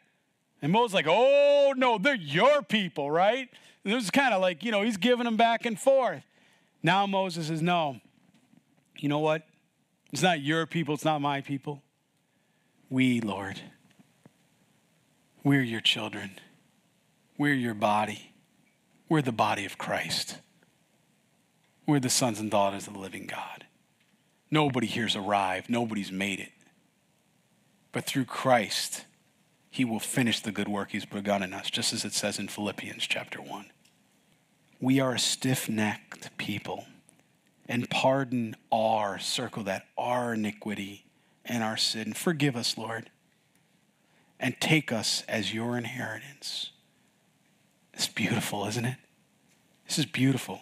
And 0.61 0.71
Moses 0.71 0.93
like, 0.93 1.07
oh 1.07 1.73
no, 1.75 1.97
they're 1.97 2.15
your 2.15 2.61
people, 2.61 3.09
right? 3.09 3.49
And 3.83 3.93
it 3.93 3.95
was 3.95 4.09
kind 4.09 4.33
of 4.33 4.41
like, 4.41 4.63
you 4.63 4.71
know, 4.71 4.81
he's 4.81 4.97
giving 4.97 5.25
them 5.25 5.37
back 5.37 5.65
and 5.65 5.79
forth. 5.79 6.23
Now 6.81 7.05
Moses 7.05 7.47
says, 7.47 7.61
no, 7.61 7.99
you 8.97 9.09
know 9.09 9.19
what? 9.19 9.43
It's 10.11 10.21
not 10.21 10.41
your 10.41 10.65
people, 10.65 10.93
it's 10.93 11.05
not 11.05 11.19
my 11.19 11.41
people. 11.41 11.81
We, 12.89 13.19
Lord, 13.21 13.59
we're 15.43 15.63
your 15.63 15.81
children. 15.81 16.31
We're 17.37 17.53
your 17.53 17.73
body. 17.73 18.33
We're 19.09 19.21
the 19.21 19.31
body 19.31 19.65
of 19.65 19.77
Christ. 19.77 20.37
We're 21.85 21.99
the 21.99 22.09
sons 22.09 22.39
and 22.39 22.49
daughters 22.49 22.87
of 22.87 22.93
the 22.93 22.99
living 22.99 23.27
God. 23.27 23.65
Nobody 24.49 24.87
here's 24.87 25.15
arrived, 25.15 25.69
nobody's 25.69 26.11
made 26.11 26.39
it. 26.39 26.51
But 27.91 28.05
through 28.05 28.25
Christ, 28.25 29.05
he 29.69 29.85
will 29.85 29.99
finish 29.99 30.39
the 30.39 30.51
good 30.51 30.67
work 30.67 30.91
he's 30.91 31.05
begun 31.05 31.43
in 31.43 31.53
us, 31.53 31.69
just 31.69 31.93
as 31.93 32.05
it 32.05 32.13
says 32.13 32.39
in 32.39 32.47
Philippians 32.47 33.05
chapter 33.07 33.41
1. 33.41 33.65
We 34.79 34.99
are 34.99 35.13
a 35.13 35.19
stiff 35.19 35.69
necked 35.69 36.35
people 36.37 36.85
and 37.67 37.89
pardon 37.89 38.55
our, 38.71 39.19
circle 39.19 39.63
that, 39.63 39.87
our 39.97 40.33
iniquity 40.33 41.05
and 41.43 41.63
our 41.63 41.77
sin. 41.77 42.13
Forgive 42.13 42.55
us, 42.55 42.77
Lord, 42.77 43.09
and 44.39 44.59
take 44.59 44.91
us 44.91 45.23
as 45.27 45.53
your 45.53 45.77
inheritance. 45.77 46.71
It's 47.93 48.07
beautiful, 48.07 48.65
isn't 48.67 48.85
it? 48.85 48.97
This 49.87 49.99
is 49.99 50.05
beautiful. 50.05 50.61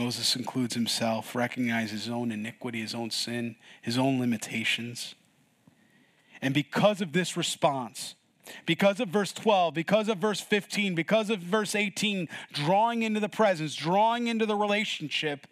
Moses 0.00 0.34
includes 0.34 0.74
himself, 0.74 1.34
recognizes 1.34 2.04
his 2.04 2.08
own 2.08 2.32
iniquity, 2.32 2.80
his 2.80 2.94
own 2.94 3.10
sin, 3.10 3.56
his 3.82 3.98
own 3.98 4.18
limitations. 4.18 5.14
And 6.40 6.54
because 6.54 7.02
of 7.02 7.12
this 7.12 7.36
response, 7.36 8.14
because 8.64 8.98
of 8.98 9.10
verse 9.10 9.30
12, 9.30 9.74
because 9.74 10.08
of 10.08 10.16
verse 10.16 10.40
15, 10.40 10.94
because 10.94 11.28
of 11.28 11.40
verse 11.40 11.74
18, 11.74 12.30
drawing 12.50 13.02
into 13.02 13.20
the 13.20 13.28
presence, 13.28 13.74
drawing 13.74 14.26
into 14.26 14.46
the 14.46 14.56
relationship, 14.56 15.46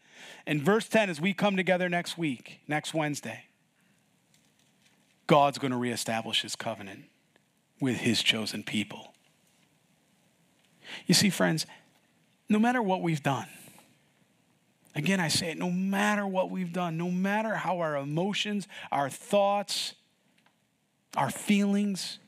and 0.47 0.63
verse 0.63 0.89
10, 0.89 1.11
as 1.11 1.21
we 1.21 1.35
come 1.35 1.55
together 1.55 1.91
next 1.91 2.17
week, 2.17 2.61
next 2.67 2.95
Wednesday, 2.95 3.45
God's 5.27 5.59
going 5.59 5.73
to 5.73 5.77
reestablish 5.77 6.41
his 6.41 6.57
covenant 6.57 7.05
with 7.83 7.99
his 7.99 8.23
chosen 8.23 8.63
people. 8.63 9.13
You 11.07 11.13
see, 11.13 11.29
friends, 11.29 11.67
no 12.49 12.59
matter 12.59 12.81
what 12.81 13.03
we've 13.03 13.23
done, 13.23 13.47
again, 14.95 15.21
I 15.21 15.29
say 15.29 15.51
it, 15.51 15.59
no 15.59 15.71
matter 15.71 16.27
what 16.27 16.51
we've 16.51 16.73
done, 16.73 16.97
no 16.97 17.11
matter 17.11 17.55
how 17.55 17.81
our 17.81 17.97
emotions, 17.97 18.67
our 18.91 19.09
thoughts, 19.09 19.95
our 21.17 21.31
feelings, 21.31 22.19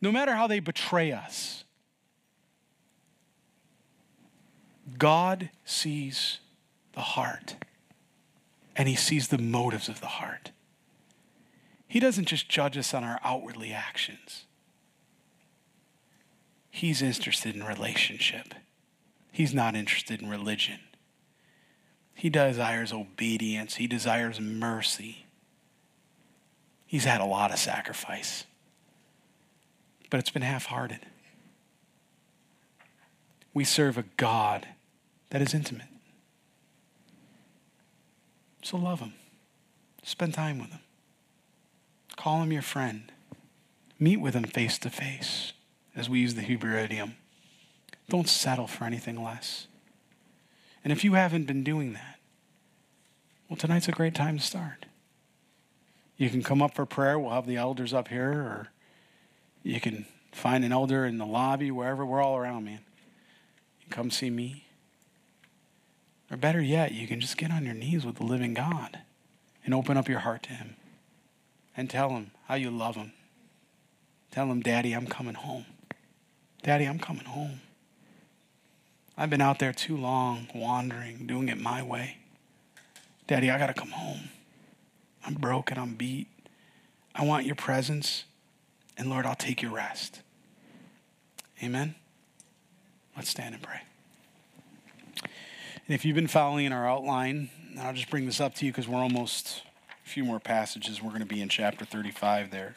no 0.00 0.12
matter 0.12 0.34
how 0.34 0.46
they 0.46 0.60
betray 0.60 1.12
us, 1.12 1.64
God 4.98 5.50
sees 5.64 6.38
the 6.92 7.00
heart 7.00 7.56
and 8.76 8.88
he 8.88 8.94
sees 8.94 9.28
the 9.28 9.38
motives 9.38 9.88
of 9.88 10.00
the 10.00 10.06
heart. 10.06 10.50
He 11.86 12.00
doesn't 12.00 12.26
just 12.26 12.48
judge 12.48 12.78
us 12.78 12.94
on 12.94 13.04
our 13.04 13.20
outwardly 13.22 13.72
actions. 13.72 14.44
He's 16.70 17.02
interested 17.02 17.54
in 17.54 17.64
relationship. 17.64 18.54
He's 19.30 19.52
not 19.52 19.74
interested 19.74 20.22
in 20.22 20.30
religion. 20.30 20.80
He 22.14 22.30
desires 22.30 22.92
obedience. 22.92 23.76
He 23.76 23.86
desires 23.86 24.40
mercy. 24.40 25.26
He's 26.86 27.04
had 27.04 27.20
a 27.20 27.24
lot 27.24 27.50
of 27.50 27.58
sacrifice, 27.58 28.44
but 30.10 30.20
it's 30.20 30.30
been 30.30 30.42
half 30.42 30.66
hearted. 30.66 31.00
We 33.54 33.64
serve 33.64 33.96
a 33.96 34.04
God 34.16 34.68
that 35.30 35.40
is 35.40 35.54
intimate. 35.54 35.88
So 38.62 38.76
love 38.76 39.00
him. 39.00 39.14
Spend 40.02 40.34
time 40.34 40.58
with 40.58 40.70
him. 40.70 40.80
Call 42.16 42.42
him 42.42 42.52
your 42.52 42.62
friend. 42.62 43.10
Meet 43.98 44.18
with 44.18 44.34
him 44.34 44.44
face 44.44 44.78
to 44.78 44.90
face, 44.90 45.52
as 45.96 46.10
we 46.10 46.20
use 46.20 46.34
the 46.34 46.42
Hebrew 46.42 46.76
idiom. 46.76 47.16
Don't 48.08 48.28
settle 48.28 48.66
for 48.66 48.84
anything 48.84 49.22
less. 49.22 49.66
And 50.84 50.92
if 50.92 51.04
you 51.04 51.14
haven't 51.14 51.46
been 51.46 51.62
doing 51.62 51.92
that, 51.92 52.18
well, 53.48 53.56
tonight's 53.56 53.88
a 53.88 53.92
great 53.92 54.14
time 54.14 54.38
to 54.38 54.44
start. 54.44 54.86
You 56.16 56.30
can 56.30 56.42
come 56.42 56.62
up 56.62 56.74
for 56.74 56.86
prayer. 56.86 57.18
We'll 57.18 57.30
have 57.30 57.46
the 57.46 57.56
elders 57.56 57.92
up 57.92 58.08
here, 58.08 58.30
or 58.30 58.68
you 59.62 59.80
can 59.80 60.06
find 60.32 60.64
an 60.64 60.72
elder 60.72 61.04
in 61.04 61.18
the 61.18 61.26
lobby, 61.26 61.70
wherever. 61.70 62.04
We're 62.04 62.22
all 62.22 62.36
around, 62.36 62.64
man. 62.64 62.80
You 63.80 63.86
come 63.90 64.10
see 64.10 64.30
me. 64.30 64.64
Or 66.30 66.36
better 66.36 66.62
yet, 66.62 66.92
you 66.92 67.06
can 67.06 67.20
just 67.20 67.36
get 67.36 67.50
on 67.50 67.66
your 67.66 67.74
knees 67.74 68.06
with 68.06 68.16
the 68.16 68.24
living 68.24 68.54
God 68.54 69.00
and 69.64 69.74
open 69.74 69.96
up 69.96 70.08
your 70.08 70.20
heart 70.20 70.42
to 70.44 70.50
Him 70.50 70.76
and 71.76 71.90
tell 71.90 72.10
Him 72.10 72.30
how 72.48 72.54
you 72.54 72.70
love 72.70 72.96
Him. 72.96 73.12
Tell 74.30 74.46
Him, 74.46 74.62
Daddy, 74.62 74.94
I'm 74.94 75.06
coming 75.06 75.34
home. 75.34 75.66
Daddy, 76.62 76.86
I'm 76.86 76.98
coming 76.98 77.24
home. 77.24 77.60
I've 79.22 79.30
been 79.30 79.40
out 79.40 79.60
there 79.60 79.72
too 79.72 79.96
long, 79.96 80.48
wandering, 80.52 81.28
doing 81.28 81.48
it 81.48 81.56
my 81.56 81.80
way. 81.80 82.16
Daddy, 83.28 83.52
I 83.52 83.58
got 83.58 83.68
to 83.68 83.72
come 83.72 83.90
home. 83.90 84.30
I'm 85.24 85.34
broken, 85.34 85.78
I'm 85.78 85.94
beat. 85.94 86.26
I 87.14 87.24
want 87.24 87.46
your 87.46 87.54
presence. 87.54 88.24
And 88.98 89.08
Lord, 89.08 89.24
I'll 89.24 89.36
take 89.36 89.62
your 89.62 89.70
rest. 89.70 90.22
Amen. 91.62 91.94
Let's 93.14 93.28
stand 93.28 93.54
and 93.54 93.62
pray. 93.62 93.82
And 95.22 95.94
if 95.94 96.04
you've 96.04 96.16
been 96.16 96.26
following 96.26 96.72
our 96.72 96.88
outline, 96.88 97.48
I'll 97.78 97.94
just 97.94 98.10
bring 98.10 98.26
this 98.26 98.40
up 98.40 98.56
to 98.56 98.66
you 98.66 98.72
because 98.72 98.88
we're 98.88 98.98
almost 98.98 99.62
a 100.04 100.08
few 100.08 100.24
more 100.24 100.40
passages. 100.40 101.00
We're 101.00 101.10
going 101.10 101.20
to 101.20 101.26
be 101.26 101.40
in 101.40 101.48
chapter 101.48 101.84
35 101.84 102.50
there. 102.50 102.74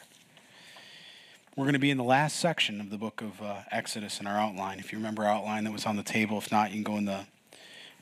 We're 1.56 1.64
going 1.64 1.72
to 1.72 1.78
be 1.78 1.90
in 1.90 1.96
the 1.96 2.04
last 2.04 2.36
section 2.38 2.82
of 2.82 2.90
the 2.90 2.98
book 2.98 3.22
of 3.22 3.40
uh, 3.40 3.62
Exodus 3.70 4.20
in 4.20 4.26
our 4.26 4.38
outline. 4.38 4.78
If 4.78 4.92
you 4.92 4.98
remember 4.98 5.24
our 5.24 5.30
outline 5.30 5.64
that 5.64 5.72
was 5.72 5.86
on 5.86 5.96
the 5.96 6.02
table, 6.02 6.36
if 6.36 6.52
not, 6.52 6.68
you 6.68 6.76
can 6.76 6.82
go 6.82 6.98
in 6.98 7.06
the. 7.06 7.24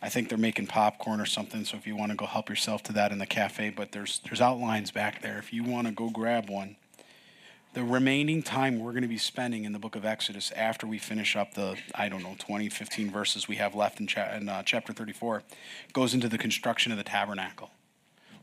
I 0.02 0.08
think 0.08 0.28
they're 0.28 0.36
making 0.36 0.66
popcorn 0.66 1.20
or 1.20 1.24
something, 1.24 1.64
so 1.64 1.76
if 1.76 1.86
you 1.86 1.94
want 1.94 2.10
to 2.10 2.16
go 2.16 2.26
help 2.26 2.48
yourself 2.48 2.82
to 2.82 2.92
that 2.94 3.12
in 3.12 3.18
the 3.18 3.26
cafe, 3.26 3.70
but 3.70 3.92
there's 3.92 4.20
there's 4.24 4.40
outlines 4.40 4.90
back 4.90 5.22
there. 5.22 5.38
If 5.38 5.52
you 5.52 5.62
want 5.62 5.86
to 5.86 5.92
go 5.92 6.10
grab 6.10 6.50
one, 6.50 6.74
the 7.74 7.84
remaining 7.84 8.42
time 8.42 8.80
we're 8.80 8.90
going 8.90 9.02
to 9.02 9.08
be 9.08 9.18
spending 9.18 9.64
in 9.64 9.72
the 9.72 9.78
book 9.78 9.94
of 9.94 10.04
Exodus 10.04 10.50
after 10.56 10.88
we 10.88 10.98
finish 10.98 11.36
up 11.36 11.54
the, 11.54 11.76
I 11.94 12.08
don't 12.08 12.24
know, 12.24 12.34
20, 12.36 12.68
15 12.68 13.08
verses 13.12 13.46
we 13.46 13.54
have 13.56 13.76
left 13.76 14.00
in, 14.00 14.08
cha- 14.08 14.34
in 14.34 14.48
uh, 14.48 14.64
chapter 14.64 14.92
34 14.92 15.44
goes 15.92 16.12
into 16.12 16.28
the 16.28 16.38
construction 16.38 16.90
of 16.90 16.98
the 16.98 17.04
tabernacle, 17.04 17.70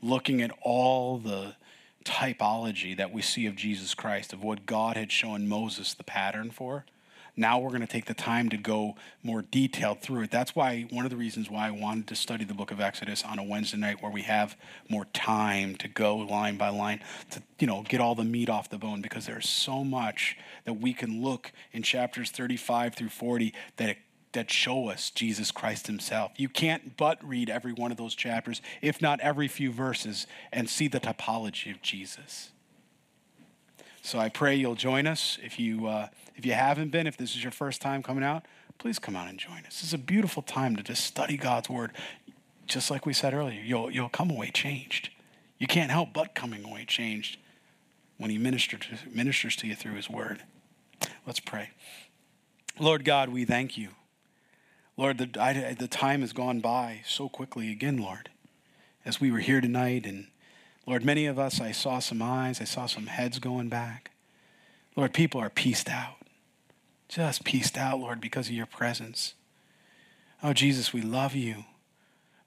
looking 0.01 0.41
at 0.41 0.51
all 0.61 1.17
the 1.17 1.55
typology 2.03 2.95
that 2.97 3.11
we 3.11 3.21
see 3.21 3.45
of 3.45 3.55
Jesus 3.55 3.93
Christ, 3.93 4.33
of 4.33 4.43
what 4.43 4.65
God 4.65 4.97
had 4.97 5.11
shown 5.11 5.47
Moses 5.47 5.93
the 5.93 6.03
pattern 6.03 6.51
for 6.51 6.85
now 7.35 7.59
we're 7.59 7.69
going 7.69 7.81
to 7.81 7.87
take 7.87 8.05
the 8.05 8.13
time 8.13 8.49
to 8.49 8.57
go 8.57 8.95
more 9.23 9.41
detailed 9.41 10.01
through 10.01 10.23
it. 10.23 10.31
That's 10.31 10.55
why 10.55 10.87
one 10.89 11.05
of 11.05 11.11
the 11.11 11.17
reasons 11.17 11.49
why 11.49 11.67
I 11.67 11.71
wanted 11.71 12.07
to 12.07 12.15
study 12.15 12.43
the 12.43 12.53
book 12.53 12.71
of 12.71 12.81
Exodus 12.81 13.23
on 13.23 13.39
a 13.39 13.43
Wednesday 13.43 13.77
night 13.77 14.01
where 14.01 14.11
we 14.11 14.23
have 14.23 14.57
more 14.89 15.05
time 15.05 15.75
to 15.77 15.87
go 15.87 16.17
line 16.17 16.57
by 16.57 16.69
line 16.69 17.01
to 17.31 17.41
you 17.59 17.67
know 17.67 17.83
get 17.83 18.01
all 18.01 18.15
the 18.15 18.23
meat 18.23 18.49
off 18.49 18.69
the 18.69 18.77
bone 18.77 19.01
because 19.01 19.25
there's 19.25 19.47
so 19.47 19.83
much 19.83 20.37
that 20.65 20.73
we 20.73 20.93
can 20.93 21.21
look 21.21 21.51
in 21.71 21.83
chapters 21.83 22.31
35 22.31 22.95
through 22.95 23.09
40 23.09 23.53
that 23.77 23.89
it 23.89 23.97
that 24.33 24.49
show 24.49 24.89
us 24.89 25.09
Jesus 25.09 25.51
Christ 25.51 25.87
Himself. 25.87 26.31
You 26.37 26.49
can't 26.49 26.97
but 26.97 27.23
read 27.27 27.49
every 27.49 27.73
one 27.73 27.91
of 27.91 27.97
those 27.97 28.15
chapters, 28.15 28.61
if 28.81 29.01
not 29.01 29.19
every 29.19 29.47
few 29.47 29.71
verses, 29.71 30.27
and 30.51 30.69
see 30.69 30.87
the 30.87 30.99
typology 30.99 31.71
of 31.71 31.81
Jesus. 31.81 32.51
So 34.01 34.19
I 34.19 34.29
pray 34.29 34.55
you'll 34.55 34.75
join 34.75 35.05
us. 35.05 35.37
If 35.43 35.59
you, 35.59 35.87
uh, 35.87 36.07
if 36.35 36.45
you 36.45 36.53
haven't 36.53 36.89
been, 36.89 37.07
if 37.07 37.17
this 37.17 37.35
is 37.35 37.43
your 37.43 37.51
first 37.51 37.81
time 37.81 38.01
coming 38.01 38.23
out, 38.23 38.45
please 38.77 38.97
come 38.97 39.15
out 39.15 39.29
and 39.29 39.37
join 39.37 39.63
us. 39.67 39.83
Is 39.83 39.93
a 39.93 39.97
beautiful 39.97 40.41
time 40.41 40.75
to 40.75 40.83
just 40.83 41.05
study 41.05 41.37
God's 41.37 41.69
Word. 41.69 41.91
Just 42.65 42.89
like 42.89 43.05
we 43.05 43.13
said 43.13 43.33
earlier, 43.33 43.61
you'll, 43.61 43.91
you'll 43.91 44.09
come 44.09 44.31
away 44.31 44.49
changed. 44.49 45.09
You 45.59 45.67
can't 45.67 45.91
help 45.91 46.13
but 46.13 46.33
coming 46.33 46.63
away 46.63 46.85
changed 46.85 47.37
when 48.17 48.31
He 48.31 48.37
minister 48.37 48.77
to, 48.77 48.97
ministers 49.13 49.55
to 49.57 49.67
you 49.67 49.75
through 49.75 49.93
His 49.93 50.09
Word. 50.09 50.41
Let's 51.27 51.39
pray. 51.39 51.69
Lord 52.79 53.05
God, 53.05 53.29
we 53.29 53.45
thank 53.45 53.77
you. 53.77 53.89
Lord, 54.97 55.17
the, 55.17 55.41
I, 55.41 55.73
the 55.73 55.87
time 55.87 56.21
has 56.21 56.33
gone 56.33 56.59
by 56.59 57.01
so 57.05 57.29
quickly 57.29 57.71
again, 57.71 57.97
Lord, 57.97 58.29
as 59.05 59.19
we 59.19 59.31
were 59.31 59.39
here 59.39 59.61
tonight 59.61 60.05
and 60.05 60.27
Lord, 60.87 61.05
many 61.05 61.27
of 61.27 61.37
us, 61.37 61.61
I 61.61 61.71
saw 61.71 61.99
some 61.99 62.21
eyes, 62.21 62.59
I 62.59 62.63
saw 62.63 62.87
some 62.87 63.05
heads 63.05 63.39
going 63.39 63.69
back. 63.69 64.11
Lord, 64.95 65.13
people 65.13 65.39
are 65.39 65.49
pieced 65.49 65.89
out, 65.89 66.17
just 67.07 67.43
pieced 67.43 67.77
out, 67.77 67.99
Lord, 67.99 68.19
because 68.19 68.47
of 68.47 68.53
your 68.53 68.65
presence. 68.65 69.35
Oh, 70.43 70.53
Jesus, 70.53 70.91
we 70.91 71.01
love 71.01 71.35
you. 71.35 71.65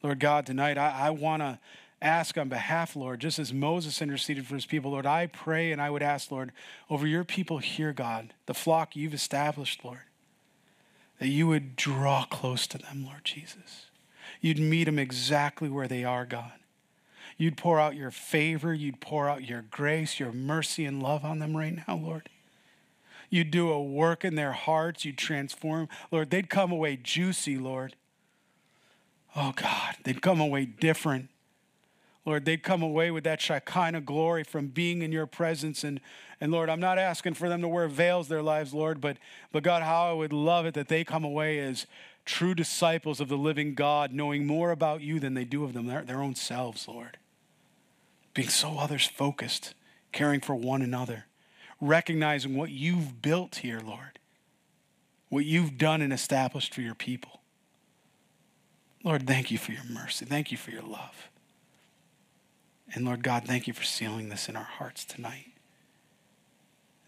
Lord 0.03 0.19
God, 0.19 0.47
tonight 0.47 0.77
I, 0.77 1.07
I 1.07 1.11
want 1.11 1.43
to 1.43 1.59
ask 2.03 2.37
on 2.37 2.49
behalf, 2.49 2.97
Lord, 2.97 3.21
just 3.21 3.39
as 3.39 3.53
Moses 3.53 4.03
interceded 4.03 4.47
for 4.47 4.57
his 4.57 4.66
people, 4.66 4.91
Lord, 4.91 5.07
I 5.07 5.27
pray 5.27 5.73
and 5.73 5.81
I 5.81 5.89
would 5.89 6.03
ask, 6.03 6.31
Lord, 6.31 6.53
over 6.91 7.07
your 7.07 7.25
people 7.25 7.59
here, 7.59 7.93
God, 7.93 8.35
the 8.47 8.53
flock 8.53 8.95
you've 8.97 9.15
established, 9.15 9.85
Lord, 9.85 10.03
that 11.25 11.31
you 11.31 11.47
would 11.47 11.75
draw 11.75 12.27
close 12.27 12.67
to 12.67 12.77
them, 12.77 13.07
Lord 13.07 13.25
Jesus. 13.25 13.87
You'd 14.43 14.59
meet 14.59 14.85
them 14.85 14.99
exactly 14.99 15.71
where 15.71 15.89
they 15.89 16.05
are, 16.05 16.27
God. 16.27 16.53
You'd 17.39 17.57
pour 17.57 17.81
out 17.81 17.97
your 17.97 18.11
favor, 18.11 18.75
you'd 18.75 19.01
pour 19.01 19.27
out 19.27 19.43
your 19.43 19.63
grace, 19.63 20.21
your 20.21 20.33
mercy, 20.33 20.85
and 20.85 21.03
love 21.03 21.25
on 21.25 21.39
them 21.39 21.57
right 21.57 21.79
now, 21.89 21.97
Lord. 21.97 22.29
You'd 23.31 23.51
do 23.51 23.73
a 23.73 23.83
work 23.83 24.23
in 24.23 24.35
their 24.35 24.53
hearts, 24.53 25.07
you'd 25.07 25.17
transform. 25.17 25.89
Lord, 26.11 26.29
they'd 26.29 26.51
come 26.51 26.71
away 26.71 26.99
juicy, 27.03 27.57
Lord. 27.57 27.97
Oh, 29.35 29.55
God, 29.57 29.97
they'd 30.05 30.21
come 30.21 30.43
away 30.43 30.67
different. 30.67 31.31
Lord, 32.27 32.45
they'd 32.45 32.63
come 32.63 32.83
away 32.83 33.11
with 33.11 33.25
that 33.25 33.41
Shekinah 33.41 34.01
glory 34.01 34.45
from 34.45 34.69
being 34.69 35.03
in 35.03 35.13
your 35.13 35.27
presence. 35.27 35.85
And, 35.85 36.01
and 36.41 36.51
Lord, 36.51 36.71
I'm 36.71 36.81
not 36.81 36.99
asking 36.99 37.35
for 37.35 37.49
them 37.49 37.61
to 37.61 37.69
wear 37.69 37.87
veils 37.87 38.29
their 38.29 38.43
lives, 38.43 38.73
Lord, 38.73 39.01
but, 39.01 39.19
but 39.53 39.63
God, 39.63 39.83
how 39.83 40.11
I 40.11 40.13
would 40.15 40.33
love 40.33 40.65
it 40.65 40.75
that 40.75 40.89
they 40.89 41.05
come 41.05 41.25
away 41.25 41.59
as 41.59 41.87
true 42.25 42.55
disciples 42.55 43.21
of 43.21 43.29
the 43.29 43.37
living 43.37 43.75
God, 43.75 44.13
knowing 44.13 44.47
more 44.47 44.71
about 44.71 45.03
you 45.03 45.21
than 45.21 45.35
they 45.35 45.45
do 45.45 45.65
of 45.65 45.75
them, 45.75 45.87
their, 45.87 46.03
their 46.03 46.23
own 46.23 46.35
selves, 46.35 46.89
Lord. 46.89 47.19
Being 48.33 48.49
so 48.49 48.79
others 48.79 49.07
focused, 49.07 49.75
caring 50.11 50.41
for 50.41 50.55
one 50.55 50.81
another, 50.81 51.27
recognizing 51.79 52.57
what 52.57 52.71
you've 52.71 53.21
built 53.21 53.57
here, 53.57 53.81
Lord, 53.85 54.19
what 55.29 55.45
you've 55.45 55.77
done 55.77 56.01
and 56.01 56.13
established 56.13 56.75
for 56.75 56.81
your 56.81 56.95
people. 56.95 57.43
Lord, 59.05 59.27
thank 59.27 59.51
you 59.51 59.59
for 59.59 59.73
your 59.73 59.85
mercy. 59.85 60.25
Thank 60.25 60.51
you 60.51 60.57
for 60.57 60.71
your 60.71 60.83
love. 60.83 61.29
And 62.95 63.05
Lord 63.05 63.25
God, 63.25 63.45
thank 63.45 63.66
you 63.66 63.73
for 63.73 63.83
sealing 63.83 64.29
this 64.29 64.49
in 64.49 64.55
our 64.55 64.62
hearts 64.62 65.05
tonight. 65.05 65.53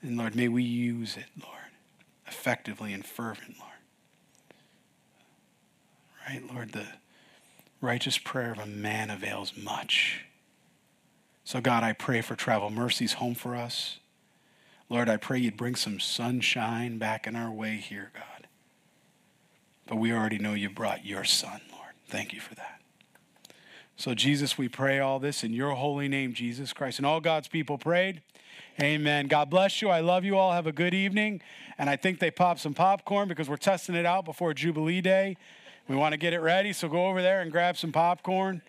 And 0.02 0.18
Lord, 0.18 0.34
may 0.34 0.48
we 0.48 0.64
use 0.64 1.16
it, 1.16 1.26
Lord, 1.40 1.70
effectively 2.26 2.92
and 2.92 3.06
fervent, 3.06 3.54
Lord. 3.58 3.72
Right, 6.28 6.42
Lord, 6.52 6.72
the 6.72 6.86
righteous 7.80 8.18
prayer 8.18 8.50
of 8.50 8.58
a 8.58 8.66
man 8.66 9.10
avails 9.10 9.56
much. 9.56 10.24
So, 11.44 11.60
God, 11.60 11.84
I 11.84 11.92
pray 11.92 12.20
for 12.20 12.34
travel 12.34 12.70
mercies 12.70 13.14
home 13.14 13.36
for 13.36 13.54
us. 13.54 13.98
Lord, 14.88 15.08
I 15.08 15.16
pray 15.16 15.38
you'd 15.38 15.56
bring 15.56 15.76
some 15.76 16.00
sunshine 16.00 16.98
back 16.98 17.28
in 17.28 17.36
our 17.36 17.50
way 17.50 17.76
here, 17.76 18.10
God. 18.12 18.48
But 19.86 19.96
we 19.96 20.12
already 20.12 20.38
know 20.38 20.54
you 20.54 20.68
brought 20.68 21.06
your 21.06 21.22
son, 21.22 21.60
Lord. 21.70 21.92
Thank 22.08 22.32
you 22.32 22.40
for 22.40 22.56
that. 22.56 22.75
So, 23.98 24.14
Jesus, 24.14 24.58
we 24.58 24.68
pray 24.68 24.98
all 24.98 25.18
this 25.18 25.42
in 25.42 25.54
your 25.54 25.70
holy 25.70 26.06
name, 26.06 26.34
Jesus 26.34 26.74
Christ. 26.74 26.98
And 26.98 27.06
all 27.06 27.18
God's 27.18 27.48
people 27.48 27.78
prayed. 27.78 28.20
Amen. 28.80 29.26
God 29.26 29.48
bless 29.48 29.80
you. 29.80 29.88
I 29.88 30.00
love 30.00 30.22
you 30.22 30.36
all. 30.36 30.52
Have 30.52 30.66
a 30.66 30.72
good 30.72 30.92
evening. 30.92 31.40
And 31.78 31.88
I 31.88 31.96
think 31.96 32.18
they 32.18 32.30
popped 32.30 32.60
some 32.60 32.74
popcorn 32.74 33.26
because 33.26 33.48
we're 33.48 33.56
testing 33.56 33.94
it 33.94 34.04
out 34.04 34.26
before 34.26 34.52
Jubilee 34.52 35.00
Day. 35.00 35.38
We 35.88 35.96
want 35.96 36.12
to 36.12 36.18
get 36.18 36.34
it 36.34 36.40
ready. 36.40 36.74
So 36.74 36.88
go 36.88 37.06
over 37.06 37.22
there 37.22 37.40
and 37.40 37.50
grab 37.50 37.78
some 37.78 37.90
popcorn 37.90 38.60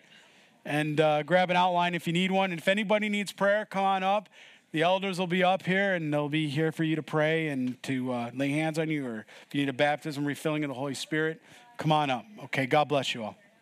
and 0.64 0.98
uh, 0.98 1.24
grab 1.24 1.50
an 1.50 1.56
outline 1.56 1.94
if 1.94 2.06
you 2.06 2.14
need 2.14 2.30
one. 2.30 2.50
And 2.50 2.58
if 2.58 2.66
anybody 2.66 3.10
needs 3.10 3.30
prayer, 3.30 3.66
come 3.66 3.84
on 3.84 4.02
up. 4.02 4.30
The 4.72 4.80
elders 4.80 5.18
will 5.18 5.26
be 5.26 5.44
up 5.44 5.62
here 5.62 5.94
and 5.94 6.12
they'll 6.12 6.30
be 6.30 6.48
here 6.48 6.72
for 6.72 6.84
you 6.84 6.96
to 6.96 7.02
pray 7.02 7.48
and 7.48 7.82
to 7.82 8.12
uh, 8.12 8.30
lay 8.34 8.48
hands 8.48 8.78
on 8.78 8.88
you. 8.88 9.06
Or 9.06 9.26
if 9.46 9.54
you 9.54 9.60
need 9.60 9.68
a 9.68 9.74
baptism, 9.74 10.24
refilling 10.24 10.64
of 10.64 10.68
the 10.68 10.74
Holy 10.74 10.94
Spirit, 10.94 11.42
come 11.76 11.92
on 11.92 12.08
up. 12.08 12.24
Okay. 12.44 12.64
God 12.64 12.88
bless 12.88 13.14
you 13.14 13.24
all. 13.24 13.36